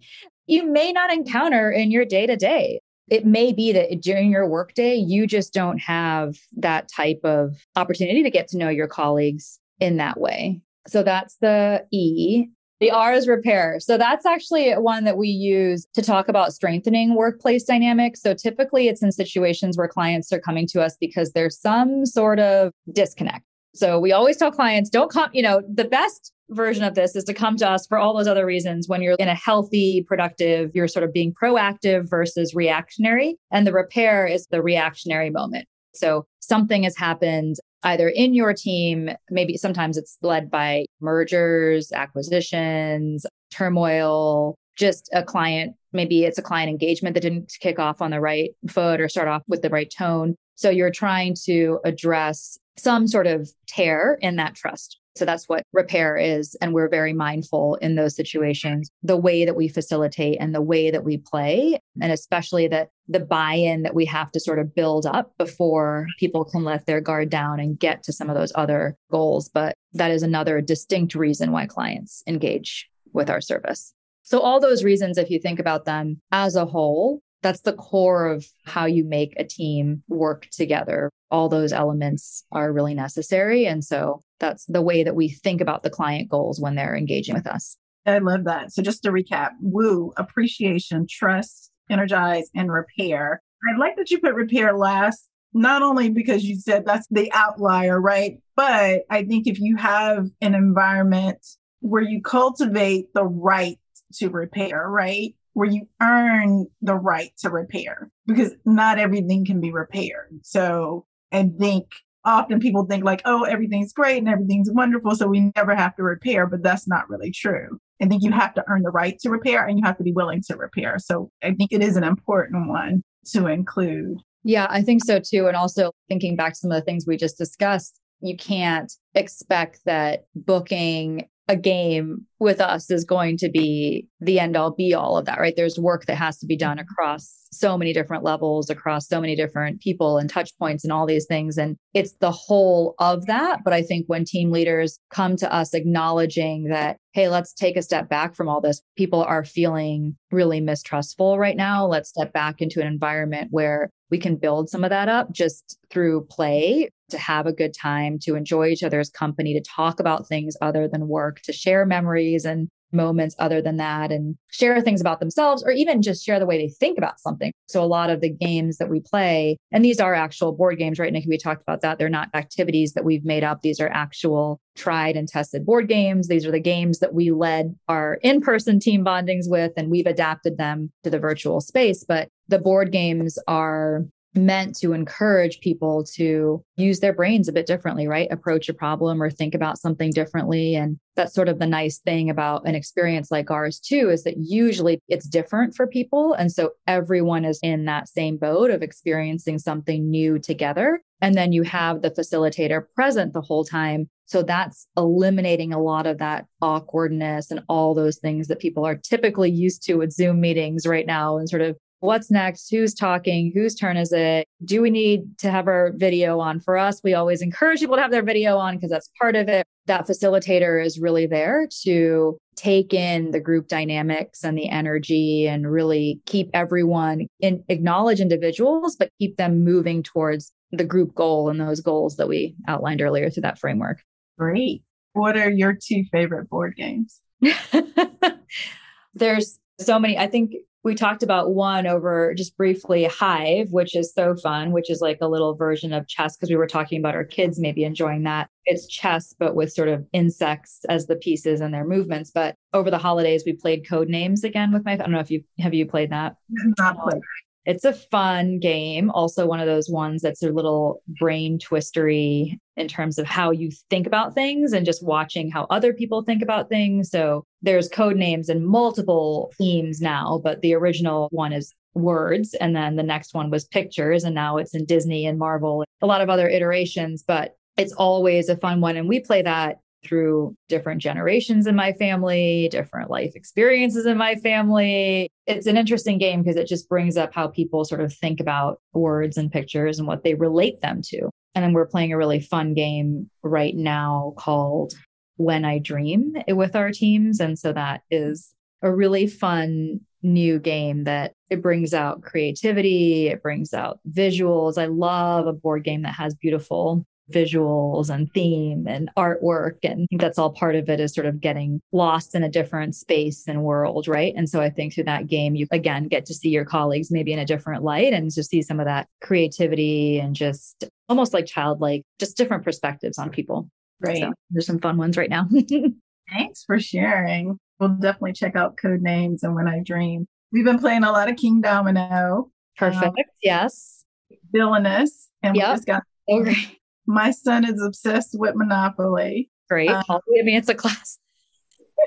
you 0.47 0.67
may 0.67 0.93
not 0.93 1.13
encounter 1.13 1.71
in 1.71 1.91
your 1.91 2.05
day 2.05 2.27
to 2.27 2.37
day. 2.37 2.81
It 3.11 3.25
may 3.25 3.53
be 3.53 3.73
that 3.73 4.01
during 4.03 4.31
your 4.31 4.47
workday, 4.47 4.97
you 4.97 5.27
just 5.27 5.53
don't 5.55 5.79
have 5.79 6.37
that 6.57 6.89
type 6.89 7.21
of 7.25 7.57
opportunity 7.77 8.23
to 8.23 8.31
get 8.31 8.49
to 8.49 8.59
know 8.59 8.69
your 8.69 8.89
colleagues 8.89 9.59
in 9.81 9.97
that 9.99 10.21
way. 10.21 10.61
So 10.87 11.03
that's 11.03 11.37
the 11.41 11.85
E. 11.91 12.47
The 12.81 12.93
R 12.93 13.13
is 13.13 13.27
repair. 13.27 13.81
So 13.81 13.99
that's 13.99 14.25
actually 14.25 14.73
one 14.75 15.03
that 15.05 15.17
we 15.17 15.29
use 15.29 15.87
to 15.95 16.03
talk 16.03 16.29
about 16.29 16.53
strengthening 16.53 17.17
workplace 17.17 17.65
dynamics. 17.65 18.23
So 18.23 18.35
typically 18.35 18.87
it's 18.87 19.03
in 19.03 19.11
situations 19.11 19.77
where 19.77 19.89
clients 19.89 20.33
are 20.33 20.41
coming 20.41 20.67
to 20.69 20.81
us 20.83 20.97
because 21.01 21.33
there's 21.33 21.61
some 21.61 22.07
sort 22.07 22.39
of 22.39 22.73
disconnect. 22.93 23.45
So 23.75 23.99
we 23.99 24.13
always 24.13 24.37
tell 24.37 24.53
clients, 24.53 24.91
don't 24.91 25.11
come, 25.11 25.31
you 25.33 25.43
know, 25.43 25.61
the 25.73 25.85
best 25.85 26.33
version 26.51 26.85
of 26.85 26.95
this 26.95 27.15
is 27.15 27.25
to 27.25 27.35
come 27.35 27.57
to 27.57 27.69
us 27.69 27.87
for 27.87 27.99
all 27.99 28.17
those 28.17 28.27
other 28.27 28.47
reasons 28.47 28.89
when 28.89 29.03
you're 29.03 29.17
in 29.19 29.29
a 29.29 29.35
healthy, 29.35 30.05
productive, 30.07 30.71
you're 30.75 30.89
sort 30.89 31.05
of 31.05 31.13
being 31.13 31.35
proactive 31.35 32.09
versus 32.09 32.55
reactionary. 32.55 33.37
And 33.51 33.67
the 33.67 33.73
repair 33.73 34.27
is 34.27 34.47
the 34.47 34.63
reactionary 34.63 35.31
moment. 35.31 35.67
So 35.95 36.27
something 36.41 36.85
has 36.85 36.97
happened 36.97 37.57
either 37.83 38.09
in 38.09 38.35
your 38.35 38.53
team, 38.55 39.11
maybe 39.31 39.57
sometimes 39.57 39.97
it's 39.97 40.19
led 40.23 40.51
by 40.51 40.87
mergers, 41.01 41.93
acquisitions, 41.93 43.25
turmoil, 43.51 44.57
just 44.77 45.11
a 45.13 45.23
client, 45.23 45.75
maybe 45.93 46.25
it's 46.25 46.39
a 46.39 46.43
client 46.43 46.71
engagement 46.71 47.15
that 47.15 47.21
didn't 47.21 47.53
kick 47.61 47.79
off 47.79 48.01
on 48.01 48.11
the 48.11 48.21
right 48.21 48.51
foot 48.69 49.01
or 49.01 49.09
start 49.09 49.29
off 49.29 49.43
with 49.49 49.63
the 49.63 49.71
right 49.71 49.93
tone. 49.97 50.37
So 50.55 50.71
you're 50.71 50.91
trying 50.91 51.35
to 51.45 51.81
address 51.85 52.59
some 52.77 53.07
sort 53.07 53.27
of 53.27 53.51
tear 53.67 54.19
in 54.21 54.37
that 54.37 54.55
trust. 54.55 54.99
So 55.19 55.25
that's 55.25 55.49
what 55.49 55.65
repair 55.73 56.17
is. 56.17 56.57
And 56.61 56.73
we're 56.73 56.89
very 56.89 57.13
mindful 57.13 57.75
in 57.77 57.97
those 57.97 58.15
situations, 58.15 58.91
the 59.03 59.17
way 59.17 59.45
that 59.45 59.57
we 59.57 59.69
facilitate 59.69 60.39
and 60.41 60.55
the 60.55 60.63
way 60.63 60.91
that 60.91 61.05
we 61.05 61.19
play, 61.19 61.81
and 62.01 62.13
especially 62.13 62.69
that 62.69 62.89
the 63.09 63.21
buy 63.21 63.55
in 63.55 63.83
that 63.83 63.95
we 63.95 64.05
have 64.05 64.31
to 64.33 64.41
sort 64.41 64.59
of 64.59 64.75
build 64.75 65.07
up 65.07 65.33
before 65.39 66.07
people 66.19 66.45
can 66.45 66.63
let 66.63 66.87
their 66.87 67.01
guard 67.01 67.31
down 67.31 67.59
and 67.59 67.79
get 67.79 68.03
to 68.05 68.13
some 68.13 68.31
of 68.31 68.37
those 68.37 68.53
other 68.55 68.97
goals. 69.11 69.49
But 69.49 69.75
that 69.95 70.11
is 70.11 70.23
another 70.23 70.61
distinct 70.61 71.15
reason 71.15 71.51
why 71.51 71.67
clients 71.67 72.23
engage 72.27 72.89
with 73.13 73.31
our 73.31 73.41
service. 73.41 73.95
So, 74.23 74.41
all 74.41 74.61
those 74.61 74.85
reasons, 74.85 75.17
if 75.17 75.31
you 75.31 75.41
think 75.41 75.59
about 75.59 75.87
them 75.87 76.21
as 76.31 76.55
a 76.55 76.67
whole, 76.67 77.23
that's 77.43 77.61
the 77.61 77.73
core 77.73 78.27
of 78.29 78.47
how 78.65 78.85
you 78.85 79.05
make 79.05 79.35
a 79.39 79.45
team 79.45 80.03
work 80.09 80.49
together. 80.51 81.11
All 81.31 81.49
those 81.49 81.73
elements 81.73 82.45
are 82.53 82.73
really 82.73 82.95
necessary. 82.95 83.67
And 83.67 83.85
so 83.85 84.21
that's 84.39 84.65
the 84.67 84.83
way 84.83 85.03
that 85.03 85.15
we 85.15 85.29
think 85.29 85.61
about 85.61 85.83
the 85.83 85.91
client 85.91 86.29
goals 86.29 86.61
when 86.61 86.75
they're 86.75 86.97
engaging 86.97 87.35
with 87.35 87.47
us. 87.47 87.77
I 88.07 88.19
love 88.19 88.45
that. 88.45 88.73
So 88.73 88.83
just 88.83 89.03
to 89.03 89.11
recap, 89.11 89.51
woo, 89.61 90.13
appreciation, 90.17 91.07
trust, 91.09 91.71
energize, 91.91 92.49
and 92.55 92.73
repair. 92.73 93.43
I 93.71 93.77
like 93.77 93.97
that 93.97 94.11
you 94.11 94.21
put 94.21 94.35
repair 94.35 94.77
last, 94.77 95.29
not 95.53 95.83
only 95.83 96.09
because 96.09 96.45
you 96.45 96.59
said 96.59 96.87
that's 96.87 97.07
the 97.11 97.31
outlier, 97.33 98.01
right? 98.01 98.39
But 98.57 99.03
I 99.11 99.25
think 99.25 99.47
if 99.47 99.61
you 99.61 99.77
have 99.77 100.29
an 100.41 100.55
environment 100.55 101.45
where 101.81 102.03
you 102.03 102.23
cultivate 102.23 103.13
the 103.15 103.25
right 103.25 103.79
to 104.15 104.29
repair, 104.29 104.89
right? 104.89 105.35
where 105.59 105.69
you 105.69 105.89
earn 106.01 106.69
the 106.83 106.95
right 106.95 107.33
to 107.37 107.51
repair 107.51 108.13
because 108.27 108.55
not 108.65 109.01
everything 109.01 109.45
can 109.45 109.61
be 109.61 109.73
repaired. 109.73 110.39
So 110.43 111.05
I 111.33 111.51
think 111.59 111.87
often 112.29 112.61
people 112.61 112.85
think 112.85 113.05
like, 113.05 113.23
oh, 113.25 113.45
everything's 113.45 113.93
great 113.93 114.19
and 114.19 114.29
everything's 114.29 114.71
wonderful. 114.71 115.15
So 115.15 115.27
we 115.27 115.51
never 115.57 115.75
have 115.75 115.97
to 115.97 116.03
repair, 116.03 116.47
but 116.47 116.63
that's 116.63 116.87
not 116.87 117.09
really 117.09 117.31
true. 117.31 117.79
I 118.01 118.07
think 118.07 118.23
you 118.23 118.31
have 118.33 118.55
to 118.55 118.65
earn 118.69 118.83
the 118.83 118.91
right 118.91 119.19
to 119.21 119.31
repair 119.31 119.67
and 119.67 119.79
you 119.79 119.85
have 119.85 119.97
to 119.99 120.05
be 120.05 120.13
willing 120.13 120.43
to 120.49 120.57
repair. 120.57 120.99
So 120.99 121.31
I 121.43 121.53
think 121.53 121.73
it 121.73 121.83
is 121.83 121.97
an 121.97 122.05
important 122.05 122.69
one 122.69 123.03
to 123.33 123.47
include. 123.47 124.19
Yeah, 124.45 124.67
I 124.71 124.83
think 124.83 125.05
so 125.05 125.21
too. 125.21 125.47
And 125.49 125.57
also 125.57 125.91
thinking 126.09 126.37
back 126.37 126.53
to 126.53 126.59
some 126.59 126.71
of 126.71 126.77
the 126.77 126.85
things 126.85 127.07
we 127.07 127.17
just 127.17 127.39
discussed, 127.39 128.01
you 128.21 128.37
can't 128.37 128.93
expect 129.15 129.81
that 129.85 130.25
booking 130.35 131.29
a 131.49 131.57
game 131.57 132.27
with 132.39 132.61
us 132.61 132.91
is 132.91 133.05
going 133.05 133.39
to 133.39 133.49
be 133.49 134.07
the 134.21 134.39
end 134.39 134.55
all 134.55 134.71
be 134.71 134.93
all 134.93 135.17
of 135.17 135.25
that, 135.25 135.41
right? 135.41 135.55
There's 135.57 135.79
work 135.79 136.05
that 136.05 136.17
has 136.17 136.39
to 136.39 136.47
be 136.47 136.57
done 136.57 136.79
across 136.79 137.47
so 137.51 137.79
many 137.79 137.95
different 137.95 138.23
levels, 138.23 138.69
across 138.69 139.09
so 139.09 139.19
many 139.19 139.35
different 139.35 139.81
people 139.81 140.19
and 140.19 140.29
touch 140.29 140.57
points 140.59 140.85
and 140.85 140.93
all 140.93 141.07
these 141.07 141.25
things. 141.25 141.57
And 141.57 141.77
it's 141.95 142.13
the 142.21 142.31
whole 142.31 142.95
of 142.99 143.25
that. 143.27 143.61
But 143.65 143.73
I 143.73 143.83
think 143.83 144.05
when 144.07 144.27
team 144.27 144.51
leaders 144.51 144.99
come 145.11 145.37
to 145.37 145.53
us 145.53 145.73
acknowledging 145.73 146.65
that, 146.65 146.99
hey, 147.15 147.29
let's 147.29 147.55
take 147.55 147.79
a 147.79 147.83
step 147.83 148.11
back 148.11 148.37
from 148.37 148.49
all 148.49 148.61
this, 148.61 148.83
people 148.97 149.25
are 149.25 149.45
feeling 149.45 150.17
really 150.31 150.61
mistrustful 150.61 151.39
right 151.39 151.57
now. 151.57 151.87
Let's 151.87 152.11
step 152.11 152.35
back 152.35 152.61
into 152.61 152.81
an 152.81 152.87
environment 152.87 153.49
where 153.51 153.91
we 154.11 154.19
can 154.19 154.37
build 154.37 154.69
some 154.69 154.85
of 154.85 154.91
that 154.91 155.09
up 155.09 155.33
just 155.33 155.79
through 155.91 156.25
play 156.31 156.91
to 157.11 157.19
have 157.19 157.47
a 157.47 157.53
good 157.53 157.75
time, 157.75 158.19
to 158.21 158.35
enjoy 158.35 158.69
each 158.69 158.83
other's 158.83 159.11
company, 159.11 159.55
to 159.55 159.61
talk 159.61 160.01
about 160.01 160.27
things 160.27 160.57
other 160.61 160.89
than 160.89 161.09
work, 161.09 161.41
to 161.43 161.53
share 161.53 161.87
memories 161.87 162.45
and 162.45 162.69
moments 162.91 163.37
other 163.39 163.61
than 163.61 163.77
that 163.77 164.11
and 164.11 164.35
share 164.51 164.81
things 164.81 165.01
about 165.01 165.21
themselves 165.21 165.63
or 165.63 165.71
even 165.71 166.01
just 166.01 166.25
share 166.25 166.39
the 166.39 166.47
way 166.47 166.57
they 166.57 166.73
think 166.73 166.97
about 166.97 167.21
something. 167.21 167.53
So 167.67 167.83
a 167.83 167.87
lot 167.87 168.09
of 168.09 168.23
the 168.23 168.31
games 168.31 168.79
that 168.79 168.89
we 168.89 169.01
play, 169.01 169.59
and 169.71 169.85
these 169.85 170.01
are 170.01 170.15
actual 170.15 170.53
board 170.53 170.79
games, 170.79 170.99
right? 170.99 171.13
Nikki, 171.13 171.29
we 171.29 171.37
talked 171.37 171.61
about 171.61 171.83
that. 171.83 171.99
They're 171.99 172.09
not 172.09 172.31
activities 172.33 172.95
that 172.95 173.05
we've 173.05 173.27
made 173.27 173.45
up. 173.45 173.61
These 173.61 173.79
are 173.79 173.91
actual 173.91 174.59
tried 174.75 175.17
and 175.17 175.29
tested 175.29 175.67
board 175.67 175.87
games. 175.89 176.29
These 176.29 176.47
are 176.47 176.51
the 176.51 176.61
games 176.61 177.01
that 177.01 177.13
we 177.13 177.31
led 177.31 177.77
our 177.89 178.15
in-person 178.23 178.81
team 178.81 179.05
bondings 179.05 179.51
with, 179.51 179.73
and 179.77 179.91
we've 179.91 180.07
adapted 180.07 180.57
them 180.57 180.91
to 181.05 181.11
the 181.11 181.19
virtual 181.19 181.61
space. 181.61 182.05
But 182.09 182.29
the 182.49 182.59
board 182.59 182.93
games 182.93 183.39
are 183.47 184.05
meant 184.35 184.77
to 184.77 184.93
encourage 184.93 185.61
people 185.61 186.05
to 186.05 186.63
use 186.77 187.01
their 187.01 187.13
brains 187.13 187.49
a 187.49 187.53
bit 187.53 187.67
differently, 187.67 188.07
right? 188.07 188.31
Approach 188.31 188.69
a 188.69 188.75
problem 188.75 189.23
or 189.23 189.31
think 189.31 189.55
about 189.55 189.79
something 189.79 190.11
differently. 190.11 190.75
And 190.75 190.99
that's 191.17 191.35
sort 191.35 191.49
of 191.49 191.59
the 191.59 191.67
nice 191.67 191.99
thing 191.99 192.31
about 192.31 192.67
an 192.67 192.75
experience 192.75 193.31
like 193.31 193.51
ours, 193.51 193.81
too, 193.81 194.11
is 194.11 194.25
that 194.25 194.37
usually 194.39 195.01
it's 195.09 195.27
different 195.27 195.75
for 195.75 195.87
people. 195.87 196.35
And 196.35 196.53
so 196.53 196.73
everyone 196.87 197.45
is 197.45 197.59
in 197.63 197.87
that 197.87 198.09
same 198.09 198.37
boat 198.37 198.71
of 198.71 198.83
experiencing 198.83 199.59
something 199.59 200.09
new 200.09 200.39
together. 200.39 201.01
And 201.21 201.35
then 201.35 201.53
you 201.53 201.63
have 201.63 202.03
the 202.03 202.11
facilitator 202.11 202.85
present 202.95 203.33
the 203.33 203.41
whole 203.41 203.65
time. 203.65 204.09
So 204.27 204.43
that's 204.43 204.87
eliminating 204.97 205.73
a 205.73 205.83
lot 205.83 206.07
of 206.07 206.19
that 206.19 206.45
awkwardness 206.61 207.51
and 207.51 207.65
all 207.69 207.95
those 207.95 208.19
things 208.19 208.47
that 208.49 208.61
people 208.61 208.85
are 208.85 208.95
typically 208.95 209.51
used 209.51 209.83
to 209.85 209.97
with 209.97 210.13
Zoom 210.13 210.41
meetings 210.41 210.87
right 210.87 211.07
now 211.07 211.39
and 211.39 211.49
sort 211.49 211.63
of 211.63 211.77
what's 212.01 212.31
next? 212.31 212.71
Who's 212.71 212.95
talking? 212.95 213.53
Whose 213.55 213.75
turn 213.75 213.97
is 213.97 214.13
it? 214.13 214.47
Do 214.65 214.83
we 214.83 214.91
need 214.91 215.39
to 215.39 215.51
have 215.51 215.67
our 215.67 215.93
video 215.95 216.41
on? 216.41 216.61
For 216.61 216.77
us, 216.77 217.01
we 217.03 217.15
always 217.15 217.43
encourage 217.43 217.81
people 217.81 217.97
to 217.97 218.03
have 218.03 218.11
their 218.11 218.23
video 218.23 218.57
on 218.57 218.77
because 218.77 218.91
that's 218.91 219.11
part 219.19 219.37
of 219.37 219.49
it. 219.49 219.67
That 219.87 220.07
facilitator 220.07 220.85
is 220.85 220.99
really 220.99 221.27
there 221.27 221.69
to 221.83 222.39
take 222.57 222.93
in 222.93 223.31
the 223.31 223.41
group 223.41 223.69
dynamics 223.69 224.45
and 224.45 224.57
the 224.57 224.69
energy 224.69 225.47
and 225.47 225.71
really 225.71 226.21
keep 226.27 226.51
everyone 226.53 227.27
in 227.41 227.65
acknowledge 227.69 228.21
individuals, 228.21 228.97
but 228.97 229.11
keep 229.19 229.37
them 229.37 229.65
moving 229.65 230.03
towards 230.03 230.53
the 230.73 230.85
group 230.85 231.15
goal 231.15 231.49
and 231.49 231.61
those 231.61 231.81
goals 231.81 232.17
that 232.17 232.29
we 232.29 232.55
outlined 232.67 233.01
earlier 233.01 233.31
through 233.31 233.43
that 233.43 233.59
framework. 233.59 234.03
Great. 234.39 234.83
What 235.15 235.37
are 235.37 235.51
your 235.51 235.73
two 235.73 236.05
favorite 236.13 236.51
board 236.51 236.77
games? 236.77 237.21
There's 239.15 239.59
so 239.81 239.99
many. 239.99 240.19
I 240.19 240.27
think 240.27 240.55
we 240.85 240.95
talked 240.95 241.23
about 241.23 241.55
one 241.55 241.87
over 241.87 242.35
just 242.35 242.57
briefly 242.57 243.05
hive 243.05 243.71
which 243.73 243.95
is 243.97 244.13
so 244.13 244.35
fun 244.37 244.73
which 244.73 244.91
is 244.91 245.01
like 245.01 245.19
a 245.21 245.29
little 245.29 245.55
version 245.55 245.93
of 245.93 246.07
chess 246.09 246.37
because 246.37 246.49
we 246.49 246.57
were 246.57 246.67
talking 246.67 246.99
about 246.99 247.15
our 247.15 247.25
kids 247.25 247.59
maybe 247.59 247.85
enjoying 247.85 248.23
that 248.23 248.49
it's 248.65 248.87
chess 248.87 249.35
but 249.39 249.55
with 249.55 249.73
sort 249.73 249.89
of 249.89 250.07
insects 250.13 250.81
as 250.89 251.07
the 251.07 251.17
pieces 251.17 251.61
and 251.61 251.75
their 251.75 251.85
movements 251.85 252.31
but 252.31 252.55
over 252.73 252.91
the 252.91 252.99
holidays 252.99 253.43
we 253.45 253.53
played 253.53 253.85
Codenames 253.85 254.45
again 254.45 254.73
with 254.73 254.85
my 254.85 254.93
i 254.93 254.97
don't 254.97 255.11
know 255.11 255.19
if 255.19 255.31
you 255.31 255.43
have 255.59 255.75
you 255.75 255.87
played 255.87 256.11
that 256.11 256.37
not 256.79 256.97
played 256.99 257.23
it's 257.69 257.85
a 257.85 257.93
fun 257.93 258.61
game. 258.61 259.11
Also, 259.11 259.47
one 259.47 259.61
of 259.61 259.67
those 259.67 259.91
ones 259.91 260.23
that's 260.23 260.43
a 260.43 260.51
little 260.51 261.03
brain 261.21 261.59
twistery 261.59 262.59
in 262.79 262.89
terms 262.89 263.19
of 263.19 263.27
how 263.27 263.51
you 263.51 263.71
think 263.91 264.07
about 264.07 264.35
things 264.35 264.73
and 264.73 264.87
just 264.87 265.05
watching 265.05 265.51
how 265.51 265.67
other 265.69 265.93
people 265.93 266.23
think 266.23 266.43
about 266.43 266.69
things. 266.69 267.11
So 267.11 267.45
there's 267.61 267.89
Codenames 267.89 268.49
and 268.49 268.67
multiple 268.67 269.53
themes 269.59 270.01
now, 270.01 270.41
but 270.43 270.61
the 270.61 270.75
original 270.75 271.29
one 271.33 271.53
is 271.53 271.75
words. 271.95 272.55
And 272.55 272.77
then 272.77 272.97
the 272.97 273.03
next 273.03 273.35
one 273.35 273.51
was 273.51 273.65
pictures. 273.65 274.25
And 274.25 274.35
now 274.35 274.57
it's 274.57 274.75
in 274.75 274.85
Disney 274.85 275.27
and 275.27 275.39
Marvel, 275.39 275.85
a 276.01 276.07
lot 276.07 276.21
of 276.21 276.31
other 276.31 276.49
iterations, 276.49 277.25
but 277.27 277.57
it's 277.77 277.93
always 277.93 278.49
a 278.49 278.57
fun 278.57 278.81
one. 278.81 278.97
And 278.97 279.09
we 279.09 279.21
play 279.21 279.43
that 279.43 279.79
through 280.05 280.55
different 280.69 281.03
generations 281.03 281.67
in 281.67 281.75
my 281.75 281.93
family, 281.95 282.69
different 282.71 283.11
life 283.11 283.33
experiences 283.35 284.07
in 284.07 284.17
my 284.17 284.37
family. 284.37 285.29
It's 285.47 285.67
an 285.67 285.77
interesting 285.77 286.19
game 286.19 286.43
because 286.43 286.57
it 286.57 286.69
just 286.69 286.89
brings 286.89 287.17
up 287.17 287.35
how 287.35 287.49
people 287.49 287.85
sort 287.85 288.01
of 288.01 288.15
think 288.15 288.39
about 288.39 288.81
words 288.93 289.37
and 289.37 289.51
pictures 289.51 289.99
and 289.99 290.07
what 290.07 290.23
they 290.23 290.35
relate 290.35 290.81
them 290.81 291.03
to. 291.07 291.31
And 291.55 291.65
then 291.65 291.73
we're 291.73 291.87
playing 291.87 292.13
a 292.13 292.19
really 292.19 292.41
fun 292.41 292.75
game 292.75 293.31
right 293.43 293.75
now 293.75 294.35
called 294.37 294.93
When 295.37 295.65
I 295.65 295.79
Dream 295.79 296.35
with 296.49 296.77
our 296.77 296.91
teams. 296.91 297.41
And 297.41 297.59
so 297.59 297.73
that 297.73 298.03
is 298.11 298.55
a 298.83 298.95
really 298.95 299.27
fun 299.27 300.01
new 300.23 300.59
game 300.59 301.05
that 301.05 301.33
it 301.51 301.63
brings 301.63 301.95
out 301.95 302.23
creativity, 302.23 303.29
it 303.29 303.43
brings 303.43 303.73
out 303.73 304.01
visuals. 304.11 304.79
I 304.79 304.87
love 304.87 305.47
a 305.47 305.53
board 305.53 305.85
game 305.85 306.03
that 306.03 306.15
has 306.15 306.35
beautiful 306.35 307.05
visuals 307.33 308.11
and 308.11 308.33
theme 308.33 308.87
and 308.87 309.11
artwork. 309.17 309.77
And 309.83 310.03
I 310.03 310.07
think 310.11 310.21
that's 310.21 310.39
all 310.39 310.53
part 310.53 310.77
of 310.77 310.89
it 310.89 311.01
is 311.01 311.15
sort 311.15 311.27
of 311.27 311.41
getting 311.41 311.81
lost 311.93 312.35
in 312.35 312.43
a 312.43 312.49
different 312.49 312.95
space 312.95 313.47
and 313.47 313.63
world, 313.63 314.09
right? 314.09 314.33
And 314.37 314.49
so 314.49 314.61
I 314.61 314.71
think 314.71 314.95
through 314.95 315.05
that 315.05 315.27
game, 315.27 315.55
you 315.55 315.67
again 315.71 316.09
get 316.09 316.27
to 316.27 316.35
see 316.35 316.49
your 316.51 316.65
colleagues 316.65 317.11
maybe 317.11 317.33
in 317.33 317.39
a 317.39 317.45
different 317.45 317.83
light 317.83 318.13
and 318.13 318.33
just 318.33 318.51
see 318.51 318.63
some 318.63 318.81
of 318.81 318.87
that 318.87 319.09
creativity 319.21 320.19
and 320.19 320.35
just 320.35 320.85
almost 321.09 321.33
like 321.33 321.47
childlike, 321.47 322.03
just 322.19 322.37
different 322.37 322.65
perspectives 322.65 323.19
on 323.19 323.31
people. 323.31 323.69
Right. 324.01 324.19
So 324.19 324.33
there's 324.51 324.67
some 324.67 324.79
fun 324.79 324.97
ones 324.97 325.17
right 325.17 325.31
now. 325.31 325.49
Thanks 326.31 326.65
for 326.65 326.79
sharing. 326.79 327.59
We'll 327.81 327.91
definitely 327.91 328.33
check 328.33 328.57
out 328.57 328.77
Codenames 328.77 329.43
and 329.43 329.55
when 329.55 329.69
I 329.69 329.81
dream. 329.81 330.27
We've 330.53 330.65
been 330.65 330.79
playing 330.79 331.05
a 331.05 331.13
lot 331.13 331.29
of 331.29 331.37
Kingdomino. 331.37 332.51
Perfect. 332.77 333.05
Um, 333.05 333.15
yes. 333.43 334.05
Villainous. 334.53 335.29
And 335.43 335.57
yep. 335.57 335.69
we 335.69 335.75
just 335.75 335.87
got 335.87 336.03
okay. 336.31 336.79
My 337.09 337.31
son 337.31 337.65
is 337.65 337.83
obsessed 337.83 338.39
with 338.39 338.55
Monopoly. 338.55 339.51
Great. 339.69 339.89
Um, 339.89 340.05
I 340.11 340.21
mean, 340.43 340.59
it's 340.59 340.69
a 340.69 340.75
class. 340.75 341.19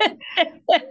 but 0.00 0.86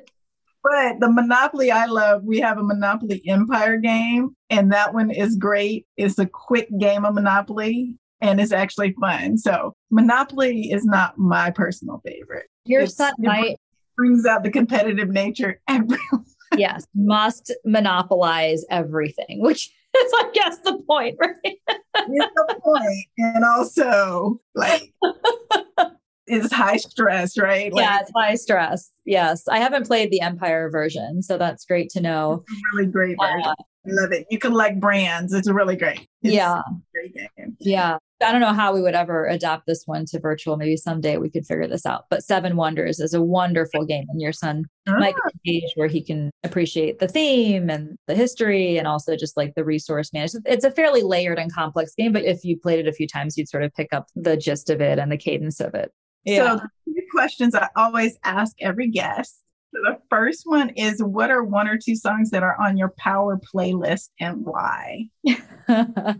the 1.00 1.10
Monopoly 1.10 1.72
I 1.72 1.86
love, 1.86 2.22
we 2.26 2.42
have 2.42 2.58
a 2.58 2.64
Monopoly 2.64 3.24
Empire 3.26 3.78
game, 3.78 4.36
and 4.50 4.74
that 4.74 4.94
one 4.94 5.12
is 5.12 5.38
great. 5.38 5.88
It's 5.96 6.20
a 6.20 6.26
quick 6.26 6.68
game 6.78 7.06
of 7.06 7.14
Monopoly, 7.14 7.96
and 8.20 8.42
it's 8.42 8.52
actually 8.52 8.94
fun. 9.00 9.38
So 9.38 9.76
Monopoly 9.90 10.72
is 10.72 10.84
not 10.84 11.18
my 11.18 11.50
personal 11.50 12.02
favorite. 12.06 12.48
Your 12.66 12.82
it's, 12.82 12.96
son 12.96 13.14
might 13.18 13.58
brings 13.96 14.26
out 14.26 14.44
the 14.44 14.52
competitive 14.52 15.08
nature 15.08 15.62
everywhere. 15.70 16.00
yes, 16.58 16.86
must 16.94 17.54
monopolize 17.64 18.66
everything, 18.70 19.42
which 19.42 19.72
is, 19.98 20.14
I 20.16 20.30
guess, 20.34 20.58
the 20.60 20.80
point, 20.88 21.18
right? 21.20 21.38
it's 21.46 21.86
the 21.96 22.60
point. 22.64 23.06
And 23.18 23.44
also, 23.44 24.40
like, 24.56 24.94
it's 26.28 26.54
high 26.54 26.78
stress, 26.78 27.38
right? 27.38 27.74
Like, 27.74 27.84
yeah, 27.84 28.00
it's 28.02 28.12
high 28.16 28.36
stress. 28.36 28.92
Yes. 29.06 29.48
I 29.48 29.60
haven't 29.60 29.88
played 29.88 30.12
the 30.12 30.22
Empire 30.22 30.70
version, 30.70 31.22
so 31.22 31.38
that's 31.38 31.66
great 31.66 31.90
to 31.92 32.02
know. 32.02 32.44
really 32.74 32.90
great 32.90 33.18
version. 33.20 33.44
Uh, 33.46 33.56
love 33.86 34.12
it. 34.12 34.28
You 34.30 34.40
collect 34.40 34.80
brands. 34.80 35.34
It's 35.34 35.50
really 35.50 35.76
great. 35.76 36.08
It's 36.22 36.34
yeah. 36.34 36.62
Great 36.94 37.16
game. 37.16 37.58
Yeah. 37.60 37.98
I 38.22 38.32
don't 38.32 38.42
know 38.42 38.54
how 38.54 38.74
we 38.74 38.82
would 38.82 38.94
ever 38.94 39.26
adapt 39.26 39.66
this 39.66 39.84
one 39.86 40.06
to 40.08 40.20
virtual. 40.20 40.58
Maybe 40.58 40.78
someday 40.78 41.18
we 41.18 41.30
could 41.30 41.46
figure 41.46 41.68
this 41.68 41.86
out. 41.86 42.06
But 42.10 42.24
Seven 42.24 42.56
Wonders 42.56 43.00
is 43.00 43.14
a 43.14 43.22
wonderful 43.22 43.86
game, 43.86 44.06
and 44.10 44.22
your 44.22 44.34
son 44.34 44.66
ah. 44.88 44.98
might 44.98 45.16
engage 45.46 45.72
where 45.76 45.88
he 45.88 46.04
can 46.04 46.32
appreciate 46.44 47.00
the 47.00 47.08
theme 47.08 47.70
and 47.70 47.98
the 48.08 48.16
history, 48.16 48.78
and 48.78 48.88
also 48.88 49.16
just 49.16 49.38
like 49.38 49.54
the 49.56 49.64
resource 49.64 50.14
management. 50.14 50.46
It's 50.48 50.66
a 50.66 50.72
fairly 50.72 51.02
layered 51.02 51.40
and 51.40 51.54
complex 51.54 51.94
game, 51.96 52.14
but 52.14 52.26
if 52.26 52.44
you 52.44 52.58
played 52.58 52.80
it 52.80 52.88
a 52.88 52.94
few 52.94 53.08
times, 53.08 53.38
you'd 53.38 53.50
sort 53.50 53.64
of 53.64 53.74
pick 53.74 53.92
up 53.92 54.08
the 54.16 54.38
gist 54.38 54.70
of 54.70 54.82
it 54.82 55.00
and 55.00 55.12
the 55.12 55.18
cadence 55.18 55.60
of 55.60 55.74
it. 55.74 55.92
Yeah. 56.24 56.58
So, 56.58 56.66
the 56.86 57.02
questions 57.12 57.56
I 57.56 57.70
always 57.76 58.18
ask 58.24 58.56
every 58.62 58.90
guest. 58.90 59.44
the 59.74 59.98
first 60.10 60.44
one 60.46 60.70
is 60.70 61.02
What 61.02 61.32
are 61.32 61.44
one 61.44 61.68
or 61.68 61.78
two 61.78 61.96
songs 61.96 62.30
that 62.32 62.44
are 62.44 62.56
on 62.62 62.78
your 62.78 62.94
power 62.98 63.40
playlist 63.54 64.10
and 64.20 64.46
why? 64.46 65.08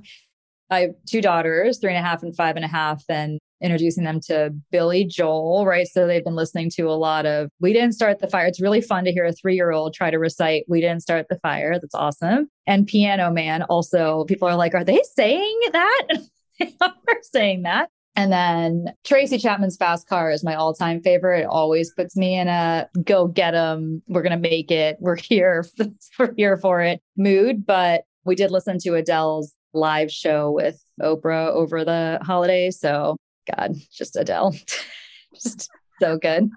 I 0.72 0.80
have 0.80 0.92
two 1.06 1.22
daughters, 1.22 1.80
three 1.80 1.94
and 1.94 2.04
a 2.04 2.08
half 2.08 2.24
and 2.24 2.36
five 2.36 2.56
and 2.56 2.64
a 2.64 2.70
half, 2.70 3.04
and 3.10 3.40
introducing 3.62 4.06
them 4.06 4.20
to 4.22 4.54
Billy 4.72 5.06
Joel, 5.06 5.66
right? 5.66 5.86
So 5.86 6.08
they've 6.08 6.24
been 6.24 6.36
listening 6.36 6.72
to 6.72 6.84
a 6.84 6.96
lot 6.96 7.26
of 7.26 7.50
We 7.60 7.74
Didn't 7.74 7.92
Start 7.92 8.20
the 8.20 8.30
Fire. 8.30 8.48
It's 8.48 8.62
really 8.62 8.82
fun 8.82 9.04
to 9.04 9.12
hear 9.12 9.26
a 9.26 9.34
three 9.34 9.56
year 9.56 9.72
old 9.72 9.94
try 9.94 10.10
to 10.10 10.18
recite 10.18 10.66
We 10.68 10.82
Didn't 10.82 11.02
Start 11.02 11.28
the 11.30 11.40
Fire. 11.40 11.74
That's 11.74 11.94
awesome. 11.94 12.50
And 12.66 12.88
Piano 12.88 13.30
Man, 13.32 13.64
also, 13.64 14.24
people 14.26 14.48
are 14.48 14.56
like, 14.56 14.74
Are 14.74 14.84
they 14.86 15.02
saying 15.14 15.60
that? 15.74 16.08
they 16.60 16.74
are 16.82 16.94
saying 17.22 17.64
that. 17.64 17.90
And 18.16 18.32
then 18.32 18.94
Tracy 19.06 19.38
Chapman's 19.38 19.78
Fast 19.78 20.08
Car 20.08 20.32
is 20.32 20.44
my 20.44 20.56
all 20.56 20.74
time 20.74 21.02
favorite. 21.02 21.42
It 21.42 21.48
always 21.48 21.94
puts 21.94 22.16
me 22.16 22.38
in 22.38 22.48
a 22.48 22.90
go 23.04 23.28
get 23.28 23.52
them. 23.52 24.02
We're 24.08 24.22
going 24.22 24.42
to 24.42 24.50
make 24.50 24.70
it. 24.72 24.98
We're 25.00 25.16
here. 25.16 25.66
We're 26.20 26.34
here 26.36 26.58
for 26.58 26.82
it 26.82 27.02
mood. 27.16 27.66
But 27.66 28.04
we 28.26 28.36
did 28.36 28.52
listen 28.52 28.78
to 28.80 28.96
Adele's 28.96 29.54
live 29.74 30.12
show 30.12 30.52
with 30.52 30.84
Oprah 31.02 31.48
over 31.48 31.84
the 31.84 32.20
holiday. 32.22 32.72
So, 32.72 33.18
God, 33.56 33.76
just 33.92 34.16
Adele, 34.16 34.56
just 35.36 35.70
so 36.00 36.18
good. 36.18 36.50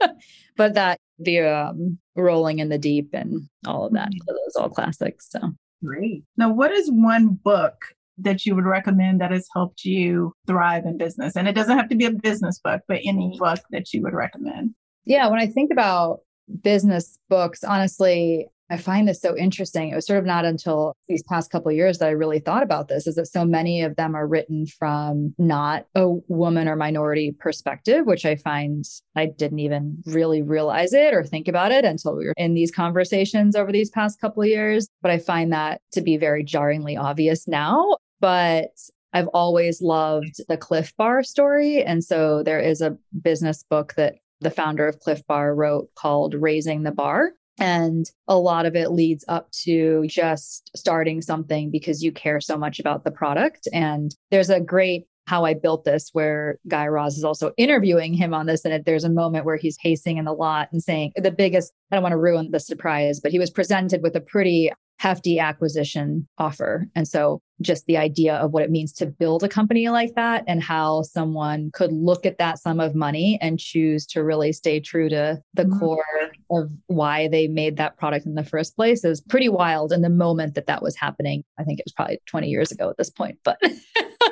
but 0.56 0.74
that 0.74 0.98
the 1.18 1.40
um, 1.40 1.98
rolling 2.16 2.58
in 2.58 2.68
the 2.68 2.78
deep 2.78 3.10
and 3.12 3.48
all 3.66 3.86
of 3.86 3.92
that, 3.92 4.10
so 4.12 4.32
those 4.32 4.56
all 4.56 4.70
classics. 4.70 5.28
So 5.30 5.40
great. 5.84 6.24
Now, 6.36 6.52
what 6.52 6.72
is 6.72 6.90
one 6.90 7.28
book 7.28 7.74
that 8.18 8.46
you 8.46 8.54
would 8.54 8.64
recommend 8.64 9.20
that 9.20 9.32
has 9.32 9.48
helped 9.52 9.84
you 9.84 10.32
thrive 10.46 10.84
in 10.84 10.96
business? 10.96 11.36
And 11.36 11.48
it 11.48 11.54
doesn't 11.54 11.76
have 11.76 11.88
to 11.88 11.96
be 11.96 12.06
a 12.06 12.12
business 12.12 12.58
book, 12.58 12.82
but 12.86 13.00
any 13.04 13.36
book 13.38 13.60
that 13.70 13.92
you 13.92 14.02
would 14.02 14.14
recommend. 14.14 14.74
Yeah, 15.04 15.28
when 15.28 15.40
I 15.40 15.46
think 15.46 15.70
about 15.72 16.20
business 16.62 17.18
books, 17.28 17.64
honestly, 17.64 18.48
I 18.70 18.78
find 18.78 19.06
this 19.06 19.20
so 19.20 19.36
interesting. 19.36 19.90
It 19.90 19.94
was 19.94 20.06
sort 20.06 20.18
of 20.18 20.24
not 20.24 20.44
until 20.44 20.94
these 21.06 21.22
past 21.24 21.50
couple 21.50 21.70
years 21.70 21.98
that 21.98 22.08
I 22.08 22.12
really 22.12 22.38
thought 22.38 22.62
about 22.62 22.88
this 22.88 23.06
is 23.06 23.16
that 23.16 23.26
so 23.26 23.44
many 23.44 23.82
of 23.82 23.96
them 23.96 24.14
are 24.14 24.26
written 24.26 24.66
from 24.66 25.34
not 25.36 25.86
a 25.94 26.08
woman 26.28 26.66
or 26.66 26.74
minority 26.74 27.30
perspective, 27.38 28.06
which 28.06 28.24
I 28.24 28.36
find 28.36 28.84
I 29.16 29.26
didn't 29.26 29.58
even 29.58 30.02
really 30.06 30.40
realize 30.40 30.94
it 30.94 31.12
or 31.12 31.22
think 31.22 31.46
about 31.46 31.72
it 31.72 31.84
until 31.84 32.16
we 32.16 32.24
were 32.24 32.34
in 32.38 32.54
these 32.54 32.70
conversations 32.70 33.54
over 33.54 33.70
these 33.70 33.90
past 33.90 34.20
couple 34.20 34.42
of 34.42 34.48
years. 34.48 34.88
But 35.02 35.10
I 35.10 35.18
find 35.18 35.52
that 35.52 35.82
to 35.92 36.00
be 36.00 36.16
very 36.16 36.42
jarringly 36.42 36.96
obvious 36.96 37.46
now. 37.46 37.98
But 38.20 38.70
I've 39.12 39.28
always 39.28 39.80
loved 39.80 40.40
the 40.48 40.56
Clif 40.56 40.92
Bar 40.96 41.22
story. 41.22 41.84
And 41.84 42.02
so 42.02 42.42
there 42.42 42.58
is 42.58 42.80
a 42.80 42.96
business 43.22 43.62
book 43.70 43.94
that 43.96 44.16
the 44.40 44.50
founder 44.50 44.86
of 44.86 45.00
Clif 45.00 45.26
Bar 45.26 45.54
wrote 45.54 45.88
called 45.94 46.34
Raising 46.34 46.82
the 46.82 46.92
Bar. 46.92 47.32
And 47.58 48.10
a 48.26 48.36
lot 48.36 48.66
of 48.66 48.74
it 48.74 48.90
leads 48.90 49.24
up 49.28 49.50
to 49.62 50.04
just 50.08 50.70
starting 50.76 51.22
something 51.22 51.70
because 51.70 52.02
you 52.02 52.10
care 52.10 52.40
so 52.40 52.56
much 52.56 52.80
about 52.80 53.04
the 53.04 53.12
product. 53.12 53.68
And 53.72 54.14
there's 54.30 54.50
a 54.50 54.60
great 54.60 55.06
how 55.26 55.44
I 55.44 55.54
built 55.54 55.84
this, 55.84 56.10
where 56.12 56.58
Guy 56.68 56.86
Raz 56.86 57.16
is 57.16 57.24
also 57.24 57.52
interviewing 57.56 58.12
him 58.12 58.34
on 58.34 58.46
this. 58.46 58.64
And 58.64 58.84
there's 58.84 59.04
a 59.04 59.10
moment 59.10 59.46
where 59.46 59.56
he's 59.56 59.78
pacing 59.78 60.18
in 60.18 60.26
the 60.26 60.32
lot 60.32 60.68
and 60.70 60.82
saying 60.82 61.12
the 61.16 61.30
biggest, 61.30 61.72
I 61.90 61.96
don't 61.96 62.02
want 62.02 62.12
to 62.12 62.18
ruin 62.18 62.50
the 62.50 62.60
surprise, 62.60 63.20
but 63.20 63.32
he 63.32 63.38
was 63.38 63.50
presented 63.50 64.02
with 64.02 64.14
a 64.16 64.20
pretty 64.20 64.70
hefty 65.04 65.38
acquisition 65.38 66.26
offer. 66.38 66.88
And 66.94 67.06
so 67.06 67.42
just 67.60 67.84
the 67.84 67.98
idea 67.98 68.36
of 68.36 68.52
what 68.52 68.62
it 68.62 68.70
means 68.70 68.90
to 68.94 69.04
build 69.04 69.44
a 69.44 69.50
company 69.50 69.90
like 69.90 70.14
that 70.14 70.44
and 70.46 70.62
how 70.62 71.02
someone 71.02 71.70
could 71.74 71.92
look 71.92 72.24
at 72.24 72.38
that 72.38 72.58
sum 72.58 72.80
of 72.80 72.94
money 72.94 73.38
and 73.42 73.58
choose 73.58 74.06
to 74.06 74.24
really 74.24 74.50
stay 74.50 74.80
true 74.80 75.10
to 75.10 75.42
the 75.52 75.64
mm-hmm. 75.64 75.78
core 75.78 76.02
of 76.50 76.70
why 76.86 77.28
they 77.28 77.48
made 77.48 77.76
that 77.76 77.98
product 77.98 78.24
in 78.24 78.34
the 78.34 78.42
first 78.42 78.76
place 78.76 79.04
is 79.04 79.20
pretty 79.20 79.50
wild 79.50 79.92
in 79.92 80.00
the 80.00 80.08
moment 80.08 80.54
that 80.54 80.68
that 80.68 80.82
was 80.82 80.96
happening. 80.96 81.44
I 81.58 81.64
think 81.64 81.80
it 81.80 81.84
was 81.84 81.92
probably 81.92 82.22
20 82.24 82.48
years 82.48 82.72
ago 82.72 82.88
at 82.88 82.96
this 82.96 83.10
point, 83.10 83.36
but 83.44 83.58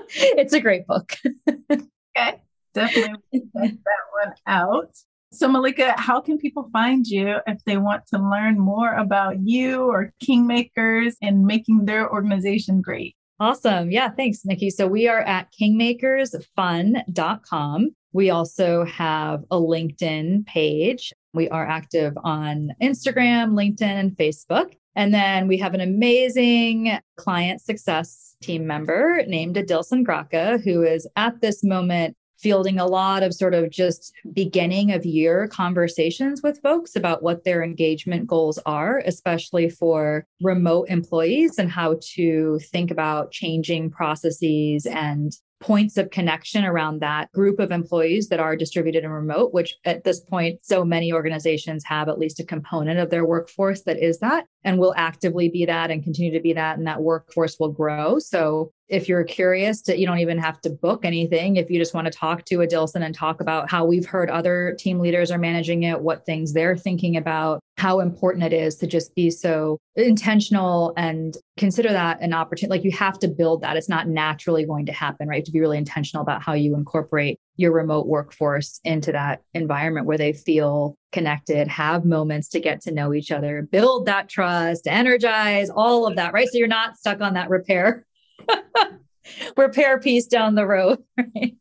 it's 0.08 0.54
a 0.54 0.60
great 0.60 0.86
book. 0.86 1.12
okay. 1.70 2.40
Definitely 2.72 3.18
check 3.32 3.42
that 3.52 4.24
one 4.24 4.34
out. 4.46 4.96
So, 5.32 5.48
Malika, 5.48 5.94
how 5.96 6.20
can 6.20 6.36
people 6.36 6.68
find 6.72 7.06
you 7.06 7.36
if 7.46 7.64
they 7.64 7.78
want 7.78 8.06
to 8.08 8.18
learn 8.18 8.58
more 8.58 8.92
about 8.92 9.36
you 9.40 9.84
or 9.84 10.12
Kingmakers 10.22 11.14
and 11.22 11.46
making 11.46 11.86
their 11.86 12.12
organization 12.12 12.82
great? 12.82 13.16
Awesome. 13.40 13.90
Yeah, 13.90 14.10
thanks, 14.10 14.44
Nikki. 14.44 14.68
So, 14.68 14.86
we 14.86 15.08
are 15.08 15.22
at 15.22 15.48
kingmakersfun.com. 15.58 17.88
We 18.12 18.28
also 18.28 18.84
have 18.84 19.44
a 19.50 19.56
LinkedIn 19.56 20.44
page. 20.44 21.14
We 21.32 21.48
are 21.48 21.66
active 21.66 22.12
on 22.22 22.72
Instagram, 22.82 23.52
LinkedIn, 23.52 23.80
and 23.80 24.14
Facebook. 24.14 24.74
And 24.94 25.14
then 25.14 25.48
we 25.48 25.56
have 25.56 25.72
an 25.72 25.80
amazing 25.80 26.98
client 27.16 27.62
success 27.62 28.36
team 28.42 28.66
member 28.66 29.22
named 29.26 29.56
Adilson 29.56 30.04
Graca, 30.04 30.62
who 30.62 30.82
is 30.82 31.08
at 31.16 31.40
this 31.40 31.64
moment 31.64 32.18
fielding 32.42 32.78
a 32.78 32.86
lot 32.86 33.22
of 33.22 33.32
sort 33.32 33.54
of 33.54 33.70
just 33.70 34.12
beginning 34.32 34.92
of 34.92 35.06
year 35.06 35.46
conversations 35.48 36.42
with 36.42 36.60
folks 36.60 36.96
about 36.96 37.22
what 37.22 37.44
their 37.44 37.62
engagement 37.62 38.26
goals 38.26 38.58
are, 38.66 38.98
especially 39.06 39.70
for 39.70 40.26
remote 40.42 40.88
employees 40.88 41.58
and 41.58 41.70
how 41.70 41.96
to 42.00 42.58
think 42.70 42.90
about 42.90 43.30
changing 43.30 43.90
processes 43.90 44.86
and 44.86 45.32
points 45.62 45.96
of 45.96 46.10
connection 46.10 46.64
around 46.64 47.00
that 47.00 47.30
group 47.32 47.60
of 47.60 47.70
employees 47.70 48.28
that 48.28 48.40
are 48.40 48.56
distributed 48.56 49.04
and 49.04 49.12
remote, 49.12 49.54
which 49.54 49.76
at 49.84 50.02
this 50.02 50.20
point, 50.20 50.58
so 50.62 50.84
many 50.84 51.12
organizations 51.12 51.84
have 51.84 52.08
at 52.08 52.18
least 52.18 52.40
a 52.40 52.44
component 52.44 52.98
of 52.98 53.10
their 53.10 53.24
workforce 53.24 53.82
that 53.82 54.02
is 54.02 54.18
that 54.18 54.44
and 54.64 54.78
will 54.78 54.92
actively 54.96 55.48
be 55.48 55.64
that 55.64 55.90
and 55.90 56.02
continue 56.02 56.32
to 56.32 56.40
be 56.40 56.52
that. 56.52 56.76
And 56.76 56.86
that 56.88 57.00
workforce 57.00 57.58
will 57.60 57.70
grow. 57.70 58.18
So 58.18 58.72
if 58.92 59.08
you're 59.08 59.24
curious 59.24 59.80
to, 59.80 59.98
you 59.98 60.06
don't 60.06 60.18
even 60.18 60.36
have 60.36 60.60
to 60.60 60.68
book 60.68 61.06
anything. 61.06 61.56
If 61.56 61.70
you 61.70 61.78
just 61.78 61.94
want 61.94 62.06
to 62.06 62.12
talk 62.12 62.44
to 62.44 62.58
Adilson 62.58 63.02
and 63.02 63.14
talk 63.14 63.40
about 63.40 63.70
how 63.70 63.86
we've 63.86 64.04
heard 64.04 64.28
other 64.28 64.76
team 64.78 64.98
leaders 64.98 65.30
are 65.30 65.38
managing 65.38 65.84
it, 65.84 66.02
what 66.02 66.26
things 66.26 66.52
they're 66.52 66.76
thinking 66.76 67.16
about, 67.16 67.60
how 67.78 68.00
important 68.00 68.44
it 68.44 68.52
is 68.52 68.76
to 68.76 68.86
just 68.86 69.14
be 69.14 69.30
so 69.30 69.78
intentional 69.96 70.92
and 70.98 71.38
consider 71.56 71.88
that 71.88 72.20
an 72.20 72.34
opportunity. 72.34 72.70
Like 72.70 72.84
you 72.84 72.92
have 72.92 73.18
to 73.20 73.28
build 73.28 73.62
that. 73.62 73.78
It's 73.78 73.88
not 73.88 74.08
naturally 74.08 74.66
going 74.66 74.84
to 74.84 74.92
happen, 74.92 75.26
right? 75.26 75.42
To 75.42 75.50
be 75.50 75.60
really 75.60 75.78
intentional 75.78 76.22
about 76.22 76.42
how 76.42 76.52
you 76.52 76.74
incorporate 76.74 77.40
your 77.56 77.72
remote 77.72 78.06
workforce 78.06 78.78
into 78.84 79.10
that 79.12 79.40
environment 79.54 80.04
where 80.04 80.18
they 80.18 80.34
feel 80.34 80.96
connected, 81.12 81.66
have 81.68 82.04
moments 82.04 82.50
to 82.50 82.60
get 82.60 82.82
to 82.82 82.92
know 82.92 83.14
each 83.14 83.30
other, 83.30 83.62
build 83.62 84.04
that 84.04 84.28
trust, 84.28 84.86
energize, 84.86 85.70
all 85.70 86.06
of 86.06 86.16
that, 86.16 86.34
right? 86.34 86.48
So 86.48 86.58
you're 86.58 86.68
not 86.68 86.98
stuck 86.98 87.22
on 87.22 87.32
that 87.34 87.48
repair. 87.48 88.04
repair 89.56 89.98
piece 90.00 90.26
down 90.26 90.54
the 90.54 90.66
road. 90.66 91.02
Right? 91.34 91.56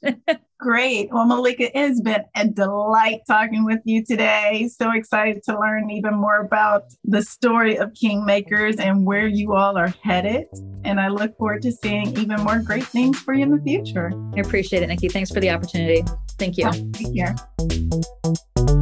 Great. 0.60 1.10
Well, 1.12 1.26
Malika, 1.26 1.76
it 1.76 1.76
has 1.76 2.02
been 2.02 2.24
a 2.36 2.48
delight 2.48 3.22
talking 3.28 3.66
with 3.66 3.80
you 3.84 4.06
today. 4.06 4.70
So 4.72 4.92
excited 4.92 5.42
to 5.46 5.60
learn 5.60 5.90
even 5.90 6.14
more 6.14 6.38
about 6.38 6.84
the 7.04 7.24
story 7.24 7.78
of 7.78 7.94
Kingmakers 7.94 8.80
and 8.80 9.04
where 9.04 9.26
you 9.26 9.56
all 9.56 9.76
are 9.76 9.92
headed. 10.04 10.46
And 10.84 11.00
I 11.00 11.08
look 11.08 11.36
forward 11.38 11.64
to 11.64 11.72
seeing 11.72 12.16
even 12.16 12.44
more 12.44 12.60
great 12.60 12.86
things 12.86 13.20
for 13.20 13.34
you 13.34 13.44
in 13.44 13.52
the 13.52 13.62
future. 13.64 14.12
I 14.36 14.40
appreciate 14.42 14.84
it, 14.84 14.88
Nikki. 14.88 15.10
Thanks 15.10 15.32
for 15.32 15.40
the 15.40 15.50
opportunity. 15.50 16.04
Thank 16.38 16.58
you. 16.58 16.70
Take 16.94 17.16
care. 17.16 18.81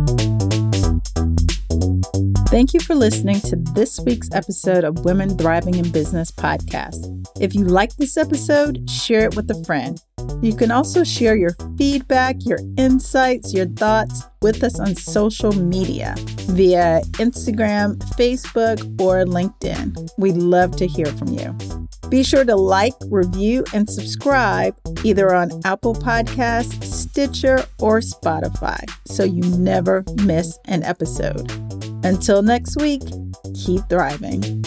Thank 2.49 2.73
you 2.73 2.79
for 2.79 2.95
listening 2.95 3.39
to 3.41 3.57
this 3.75 3.99
week's 3.99 4.27
episode 4.33 4.83
of 4.83 5.05
Women 5.05 5.37
Thriving 5.37 5.75
in 5.75 5.91
Business 5.91 6.31
podcast. 6.31 7.05
If 7.39 7.53
you 7.53 7.63
like 7.63 7.95
this 7.97 8.17
episode, 8.17 8.89
share 8.89 9.25
it 9.25 9.35
with 9.35 9.51
a 9.51 9.63
friend. 9.65 10.01
You 10.41 10.55
can 10.55 10.71
also 10.71 11.03
share 11.03 11.35
your 11.35 11.55
feedback, 11.77 12.37
your 12.47 12.57
insights, 12.75 13.53
your 13.53 13.67
thoughts 13.67 14.23
with 14.41 14.63
us 14.63 14.79
on 14.79 14.95
social 14.95 15.51
media 15.51 16.15
via 16.47 17.01
Instagram, 17.19 17.97
Facebook, 18.17 18.79
or 18.99 19.25
LinkedIn. 19.25 20.09
We'd 20.17 20.37
love 20.37 20.75
to 20.77 20.87
hear 20.87 21.05
from 21.05 21.27
you. 21.27 21.55
Be 22.09 22.23
sure 22.23 22.45
to 22.45 22.55
like, 22.55 22.95
review, 23.11 23.63
and 23.75 23.87
subscribe 23.87 24.75
either 25.03 25.35
on 25.35 25.51
Apple 25.65 25.93
Podcasts, 25.93 26.83
Stitcher, 26.83 27.63
or 27.79 27.99
Spotify 27.99 28.83
so 29.05 29.23
you 29.23 29.43
never 29.59 30.03
miss 30.23 30.57
an 30.65 30.81
episode. 30.81 31.47
Until 32.03 32.41
next 32.41 32.77
week, 32.77 33.01
keep 33.53 33.81
thriving. 33.89 34.63